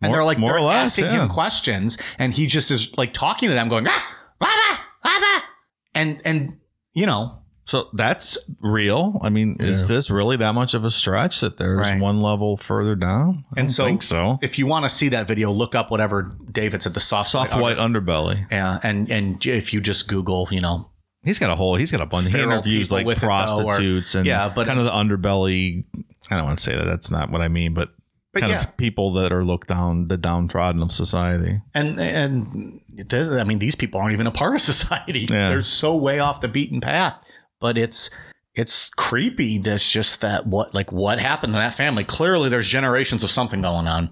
[0.00, 1.22] And More- they're like more they're or less, asking yeah.
[1.24, 3.92] him questions and he just is like talking to them going rah,
[4.40, 5.40] rah, rah, rah, rah.
[5.94, 6.58] and and
[6.94, 7.34] you know
[7.64, 9.20] so that's real.
[9.22, 12.00] I mean, is this really that much of a stretch that there's Right.
[12.00, 13.44] one level further down?
[13.54, 14.38] I And don't so- think so.
[14.40, 17.54] if you want to see that video, look up whatever David said, the soft, Soft
[17.54, 18.46] white underbelly.
[18.50, 20.88] Yeah, and and if you just Google, you know,
[21.22, 21.74] He's got a whole.
[21.76, 22.28] He's got a bunch.
[22.32, 25.84] He interviews like with it, though, or- prostitutes and yeah, but- kind of the underbelly.
[26.30, 26.86] I don't want to say that.
[26.86, 27.74] That's not what I mean.
[27.74, 27.90] But,
[28.38, 28.62] But kind yeah.
[28.62, 31.60] of people that are looked down, the downtrodden of society.
[31.74, 33.30] and and it does.
[33.30, 35.26] I mean, these people aren't even a part of society.
[35.30, 35.50] Yeah.
[35.50, 37.22] They're so way off the beaten path.
[37.60, 38.10] But it's
[38.54, 39.58] it's creepy.
[39.58, 42.04] That's just that what like what happened to that family.
[42.04, 44.10] Clearly, there's generations of something going on.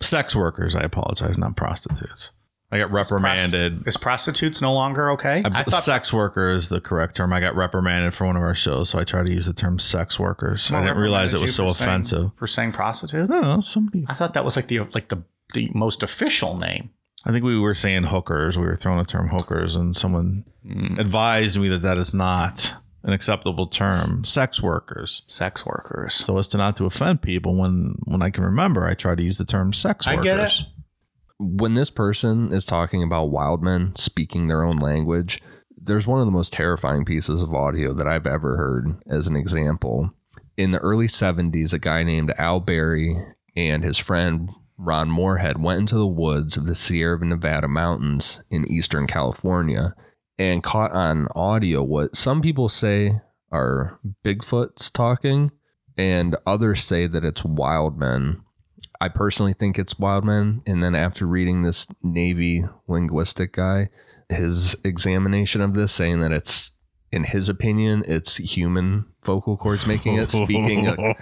[0.00, 0.74] Sex workers.
[0.74, 2.30] I apologize, not prostitutes.
[2.72, 3.86] I got reprimanded.
[3.86, 5.42] Is prostitutes no longer okay?
[5.44, 7.32] I, thought sex worker is the correct term.
[7.32, 9.78] I got reprimanded for one of our shows, so I try to use the term
[9.78, 10.70] sex workers.
[10.72, 12.30] I didn't realize it was so you for saying- offensive.
[12.36, 13.30] for saying prostitutes.
[13.36, 13.60] I.
[13.60, 14.04] Somebody.
[14.08, 15.22] I thought that was like the like the
[15.54, 16.90] the most official name.
[17.24, 18.58] I think we were saying hookers.
[18.58, 20.98] We were throwing the term hookers, and someone Hmm.
[20.98, 22.74] advised me that that is not
[23.04, 24.24] an acceptable term.
[24.24, 25.22] Sex workers.
[25.28, 26.14] Sex workers.
[26.14, 29.22] So as to not to offend people, when when I can remember, I try to
[29.22, 30.66] use the term sex I workers.
[31.38, 35.40] When this person is talking about wild men speaking their own language,
[35.76, 39.36] there's one of the most terrifying pieces of audio that I've ever heard as an
[39.36, 40.10] example.
[40.56, 43.22] In the early 70s, a guy named Al Berry
[43.54, 48.70] and his friend Ron Morehead went into the woods of the Sierra Nevada mountains in
[48.70, 49.94] eastern California
[50.38, 53.20] and caught on audio what some people say
[53.52, 55.50] are Bigfoots talking,
[55.96, 58.42] and others say that it's wild men
[59.00, 60.62] I personally think it's Wildman.
[60.66, 63.90] And then after reading this Navy linguistic guy,
[64.28, 66.72] his examination of this saying that it's,
[67.12, 70.86] in his opinion, it's human vocal cords making it speaking.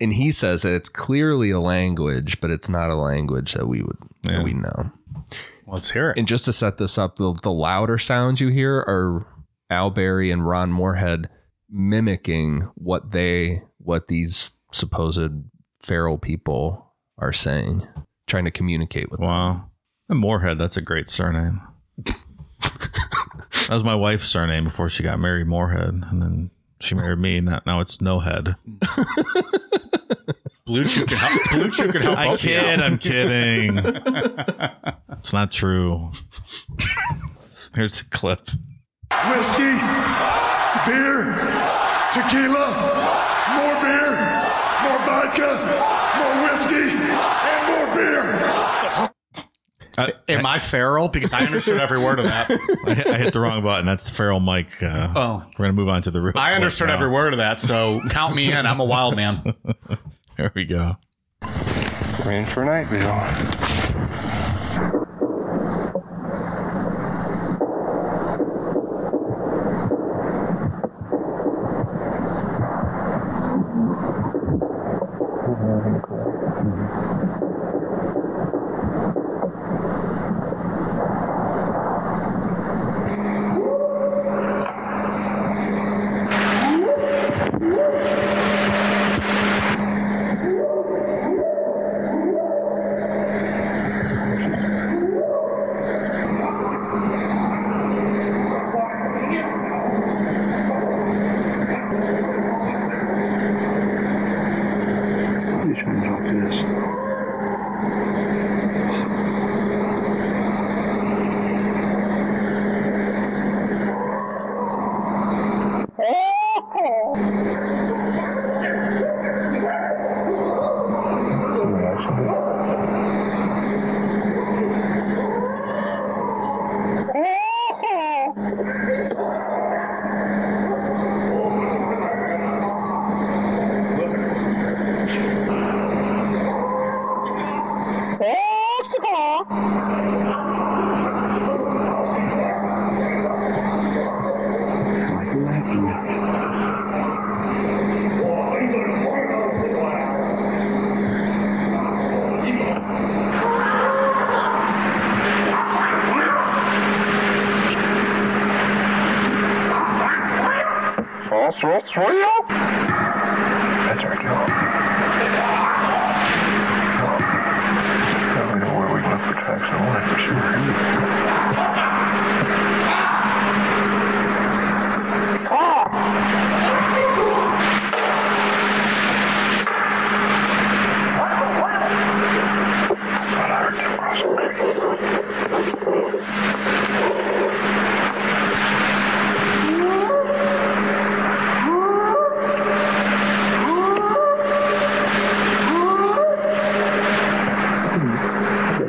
[0.00, 3.82] and he says that it's clearly a language, but it's not a language that we
[3.82, 4.92] would that we know.
[5.66, 6.18] Let's hear it.
[6.18, 9.26] And just to set this up, the, the louder sounds you hear are
[9.70, 11.28] Al Berry and Ron Morehead
[11.70, 15.30] mimicking what they what these supposed
[15.82, 16.87] feral people
[17.18, 17.86] are saying,
[18.26, 19.20] trying to communicate with.
[19.20, 19.70] Wow.
[20.08, 21.60] And Morehead, that's a great surname.
[22.60, 26.04] that was my wife's surname before she got married, Moorhead.
[26.10, 26.50] And then
[26.80, 27.40] she married me.
[27.40, 28.56] Now, now it's No Head.
[30.68, 31.40] BlueChew can help.
[31.42, 32.18] BlueChew can help.
[32.18, 32.64] I both of you out.
[32.64, 33.78] kid, I'm kidding.
[35.18, 36.12] it's not true.
[37.74, 38.50] Here's the clip.
[39.10, 39.74] Whiskey,
[40.84, 41.24] beer,
[42.12, 42.68] tequila,
[43.56, 44.12] more beer,
[44.84, 45.56] more vodka,
[46.18, 46.88] more whiskey,
[47.48, 48.24] and more beer.
[49.98, 51.08] I, Am I feral?
[51.08, 52.50] Because I understood every word of that.
[52.86, 53.84] I, hit- I hit the wrong button.
[53.86, 54.82] That's the feral mic.
[54.82, 55.42] Uh, Oh.
[55.58, 56.94] We're going to move on to the real I understood now.
[56.94, 57.60] every word of that.
[57.60, 58.64] So count me in.
[58.66, 59.54] I'm a wild man.
[60.36, 60.96] Here we go.
[62.24, 63.97] Arrange for night view.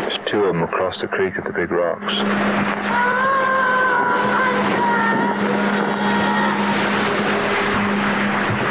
[0.00, 2.12] There's two of them across the creek at the big rocks.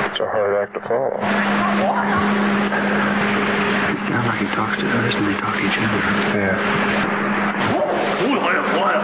[0.06, 1.16] It's a hard act to follow.
[3.94, 6.00] It sounds like he talks to us and they talk to each other.
[6.38, 6.58] Yeah.
[8.40, 8.58] What?
[8.76, 9.02] What?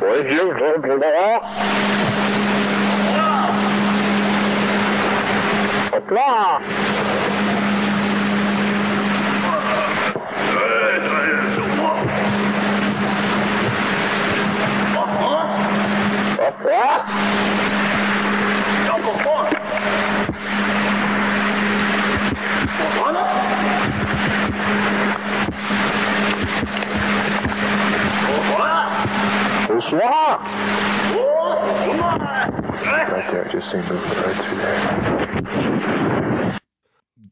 [0.00, 1.40] What is you doing to that?
[6.12, 6.62] What?
[16.62, 17.02] What?
[29.68, 30.40] Who's what?
[32.84, 34.80] Right there, just see movement right through there.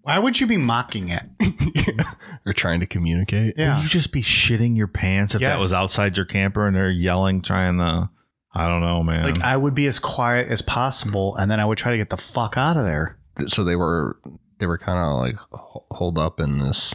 [0.03, 1.25] Why would you be mocking it?
[2.47, 3.55] or trying to communicate.
[3.57, 3.77] Yeah.
[3.77, 6.91] Would you just be shitting your pants if that was outside your camper and they're
[6.91, 8.11] yelling, trying to?
[8.53, 9.25] I don't know, man.
[9.35, 12.11] Like I would be as quiet as possible, and then I would try to get
[12.11, 13.17] the fuck out of there.
[13.37, 14.19] Th- So they were
[14.59, 16.95] they were kind of like ho- holed up in this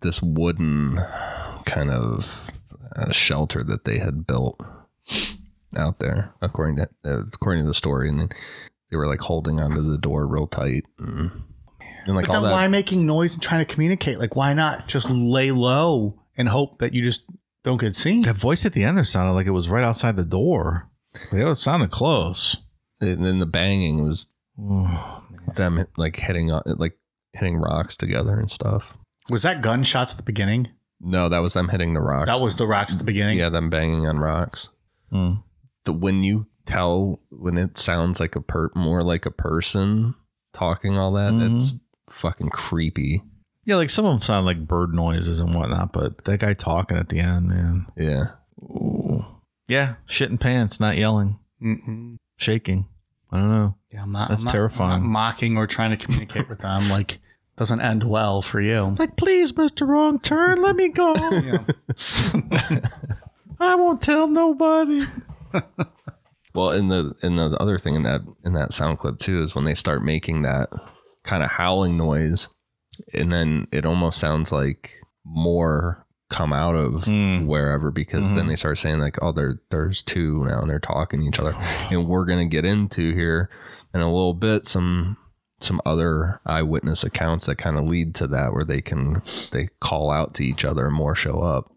[0.00, 1.00] this wooden
[1.64, 2.50] kind of
[2.96, 4.60] uh, shelter that they had built
[5.76, 8.28] out there, according to uh, according to the story, and then
[8.90, 11.30] they were like holding onto the door real tight, and,
[12.08, 12.54] and like But all then that.
[12.56, 14.18] why making noise and trying to communicate?
[14.18, 17.24] Like why not just lay low and hope that you just
[17.64, 18.22] don't get seen?
[18.22, 20.90] that voice at the end there sounded like it was right outside the door.
[21.32, 22.56] Like, it sounded close.
[23.00, 24.26] and then the banging was
[25.54, 26.98] them like hitting like
[27.32, 28.96] hitting rocks together and stuff.
[29.30, 30.68] Was that gunshots at the beginning?
[31.00, 32.26] No, that was them hitting the rocks.
[32.26, 33.38] That was the rocks at the beginning.
[33.38, 34.68] yeah, them banging on rocks.
[35.10, 35.34] Hmm.
[35.84, 40.14] The when you tell when it sounds like a per more like a person
[40.52, 41.56] talking all that, Mhm.
[41.56, 41.74] it's
[42.10, 43.22] fucking creepy.
[43.64, 46.96] Yeah, like some of them sound like bird noises and whatnot, but that guy talking
[46.96, 47.86] at the end, man.
[47.96, 48.30] Yeah.
[48.62, 49.26] Ooh.
[49.66, 52.16] Yeah, shitting pants, not yelling, Mm-mm.
[52.38, 52.86] shaking.
[53.30, 53.74] I don't know.
[53.92, 55.06] Yeah, mo- That's mo- terrifying.
[55.06, 57.18] Mocking or trying to communicate with them like
[57.56, 58.96] doesn't end well for you.
[58.98, 59.86] Like, please, Mr.
[59.86, 61.12] Wrong Turn, let me go.
[63.60, 65.04] I won't tell nobody.
[66.54, 69.54] Well, in the in the other thing in that in that sound clip too is
[69.54, 70.70] when they start making that
[71.28, 72.48] kind of howling noise,
[73.12, 74.92] and then it almost sounds like
[75.24, 77.46] more come out of Mm.
[77.46, 78.48] wherever because then Mhm.
[78.48, 81.54] they start saying like, oh, there there's two now and they're talking to each other,
[81.90, 83.48] and we're gonna get into here
[83.94, 85.16] in a little bit some
[85.60, 89.20] some other eyewitness accounts that kind of lead to that where they can
[89.52, 91.72] they call out to each other and more show up.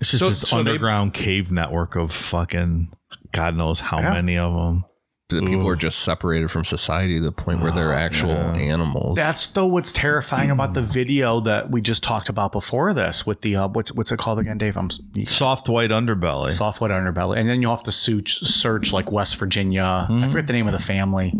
[0.00, 2.88] It's just So- this so they- underground cave network of fucking
[3.32, 4.14] God knows how Yeah.
[4.14, 4.84] many of them.
[5.30, 5.68] The people Ooh.
[5.68, 8.54] are just separated from society to the point where they're Oh, actual yeah.
[8.54, 9.14] animals.
[9.16, 13.42] That's though what's terrifying about the video that we just talked about before this with
[13.42, 14.78] the uh, what's what's it called again, Dave?
[14.78, 14.88] I'm
[15.26, 16.50] Soft white underbelly.
[16.52, 20.06] soft white underbelly, and then you have to search search like West Virginia.
[20.08, 21.34] I forget the name of the family.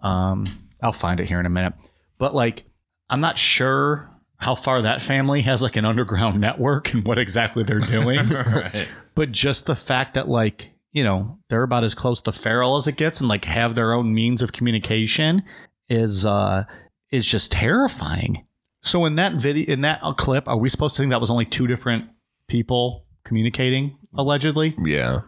[0.00, 0.46] Um,
[0.82, 1.74] I'll find it here in a minute.
[2.16, 2.64] But like,
[3.10, 4.08] I'm not sure
[4.38, 8.28] how far that family has like an underground network and what exactly they're doing.
[8.30, 8.88] right.
[9.14, 12.86] but just the fact that like you know they're about as close to feral as
[12.86, 15.42] it gets and like have their own means of communication
[15.88, 16.64] is uh
[17.10, 18.44] is just terrifying
[18.82, 21.44] so in that video in that clip are we supposed to think that was only
[21.44, 22.06] two different
[22.48, 25.20] people communicating allegedly Yeah.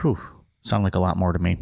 [0.00, 0.18] Whew.
[0.60, 1.58] sound like a lot more to me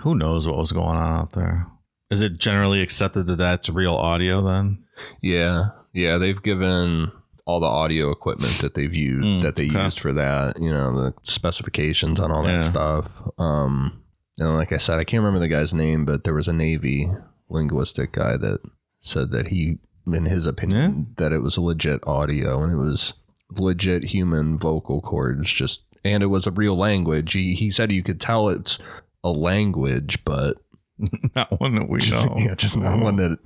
[0.00, 1.66] Who knows what was going on out there?
[2.10, 4.84] Is it generally accepted that that's real audio then?
[5.20, 5.70] Yeah.
[5.92, 6.18] Yeah.
[6.18, 7.10] They've given
[7.46, 9.84] all the audio equipment that they've used Mm, that they okay.
[9.84, 12.60] used for that, you know, the specifications on all that Yeah.
[12.70, 13.22] stuff.
[13.38, 14.02] Um,
[14.38, 17.08] and like I said, I can't remember the guy's name, but there was a Navy
[17.48, 18.58] linguistic guy that
[19.00, 19.78] said that he,
[20.12, 23.14] in his opinion, that it was legit audio and it was
[23.52, 27.32] legit human vocal cords, just and it was a real language.
[27.32, 28.78] He he said you could tell it's
[29.22, 30.56] a language, but
[31.36, 32.34] Not one that we know.
[32.38, 33.38] yeah, just not one that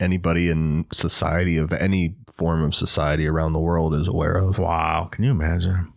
[0.00, 4.58] anybody in society of any form of society around the world is aware of.
[4.58, 5.08] Wow.
[5.12, 5.92] Can you imagine?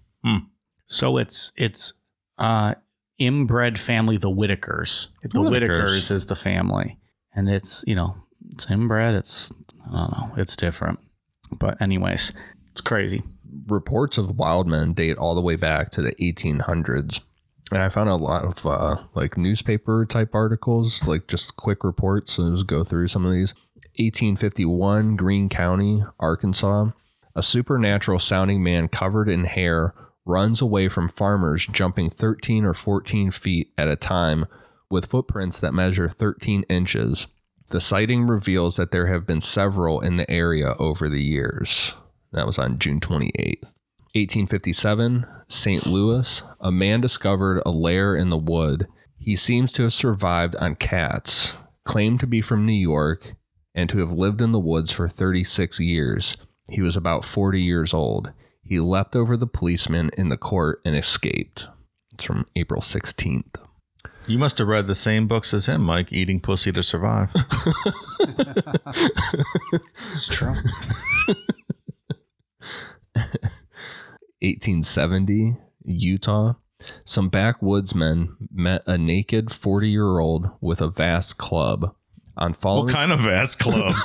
[0.88, 1.94] so it's it's
[2.38, 2.76] uh
[3.18, 5.70] inbred family the whitakers the Whitakers.
[5.70, 6.98] whitakers is the family
[7.34, 8.16] and it's you know
[8.52, 9.52] it's inbred it's
[9.88, 11.00] i don't know it's different
[11.52, 12.34] but anyways
[12.72, 13.24] it's crazy
[13.68, 17.20] Reports of wild men date all the way back to the 1800s.
[17.72, 22.34] And I found a lot of uh, like newspaper type articles, like just quick reports.
[22.34, 23.54] So just go through some of these.
[23.98, 26.88] 1851, Greene County, Arkansas.
[27.36, 29.94] A supernatural sounding man covered in hair
[30.26, 34.46] runs away from farmers jumping 13 or 14 feet at a time
[34.90, 37.28] with footprints that measure 13 inches.
[37.70, 41.94] The sighting reveals that there have been several in the area over the years.
[42.32, 43.74] That was on June 28th.
[44.16, 45.86] 1857, St.
[45.88, 46.44] Louis.
[46.60, 48.88] A man discovered a lair in the wood.
[49.18, 53.34] He seems to have survived on cats, claimed to be from New York,
[53.76, 56.38] and to have lived in the woods for 36 years.
[56.72, 58.32] He was about 40 years old.
[58.62, 61.68] He leapt over the policeman in the court and escaped.
[62.14, 63.56] It's from April 16th.
[64.26, 67.34] You must have read the same books as him, Mike, Eating Pussy to Survive.
[70.14, 70.56] it's true
[74.44, 76.54] 1870, Utah.
[77.06, 81.96] Some backwoodsmen met a naked 40 year old with a vast club.
[82.36, 83.94] On following, what kind of ass club?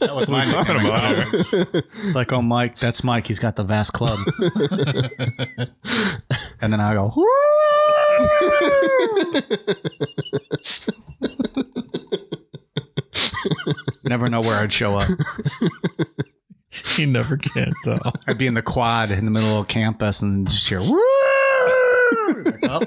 [0.00, 4.18] that was my talking about like oh mike that's mike he's got the vast club
[6.60, 7.12] and then i go
[14.04, 15.08] never know where i'd show up
[16.96, 18.12] you never can tell.
[18.26, 20.80] I'd be in the quad in the middle of campus and just hear.
[20.80, 21.00] "Woo!"
[22.44, 22.82] Like, oh.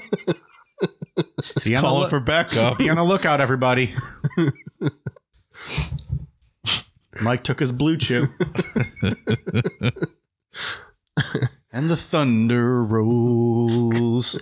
[1.64, 2.78] Be on Calling look- for backup.
[2.78, 3.96] Be on the lookout, everybody.
[7.22, 8.30] Mike took his BlueChew.
[11.72, 14.40] and the thunder rolls.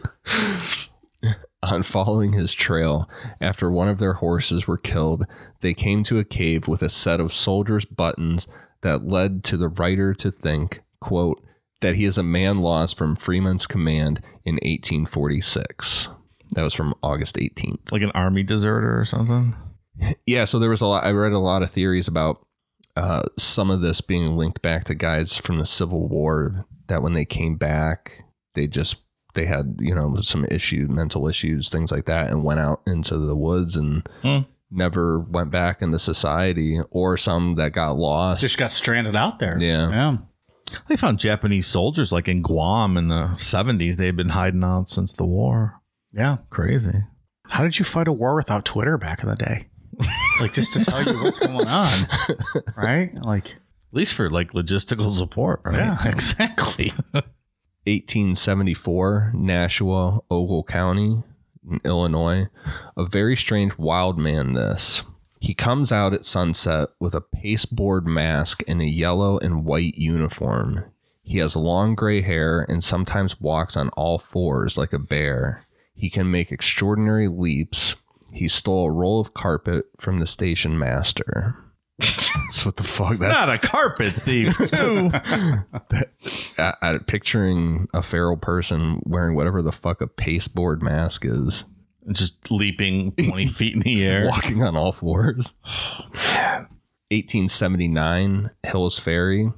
[1.63, 3.09] on following his trail,
[3.41, 5.26] after one of their horses were killed,
[5.61, 8.47] they came to a cave with a set of soldiers' buttons
[8.81, 11.43] that led to the writer to think, quote,
[11.81, 16.09] that he is a man lost from Freeman's command in 1846.
[16.51, 17.91] That was from August 18th.
[17.91, 19.55] Like an army deserter or something?
[20.26, 21.05] Yeah, so there was a lot.
[21.05, 22.45] I read a lot of theories about
[22.95, 26.65] uh, some of this being linked back to guys from the Civil War.
[26.88, 28.23] That when they came back,
[28.53, 28.97] they just
[29.34, 33.17] they had you know some issue, mental issues, things like that, and went out into
[33.17, 34.39] the woods and Hmm.
[34.69, 36.80] never went back into society.
[36.91, 38.41] Or some that got lost.
[38.41, 39.57] Just got stranded out there.
[39.59, 39.89] Yeah.
[39.89, 40.17] Yeah.
[40.88, 43.95] They found Japanese soldiers like in Guam in the 70s.
[43.97, 45.80] They've been hiding out since the war.
[46.11, 46.38] Yeah.
[46.49, 47.03] Crazy.
[47.49, 49.67] How did you fight a war without Twitter back in the day?
[50.39, 52.07] like just to tell you what's going on.
[52.77, 53.13] Right?
[53.26, 55.76] Like, At least for like logistical support, right?
[55.76, 56.91] yeah, exactly.
[57.85, 61.23] 1874, Nashua, Ogle County,
[61.69, 62.47] in Illinois.
[62.97, 65.03] A very strange wild man, this.
[65.39, 70.85] He comes out at sunset with a pasteboard mask and a yellow and white uniform.
[71.22, 75.65] He has long gray hair and sometimes walks on all fours like a bear.
[75.95, 77.95] He can make extraordinary leaps.
[78.36, 81.56] He stole a roll of carpet from the station master.
[82.52, 83.18] so what the fuck?
[83.18, 85.10] That's Not a carpet thief, too.
[86.57, 91.64] I, I, picturing a feral person wearing whatever the fuck a pasteboard mask is,
[92.12, 94.26] Just leaping 20 feet in the air.
[94.28, 95.56] walking on all fours.
[97.12, 99.52] 1879, Hills Ferry.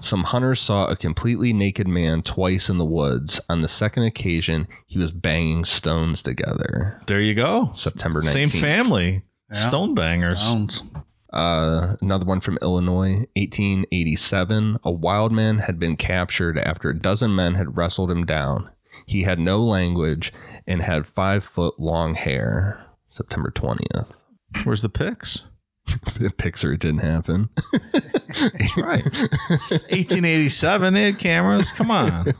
[0.00, 3.40] Some hunters saw a completely naked man twice in the woods.
[3.48, 7.00] On the second occasion, he was banging stones together.
[7.06, 7.72] There you go.
[7.74, 8.32] September 19th.
[8.32, 9.22] Same family.
[9.52, 9.68] Yeah.
[9.68, 10.38] Stone bangers.
[10.40, 10.82] Sounds.
[11.32, 14.78] Uh, another one from Illinois, 1887.
[14.84, 18.70] A wild man had been captured after a dozen men had wrestled him down.
[19.06, 20.32] He had no language
[20.66, 22.86] and had five foot long hair.
[23.08, 24.20] September 20th.
[24.64, 25.42] Where's the pics?
[26.18, 27.50] The picture it didn't happen.
[28.76, 29.04] Right.
[29.04, 31.70] 1887, they had cameras.
[31.72, 32.34] Come on.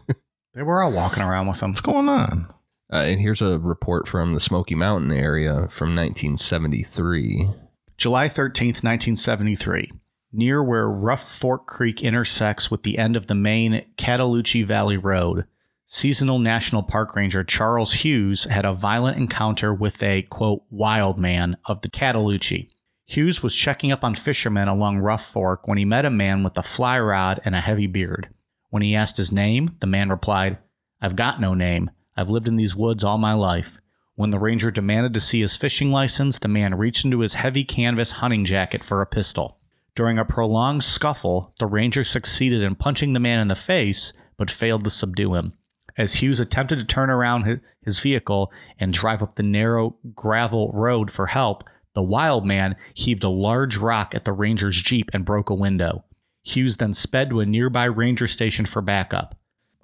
[0.55, 1.71] They were all walking around with them.
[1.71, 2.49] What's going on?
[2.93, 7.51] Uh, and here's a report from the Smoky Mountain area from 1973.
[7.97, 9.91] July 13th, 1973.
[10.33, 15.47] Near where Rough Fork Creek intersects with the end of the main Cataloochee Valley Road,
[15.87, 21.57] seasonal National Park Ranger Charles Hughes had a violent encounter with a, quote, wild man
[21.67, 22.69] of the Cataloochee.
[23.07, 26.59] Hughes was checking up on fishermen along Rough Fork when he met a man with
[26.59, 28.29] a fly rod and a heavy beard.
[28.71, 30.59] When he asked his name, the man replied,
[31.01, 31.91] I've got no name.
[32.17, 33.79] I've lived in these woods all my life.
[34.17, 37.63] When the ranger demanded to see his fishing license, the man reached into his heavy
[37.63, 39.59] canvas hunting jacket for a pistol.
[39.95, 44.51] During a prolonged scuffle, the ranger succeeded in punching the man in the face, but
[44.51, 45.57] failed to subdue him.
[45.97, 51.11] As Hughes attempted to turn around his vehicle and drive up the narrow gravel road
[51.11, 51.65] for help,
[51.97, 56.05] the wild man heaved a large rock at the ranger's Jeep and broke a window.
[56.43, 59.35] Hughes then sped to a nearby ranger station for backup.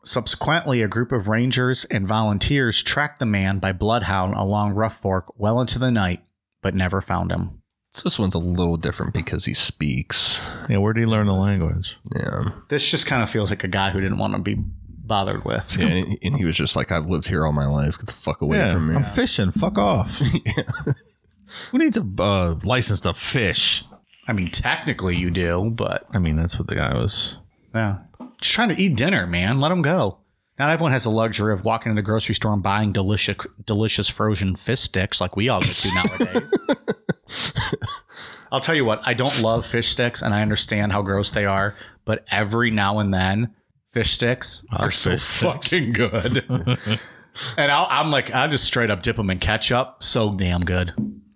[0.05, 5.33] Subsequently, a group of rangers and volunteers tracked the man by bloodhound along Rough Fork
[5.39, 6.23] well into the night,
[6.61, 7.63] but never found him.
[7.93, 10.43] So this one's a little different because he speaks.
[10.69, 11.99] Yeah, where did he learn the language?
[12.15, 12.51] Yeah.
[12.69, 15.79] This just kind of feels like a guy who didn't want to be bothered with.
[15.79, 17.97] Yeah, and, and he was just like, I've lived here all my life.
[17.97, 18.97] Get the fuck away yeah, from me.
[18.97, 19.51] I'm fishing.
[19.51, 20.21] Fuck off.
[21.73, 23.85] We need to uh, license to fish.
[24.27, 27.37] I mean, technically you do, but I mean, that's what the guy was.
[27.75, 27.99] yeah.
[28.41, 29.61] Just trying to eat dinner, man.
[29.61, 30.19] Let him go.
[30.59, 34.09] Not everyone has the luxury of walking to the grocery store and buying delicious, delicious
[34.09, 36.43] frozen fish sticks like we all get to nowadays.
[38.53, 41.47] I'll tell you what, I don't love fish sticks, and I understand how gross they
[41.47, 41.75] are.
[42.05, 43.55] But every now and then,
[43.89, 45.41] fish sticks are so fish sticks.
[45.41, 46.45] fucking good.
[47.57, 50.03] and I'll, I'm like, I just straight up dip them in ketchup.
[50.03, 50.93] So damn good.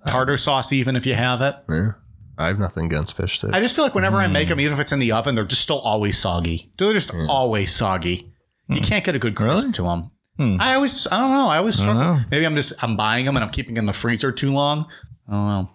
[0.06, 1.56] Um, Tartar sauce, even if you have it.
[1.68, 1.92] Yeah.
[2.38, 3.52] I have nothing against fish sticks.
[3.52, 4.50] I just feel like whenever I make mm.
[4.50, 6.70] them, even if it's in the oven, they're just still always soggy.
[6.76, 8.32] They're just always soggy.
[8.68, 8.84] You mm.
[8.84, 9.72] can't get a good crisp Really?
[9.72, 10.10] to them.
[10.36, 10.56] Hmm.
[10.60, 11.46] I always, I don't know.
[11.46, 11.94] I always struggle.
[11.94, 12.20] know.
[12.30, 14.86] Maybe I'm just, I'm buying them and I'm keeping in the freezer too long.
[15.26, 15.70] I don't know.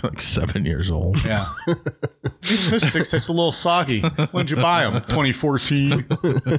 [0.02, 1.24] like seven years old.
[1.24, 1.50] Yeah.
[2.42, 4.02] These fish sticks taste a little soggy.
[4.02, 4.92] When'd you buy them?
[4.94, 6.06] 2014.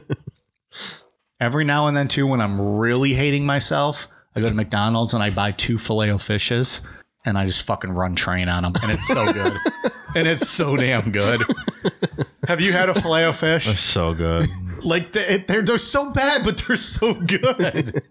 [1.39, 5.21] Every now and then, too, when I'm really hating myself, I go to McDonald's and
[5.21, 6.81] I buy two filet o fishes
[7.25, 8.73] and I just fucking run train on them.
[8.81, 9.53] And it's so good.
[10.15, 11.41] and it's so damn good.
[12.47, 13.65] Have you had a filet o fish?
[13.79, 14.49] So good.
[14.83, 18.01] Like they- they're they're so bad, but they're so good.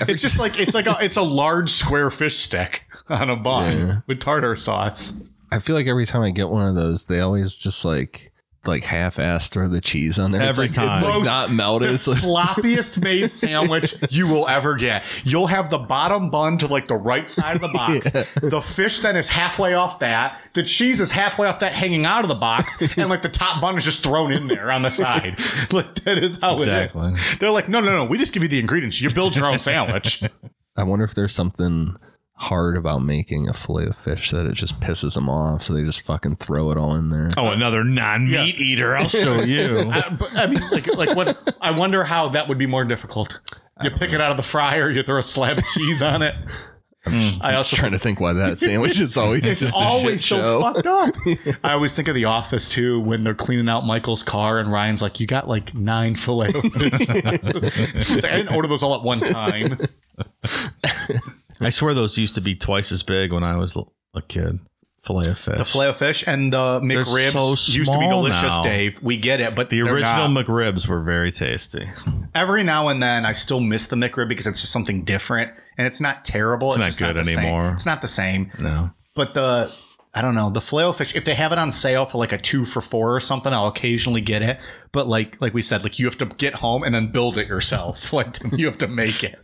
[0.00, 3.72] it's just like it's like a it's a large square fish stick on a bun
[3.78, 4.00] Yeah.
[4.06, 5.12] with tartar sauce.
[5.50, 8.31] I feel like every time I get one of those, they always just like
[8.64, 10.40] like half ass throw the cheese on there.
[10.42, 10.94] Every it's like, time.
[10.98, 11.90] It's like Most- not melted.
[11.90, 15.04] The It's like, sloppiest made sandwich you will ever get.
[15.24, 18.06] You'll have the bottom bun to like the right side of the box.
[18.42, 20.40] The fish then is halfway off that.
[20.52, 23.60] The cheese is halfway off that, hanging out of the box, and like the top
[23.60, 25.38] bun is just thrown in there on the side.
[25.70, 27.14] Like that is how it Exactly.
[27.14, 27.38] is.
[27.38, 28.04] They're like, no, no, no.
[28.04, 29.00] We just give you the ingredients.
[29.00, 30.22] You build your own sandwich.
[30.76, 31.96] I wonder if there's something
[32.34, 35.82] hard about making a fillet of fish that it just pisses them off, so they
[35.84, 37.30] just fucking throw it all in there.
[37.36, 38.96] Oh, another non-meat eater.
[38.96, 39.90] I'll show you.
[39.90, 41.56] I, but, I mean, like, like what?
[41.60, 43.40] I wonder how that would be more difficult.
[43.82, 46.34] You pick it out of the fryer, you throw a slab of cheese on it.
[47.04, 50.28] I'm also trying to think why that sandwich is always it's just a always shit
[50.28, 50.60] so show.
[50.60, 51.14] fucked up.
[51.64, 55.02] I always think of The Office too when they're cleaning out Michael's car and Ryan's
[55.02, 58.94] like, "You got like nine filet of fish." He's like, I didn't order those all
[58.94, 59.80] at one time.
[61.66, 63.76] I swear those used to be twice as big when I was
[64.14, 64.60] a kid.
[65.02, 65.58] Filet of fish.
[65.58, 68.62] The filet of fish and the McRibs so used to be delicious, now.
[68.62, 69.02] Dave.
[69.02, 70.46] We get it, but the original not.
[70.46, 71.90] McRibs were very tasty.
[72.36, 75.88] Every now and then, I still miss the McRib because it's just something different, and
[75.88, 76.70] it's not terrible.
[76.70, 77.38] It's, not just good the same.
[77.38, 77.72] anymore.
[77.72, 78.52] It's not the same.
[78.60, 78.92] No.
[79.14, 79.72] But the
[80.14, 81.14] I don't know the filet fish.
[81.14, 83.68] If they have it on sale for like a two for four or something, I'll
[83.68, 84.60] occasionally get it.
[84.92, 87.48] But like like we said, like you have to get home and then build it
[87.48, 88.12] yourself.
[88.22, 89.38] Like you have to make it.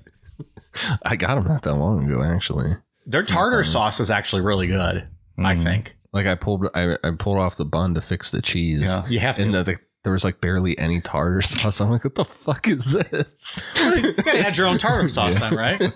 [1.02, 2.76] I got them not that long ago, actually.
[3.06, 5.08] Their tartar sauce is actually really good.
[5.38, 5.62] I mm.
[5.62, 5.96] think.
[6.12, 8.82] Like I pulled, I, I pulled off the bun to fix the cheese.
[8.82, 9.42] Yeah, you have to.
[9.42, 11.80] and the, the, there was like barely any tartar sauce.
[11.80, 13.62] I'm like, what the fuck is this?
[13.76, 15.80] you gotta add your own tartar sauce then, right?
[15.80, 15.90] you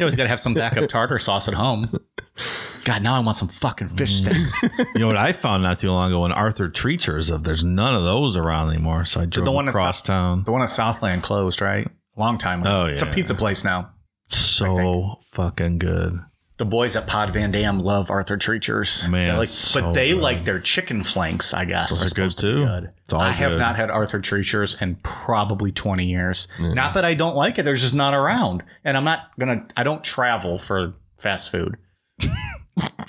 [0.00, 1.98] always gotta have some backup tartar sauce at home.
[2.84, 4.46] God, now I want some fucking fish mm.
[4.46, 4.78] sticks.
[4.94, 6.24] You know what I found not too long ago?
[6.24, 9.04] An Arthur Treacher's of there's none of those around anymore.
[9.04, 10.44] So I drove the one that's across town.
[10.44, 11.88] the one at Southland closed, right?
[12.16, 12.82] A long time ago.
[12.82, 13.90] Oh, It's a pizza place now.
[14.28, 16.20] So fucking good.
[16.56, 19.08] The boys at Pod Van Dam love Arthur Treachers.
[19.08, 20.22] Man, like, so but they good.
[20.22, 21.52] like their chicken flanks.
[21.52, 22.64] I guess Those are good to too.
[22.64, 22.90] Good.
[23.02, 26.46] It's all I have not had Arthur Treachers in probably twenty years.
[26.60, 29.66] Not that I don't like it; they're just not around, and I'm not gonna.
[29.76, 31.76] I don't travel for fast food.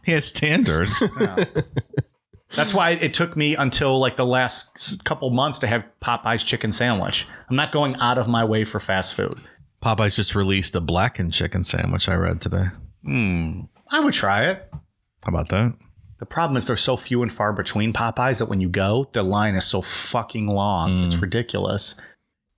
[0.04, 1.02] He has standards.
[2.54, 6.72] That's why it took me until like the last couple months to have Popeye's chicken
[6.72, 7.28] sandwich.
[7.50, 9.36] I'm not going out of my way for fast food.
[9.82, 12.08] Popeyes just released a blackened chicken sandwich.
[12.08, 12.68] I read today.
[13.04, 13.62] Hmm.
[13.90, 14.70] I would try it.
[14.72, 15.76] How about that?
[16.20, 19.22] The problem is they're so few and far between Popeyes that when you go, the
[19.22, 21.04] line is so fucking long.
[21.04, 21.96] It's ridiculous.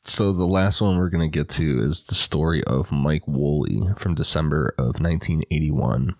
[0.03, 3.81] So the last one we're going to get to is the story of Mike Woolley
[3.97, 6.15] from December of 1981.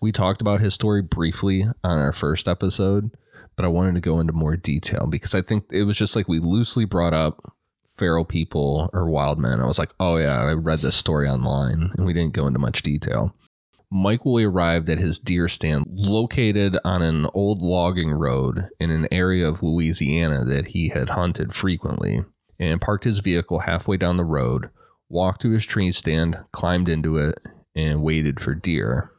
[0.00, 3.10] We talked about his story briefly on our first episode,
[3.56, 6.28] but I wanted to go into more detail because I think it was just like
[6.28, 7.54] we loosely brought up
[7.96, 9.60] feral people or wild men.
[9.60, 12.60] I was like, oh yeah, I read this story online, and we didn't go into
[12.60, 13.34] much detail.
[13.90, 19.08] Mike Woolley arrived at his deer stand located on an old logging road in an
[19.10, 22.22] area of Louisiana that he had hunted frequently
[22.60, 24.68] and parked his vehicle halfway down the road,
[25.08, 27.38] walked to his tree stand, climbed into it,
[27.74, 29.10] and waited for deer.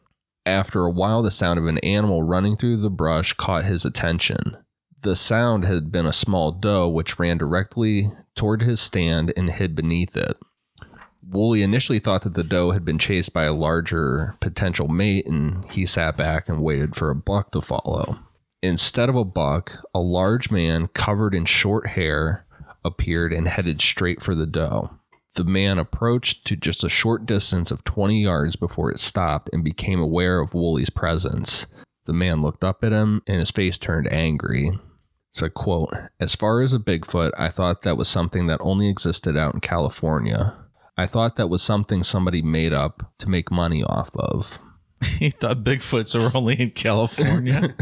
[0.50, 4.58] After a while, the sound of an animal running through the brush caught his attention.
[5.04, 9.76] The sound had been a small doe which ran directly toward his stand and hid
[9.76, 10.38] beneath it.
[11.22, 15.70] Woolley initially thought that the doe had been chased by a larger potential mate, and
[15.70, 18.18] he sat back and waited for a buck to follow.
[18.64, 22.48] Instead of a buck, a large man covered in short hair
[22.84, 24.90] appeared and headed straight for the doe.
[25.40, 29.64] The man approached to just a short distance of 20 yards before it stopped and
[29.64, 31.66] became aware of Woolley's presence.
[32.04, 34.78] The man looked up at him and his face turned angry.
[35.32, 39.38] Said, quote, As far as a Bigfoot, I thought that was something that only existed
[39.38, 40.58] out in California.
[40.98, 44.60] I thought that was something somebody made up to make money off of.
[45.20, 47.78] he thought Bigfoots were only in California.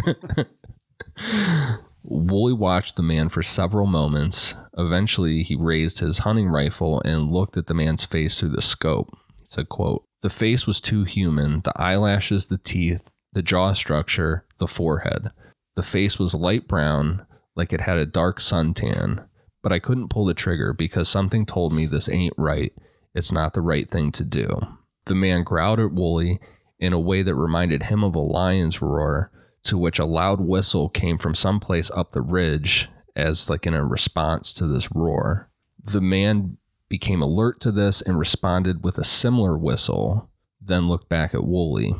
[2.09, 4.55] Woolley watched the man for several moments.
[4.77, 9.09] Eventually, he raised his hunting rifle and looked at the man's face through the scope.
[9.37, 14.45] He said, quote, The face was too human, the eyelashes, the teeth, the jaw structure,
[14.57, 15.31] the forehead.
[15.75, 17.25] The face was light brown,
[17.57, 19.27] like it had a dark suntan,
[19.61, 22.71] but I couldn't pull the trigger because something told me this ain't right.
[23.13, 24.61] It's not the right thing to do.
[25.07, 26.39] The man growled at Woolley
[26.79, 29.31] in a way that reminded him of a lion's roar,
[29.67, 33.85] to which a loud whistle came from someplace up the ridge as like in a
[33.85, 35.49] response to this roar.
[35.83, 36.57] The man
[36.89, 40.29] became alert to this and responded with a similar whistle,
[40.61, 41.95] then looked back at Woolley.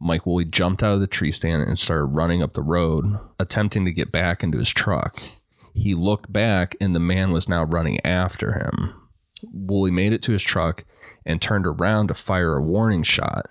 [0.00, 3.84] Mike Woolley jumped out of the tree stand and started running up the road, attempting
[3.84, 5.20] to get back into his truck.
[5.74, 8.94] He looked back and the man was now running after him.
[9.42, 10.84] Woolley made it to his truck
[11.26, 13.46] and turned around to fire a warning shot.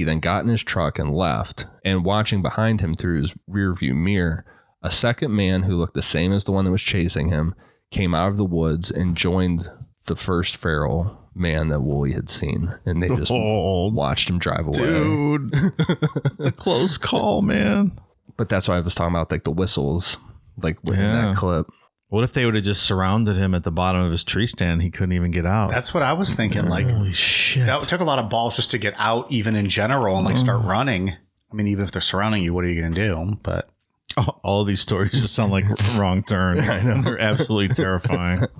[0.00, 1.66] He then got in his truck and left.
[1.84, 4.46] And watching behind him through his rearview mirror,
[4.82, 7.54] a second man who looked the same as the one that was chasing him
[7.90, 9.70] came out of the woods and joined
[10.06, 12.74] the first feral man that Woolley had seen.
[12.86, 14.72] And they just oh, watched him drive away.
[14.78, 15.50] dude.
[15.52, 17.92] it's a close call, man.
[18.38, 20.16] But that's why I was talking about like the whistles,
[20.62, 21.26] like within Yeah.
[21.26, 21.66] that clip.
[22.10, 24.82] What if they would have just surrounded him at the bottom of his tree stand?
[24.82, 25.70] He couldn't even get out.
[25.70, 26.66] That's what I was thinking.
[26.66, 27.66] Like Holy shit.
[27.66, 30.36] that took a lot of balls just to get out, even in general, and like
[30.36, 31.10] start running.
[31.10, 33.38] I mean, even if they're surrounding you, what are you going to do?
[33.44, 33.70] But
[34.16, 35.64] all, all of these stories just sound like
[35.96, 36.58] wrong turn.
[36.58, 37.00] I know.
[37.02, 38.46] They're absolutely terrifying.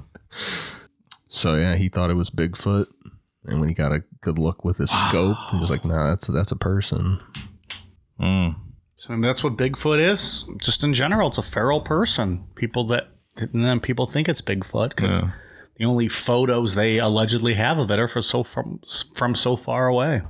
[1.32, 2.86] So yeah, he thought it was Bigfoot.
[3.44, 6.27] And when he got a good look with his scope, he was like, "No, that's
[6.27, 7.20] that's a person."
[8.20, 8.56] Mm.
[8.97, 10.48] so that's what Bigfoot is.
[10.59, 12.44] Just in general, it's a feral person.
[12.56, 13.09] People that
[13.43, 15.31] and then people think it's Bigfoot because Yeah.
[15.77, 18.81] the only photos they allegedly have of it are for so from
[19.15, 20.23] from so far away.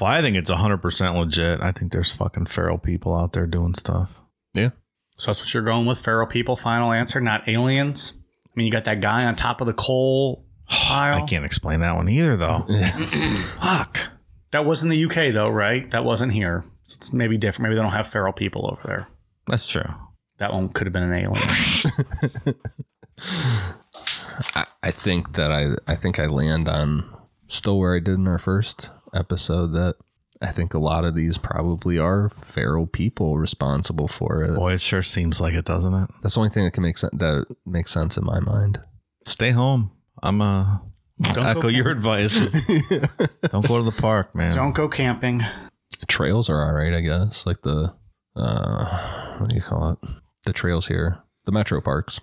[0.00, 1.60] Well, I think it's 100% legit.
[1.60, 4.20] I think there's fucking feral people out there doing stuff.
[4.54, 4.70] Yeah,
[5.18, 6.56] So that's what you're going with, feral people.
[6.56, 8.14] Final answer, not aliens.
[8.46, 11.22] I mean, you got that guy on top of the coal pile.
[11.22, 12.64] I can't explain that one either, though.
[13.60, 13.98] Fuck.
[14.52, 15.90] That was in the UK though, right?
[15.90, 16.64] That wasn't here.
[16.84, 17.64] So it's maybe different.
[17.64, 19.08] Maybe they don't have feral people over there.
[19.46, 19.92] That's true.
[20.38, 22.56] That one could have been an alien.
[24.54, 27.10] I, I think that I I think I land on
[27.48, 29.96] still where I did in our first episode that
[30.42, 34.54] I think a lot of these probably are feral people responsible for it.
[34.54, 36.10] Boy, it sure seems like it, doesn't it?
[36.22, 38.80] That's the only thing that can make sense that makes sense in my mind.
[39.24, 39.92] Stay home.
[40.22, 40.78] I'm uh
[41.22, 42.32] Don't echo your advice.
[42.32, 42.68] Just
[43.50, 44.54] don't go to the park, man.
[44.54, 45.42] don't go camping.
[46.08, 47.46] Trails are all right, I guess.
[47.46, 47.94] Like the
[48.36, 49.98] uh, what do you call it?
[50.46, 52.20] The trails here, the metro parks.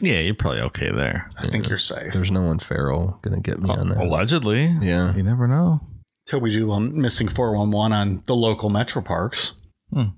[0.00, 1.30] Yeah, you're probably okay there.
[1.38, 2.12] I think you're safe.
[2.12, 3.98] There's no one feral gonna get me on that.
[3.98, 4.64] Allegedly.
[4.80, 5.14] Yeah.
[5.14, 5.80] You never know.
[6.26, 9.52] Till we do um, missing 411 on the local metro parks.
[9.92, 10.08] But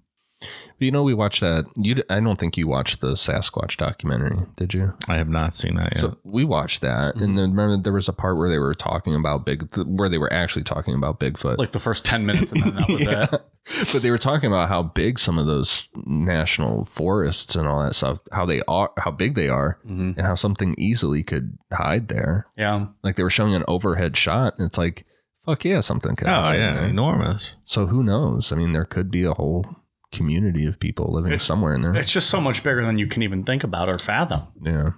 [0.78, 1.64] you know, we watched that.
[1.76, 4.94] You, d- I don't think you watched the Sasquatch documentary, did you?
[5.08, 6.00] I have not seen that yet.
[6.00, 9.14] So we watched that, and then remember there was a part where they were talking
[9.14, 11.58] about big, where they were actually talking about Bigfoot.
[11.58, 13.26] Like the first 10 minutes and then that was Yeah.
[13.32, 13.42] it.
[13.92, 17.94] but they were talking about how big some of those national forests and all that
[17.94, 20.16] stuff, how they are, how big they are, Mhm.
[20.16, 22.46] and how something easily could hide there.
[22.56, 22.86] Yeah.
[23.02, 25.04] Like they were showing an overhead shot, and it's like,
[25.44, 26.28] fuck yeah, something could.
[26.28, 26.88] oh hide yeah, there.
[26.88, 27.56] enormous.
[27.64, 28.52] So who knows?
[28.52, 29.66] I mean, there could be a whole
[30.12, 31.94] community of people living It's- somewhere in there.
[31.94, 34.42] It's just so much bigger than you can even think about or fathom.
[34.62, 34.90] Yeah.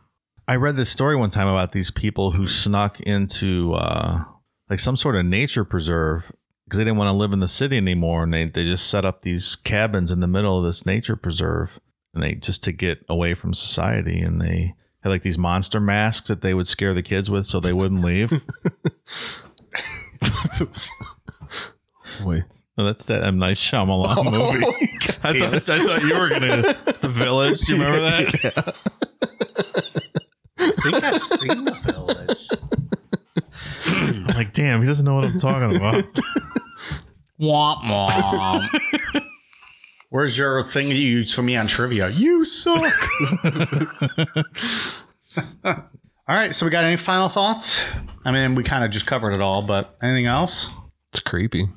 [0.48, 4.24] I read this story one time about these people who snuck into uh,
[4.68, 6.32] like some sort of nature preserve
[6.64, 9.04] because they didn't want to live in the city anymore, and they they just set
[9.04, 11.78] up these cabins in the middle of this nature preserve,
[12.14, 16.28] and they just to get away from society, and they had like these monster masks
[16.28, 18.30] that they would scare the kids with so they wouldn't leave.
[22.24, 22.44] Wait.
[22.80, 24.64] No, that's that M Night Shyamalan oh, movie.
[25.22, 26.62] I thought I thought you were gonna
[27.02, 27.60] the village.
[27.60, 28.74] Do you remember that?
[30.58, 32.48] I think I've seen the village.
[33.86, 36.04] I'm like, damn, he doesn't know what I'm talking about.
[37.38, 38.70] Womp womp.
[40.08, 42.08] Where's your thing you used for me on trivia?
[42.08, 42.94] You suck.
[45.66, 45.84] all
[46.26, 47.78] right, so we got any final thoughts?
[48.24, 50.70] I mean, we kind of just covered it all, but anything else?
[51.12, 51.68] It's creepy.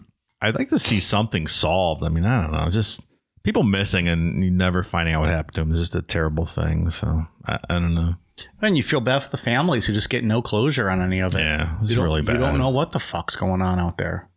[0.43, 2.03] I'd like to see something solved.
[2.03, 3.01] I mean, I don't know, just
[3.43, 6.45] people missing and you never finding out what happened to them is just a terrible
[6.45, 6.89] thing.
[6.89, 8.15] So I, I don't know.
[8.61, 11.35] And you feel bad for the families who just get no closure on any of
[11.35, 11.39] it.
[11.39, 12.33] Yeah, it's you really bad.
[12.33, 14.29] You don't know what the fuck's going on out there.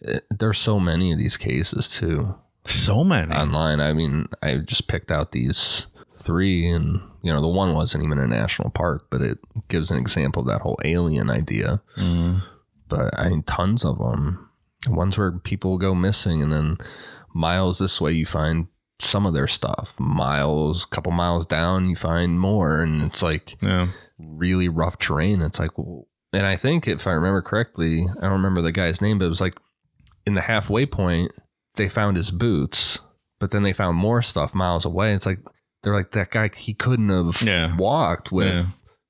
[0.00, 2.34] It, there's so many of these cases too
[2.66, 3.32] So many.
[3.34, 3.80] online.
[3.80, 8.18] I mean, I just picked out these three, and you know, the one wasn't even
[8.18, 9.38] a national park, but it
[9.68, 11.80] gives an example of that whole alien idea.
[11.96, 12.42] Mhm.
[12.88, 14.50] But I mean, tons of them.
[14.88, 16.78] Ones where people go missing, and then
[17.34, 18.66] miles this way you find
[19.00, 19.94] some of their stuff.
[19.98, 23.88] Miles, a couple miles down, you find more, and it's like Yeah.
[24.18, 25.42] really rough terrain.
[25.42, 29.00] It's like, well, and I think if I remember correctly, I don't remember the guy's
[29.00, 29.54] name, but it was like
[30.26, 31.32] in the halfway point,
[31.76, 32.98] they found his boots,
[33.40, 35.12] but then they found more stuff miles away.
[35.14, 35.40] It's like
[35.82, 36.50] they're like that guy.
[36.56, 37.76] He couldn't have Yeah.
[37.76, 38.64] walked with Yeah.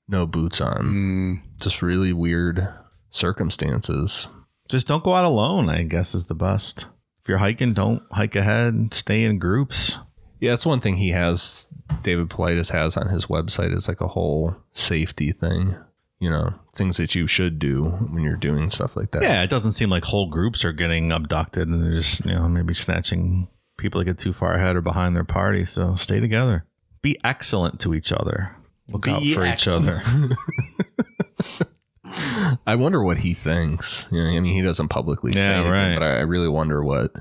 [0.09, 0.83] no boots on.
[0.83, 2.69] Mm, Just really weird
[3.11, 4.27] circumstances.
[4.69, 6.86] Just don't go out alone, I guess is the best.
[7.23, 8.93] If you're hiking, don't hike ahead.
[8.93, 9.99] Stay in groups.
[10.41, 11.66] Yeah, that's one thing he has.
[12.03, 15.77] David Paulides has on his website is like a whole safety thing.
[16.19, 19.23] You know, things that you should do when you're doing stuff like that.
[19.23, 22.49] Yeah, it doesn't seem like whole groups are getting abducted and they're just, you know,
[22.49, 25.65] maybe snatching people that get too far ahead or behind their party.
[25.65, 26.65] So stay together.
[27.03, 28.57] Be excellent to each other.
[28.89, 30.03] Look out for excellent.
[30.03, 31.66] each other.
[32.66, 34.09] I wonder what he thinks.
[34.11, 35.95] You know, I mean, he doesn't publicly say Yeah, anything, right.
[35.95, 37.12] but I, I really wonder what,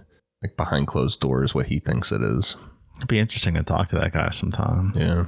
[0.42, 2.56] like behind closed doors, what he thinks it is.
[2.98, 4.94] It'd be interesting to talk to that guy sometime.
[4.96, 5.26] Yeah.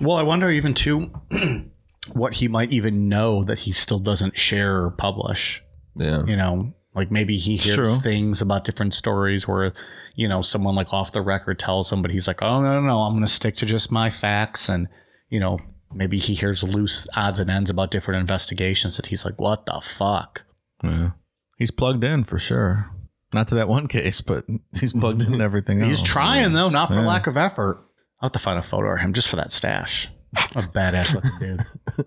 [0.00, 1.10] Well, I wonder even too
[2.12, 5.62] what he might even know that he still doesn't share or publish.
[5.96, 6.22] Yeah.
[6.26, 7.96] You know, like maybe he hears true.
[8.00, 9.72] things about different stories where,
[10.14, 12.86] you know, someone like off the record tells him, but he's like, oh, no, no,
[12.86, 14.68] no, I'm going to stick to just my facts.
[14.68, 14.88] And,
[15.30, 15.58] you know,
[15.96, 19.80] maybe he hears loose odds and ends about different investigations that he's like, what the
[19.82, 20.44] fuck?
[20.82, 21.10] Yeah.
[21.58, 22.90] He's plugged in for sure.
[23.32, 24.44] Not to that one case, but
[24.78, 26.00] he's plugged in everything else.
[26.00, 27.06] He's trying, though, not for Yeah.
[27.06, 27.78] lack of effort.
[28.20, 30.08] I'll have to find a photo of him just for that stash.
[30.54, 32.06] A badass looking dude.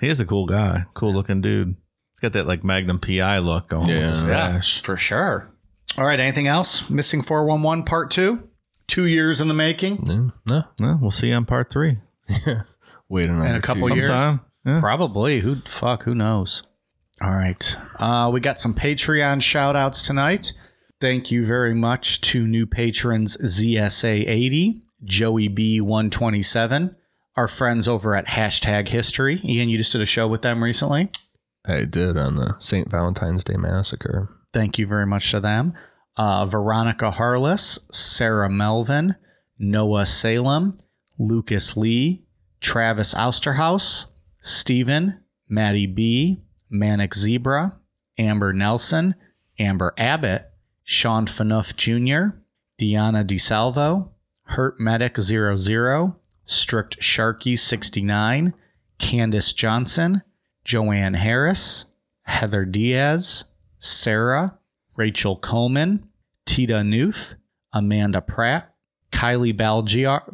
[0.00, 0.84] He is a cool guy.
[0.94, 1.68] Cool looking dude.
[1.68, 4.10] He's got that like Magnum PI look going Yeah.
[4.10, 4.82] with the Yeah, stash.
[4.82, 5.48] for sure.
[5.96, 6.90] All right, anything else?
[6.90, 8.48] Missing 411 part two?
[8.88, 10.04] Two years in the making?
[10.06, 10.32] No.
[10.48, 10.64] no.
[10.80, 11.98] No, we'll see you on part three.
[13.08, 14.08] Wait another In a couple two years?
[14.08, 14.40] Sometime.
[14.64, 14.80] Yeah.
[14.80, 15.40] Probably.
[15.40, 16.62] Who fuck, who knows?
[17.22, 17.76] All right.
[17.98, 20.52] Uh, we got some Patreon shout outs tonight.
[21.00, 26.94] Thank you very much to new patrons ZSA80, Joey B127,
[27.36, 29.40] our friends over at Hashtag History.
[29.44, 31.10] Ian, you just did a show with them recently.
[31.66, 32.90] I did on the St.
[32.90, 34.30] Valentine's Day Massacre.
[34.52, 35.74] Thank you very much to them.
[36.16, 39.16] Uh, Veronica Harless, Sarah Melvin,
[39.58, 40.78] Noah Salem,
[41.18, 42.25] Lucas Lee,
[42.60, 44.06] Travis Austerhouse,
[44.40, 47.78] Stephen, Maddie B, Manic Zebra,
[48.18, 49.14] Amber Nelson,
[49.58, 50.50] Amber Abbott,
[50.82, 52.36] Sean Fanuff Jr.,
[52.78, 54.10] Deanna DeSalvo,
[54.42, 58.54] Hurt Medic 00, Strict Sharky 69,
[58.98, 60.22] Candace Johnson,
[60.64, 61.86] Joanne Harris,
[62.22, 63.44] Heather Diaz,
[63.78, 64.58] Sarah,
[64.96, 66.08] Rachel Coleman,
[66.44, 67.36] Tita Newth,
[67.72, 68.72] Amanda Pratt,
[69.12, 70.24] Kylie Balgiar-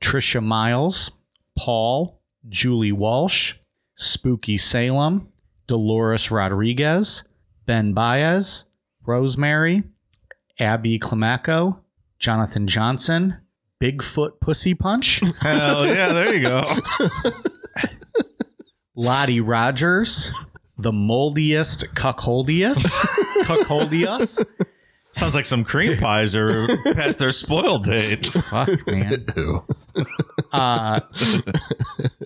[0.00, 1.10] Trisha Miles,
[1.56, 3.54] Paul, Julie Walsh,
[3.96, 5.28] Spooky Salem,
[5.66, 7.24] Dolores Rodriguez,
[7.66, 8.66] Ben Baez,
[9.04, 9.82] Rosemary,
[10.60, 11.80] Abby Climaco,
[12.18, 13.38] Jonathan Johnson,
[13.82, 16.64] Bigfoot Pussy Punch, Hell yeah, there you go.
[18.94, 20.30] Lottie Rogers,
[20.78, 22.86] the moldiest cuckoldiest,
[23.44, 24.42] cuckoldius.
[25.16, 28.26] Sounds like some cream pies are past their spoil date.
[28.26, 29.26] Fuck, man.
[30.52, 31.00] Uh,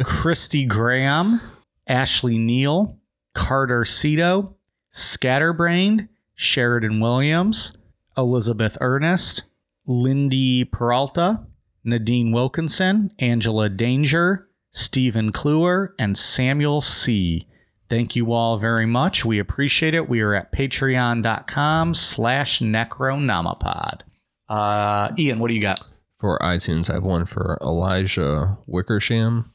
[0.05, 1.41] Christy Graham,
[1.87, 2.99] Ashley Neal,
[3.33, 4.57] Carter Cito,
[4.91, 7.73] Scatterbrained, Sheridan Williams,
[8.17, 9.45] Elizabeth Ernest,
[9.87, 11.47] Lindy Peralta,
[11.85, 17.47] Nadine Wilkinson, Angela Danger, Stephen Kluwer, and Samuel C.
[17.91, 19.25] Thank you all very much.
[19.25, 20.09] We appreciate it.
[20.09, 24.03] We are at patreon.com slash necronomipod.
[24.49, 25.85] Uh, Ian, what do you got?
[26.19, 29.53] For iTunes, I have one for Elijah Wickersham,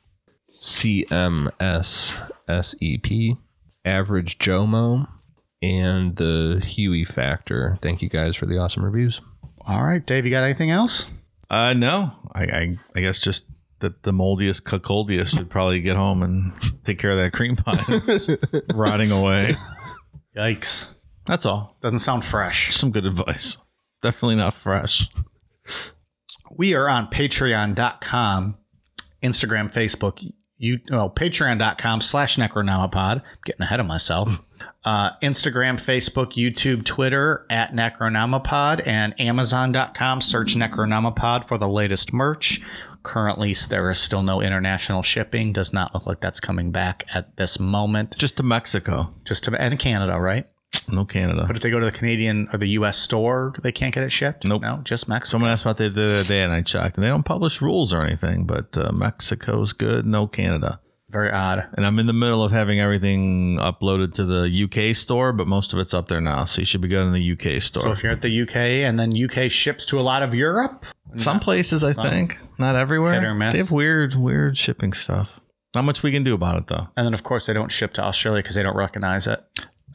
[0.50, 1.48] CMSSEP,
[3.86, 5.08] Average Jomo,
[5.62, 7.78] and the Huey Factor.
[7.82, 9.22] Thank you guys for the awesome reviews.
[9.66, 11.08] All right, Dave, you got anything else?
[11.50, 13.46] Uh, no, I, I, I guess just
[13.86, 16.52] that the moldiest cuckoldiest should probably get home and
[16.84, 18.28] take care of that cream pie that's
[18.74, 19.56] rotting away.
[20.36, 20.90] Yikes.
[21.26, 21.78] That's all.
[21.82, 22.76] Doesn't sound fresh.
[22.76, 23.60] Some good advice.
[24.02, 25.08] Definitely not fresh.
[26.52, 28.58] We are on patreon.com,
[29.22, 33.22] Instagram, Facebook, you well, patreon.com slash necronomipod.
[33.44, 34.42] Getting ahead of myself.
[34.86, 40.22] Uh, Instagram, Facebook, YouTube, Twitter at Necronomipod, and Amazon.com.
[40.22, 42.62] Search Necronomipod for the latest merch.
[43.06, 45.54] Currently, there is still no international shipping.
[45.54, 48.18] Does not look like that's coming back at this moment.
[48.18, 49.14] Just to Mexico.
[49.26, 50.48] Just to and Canada, right?
[50.92, 51.46] No Canada.
[51.46, 52.98] But if they go to the Canadian or the U.S.
[52.98, 54.44] store, they can't get it shipped.
[54.44, 54.64] Nope.
[54.64, 55.36] No, just Mexico.
[55.36, 57.94] Someone asked about that the other day, and I checked, and they don't publish rules
[57.94, 58.48] or anything.
[58.48, 60.80] But uh, Mexico's good, no Canada.
[61.10, 61.68] Very odd.
[61.74, 65.72] And I'm in the middle of having everything uploaded to the UK store, but most
[65.74, 67.84] of it's up there now, so you should be good in the UK store.
[67.84, 70.86] So if you're at the UK and then UK ships to a lot of Europe,
[71.18, 72.10] Some places, I Some.
[72.10, 73.14] think, not everywhere.
[73.14, 73.54] Hit or miss.
[73.54, 75.40] They have weird, weird shipping stuff.
[75.74, 76.88] Not much we can do about it though.
[76.96, 79.44] and then of course they don't ship to Australia because they don't recognize it.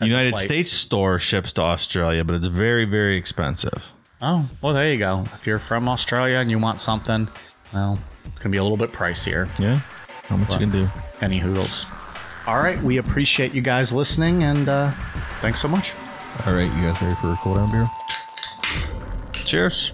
[0.01, 0.45] as a United place.
[0.45, 3.93] States store ships to Australia, but it's very, very expensive.
[4.23, 5.25] Oh, well, there you go.
[5.35, 7.29] If you're from Australia and you want something,
[7.73, 9.49] well, it's gonna be a little bit pricier.
[9.59, 9.81] Yeah,
[10.29, 10.89] not much you can do.
[11.23, 11.87] Any hoodles.
[12.47, 14.91] All right, we appreciate you guys listening, and uh,
[15.41, 15.95] thanks so much.
[16.47, 17.87] All right, you guys ready for a cool down beer?
[19.45, 19.93] Cheers.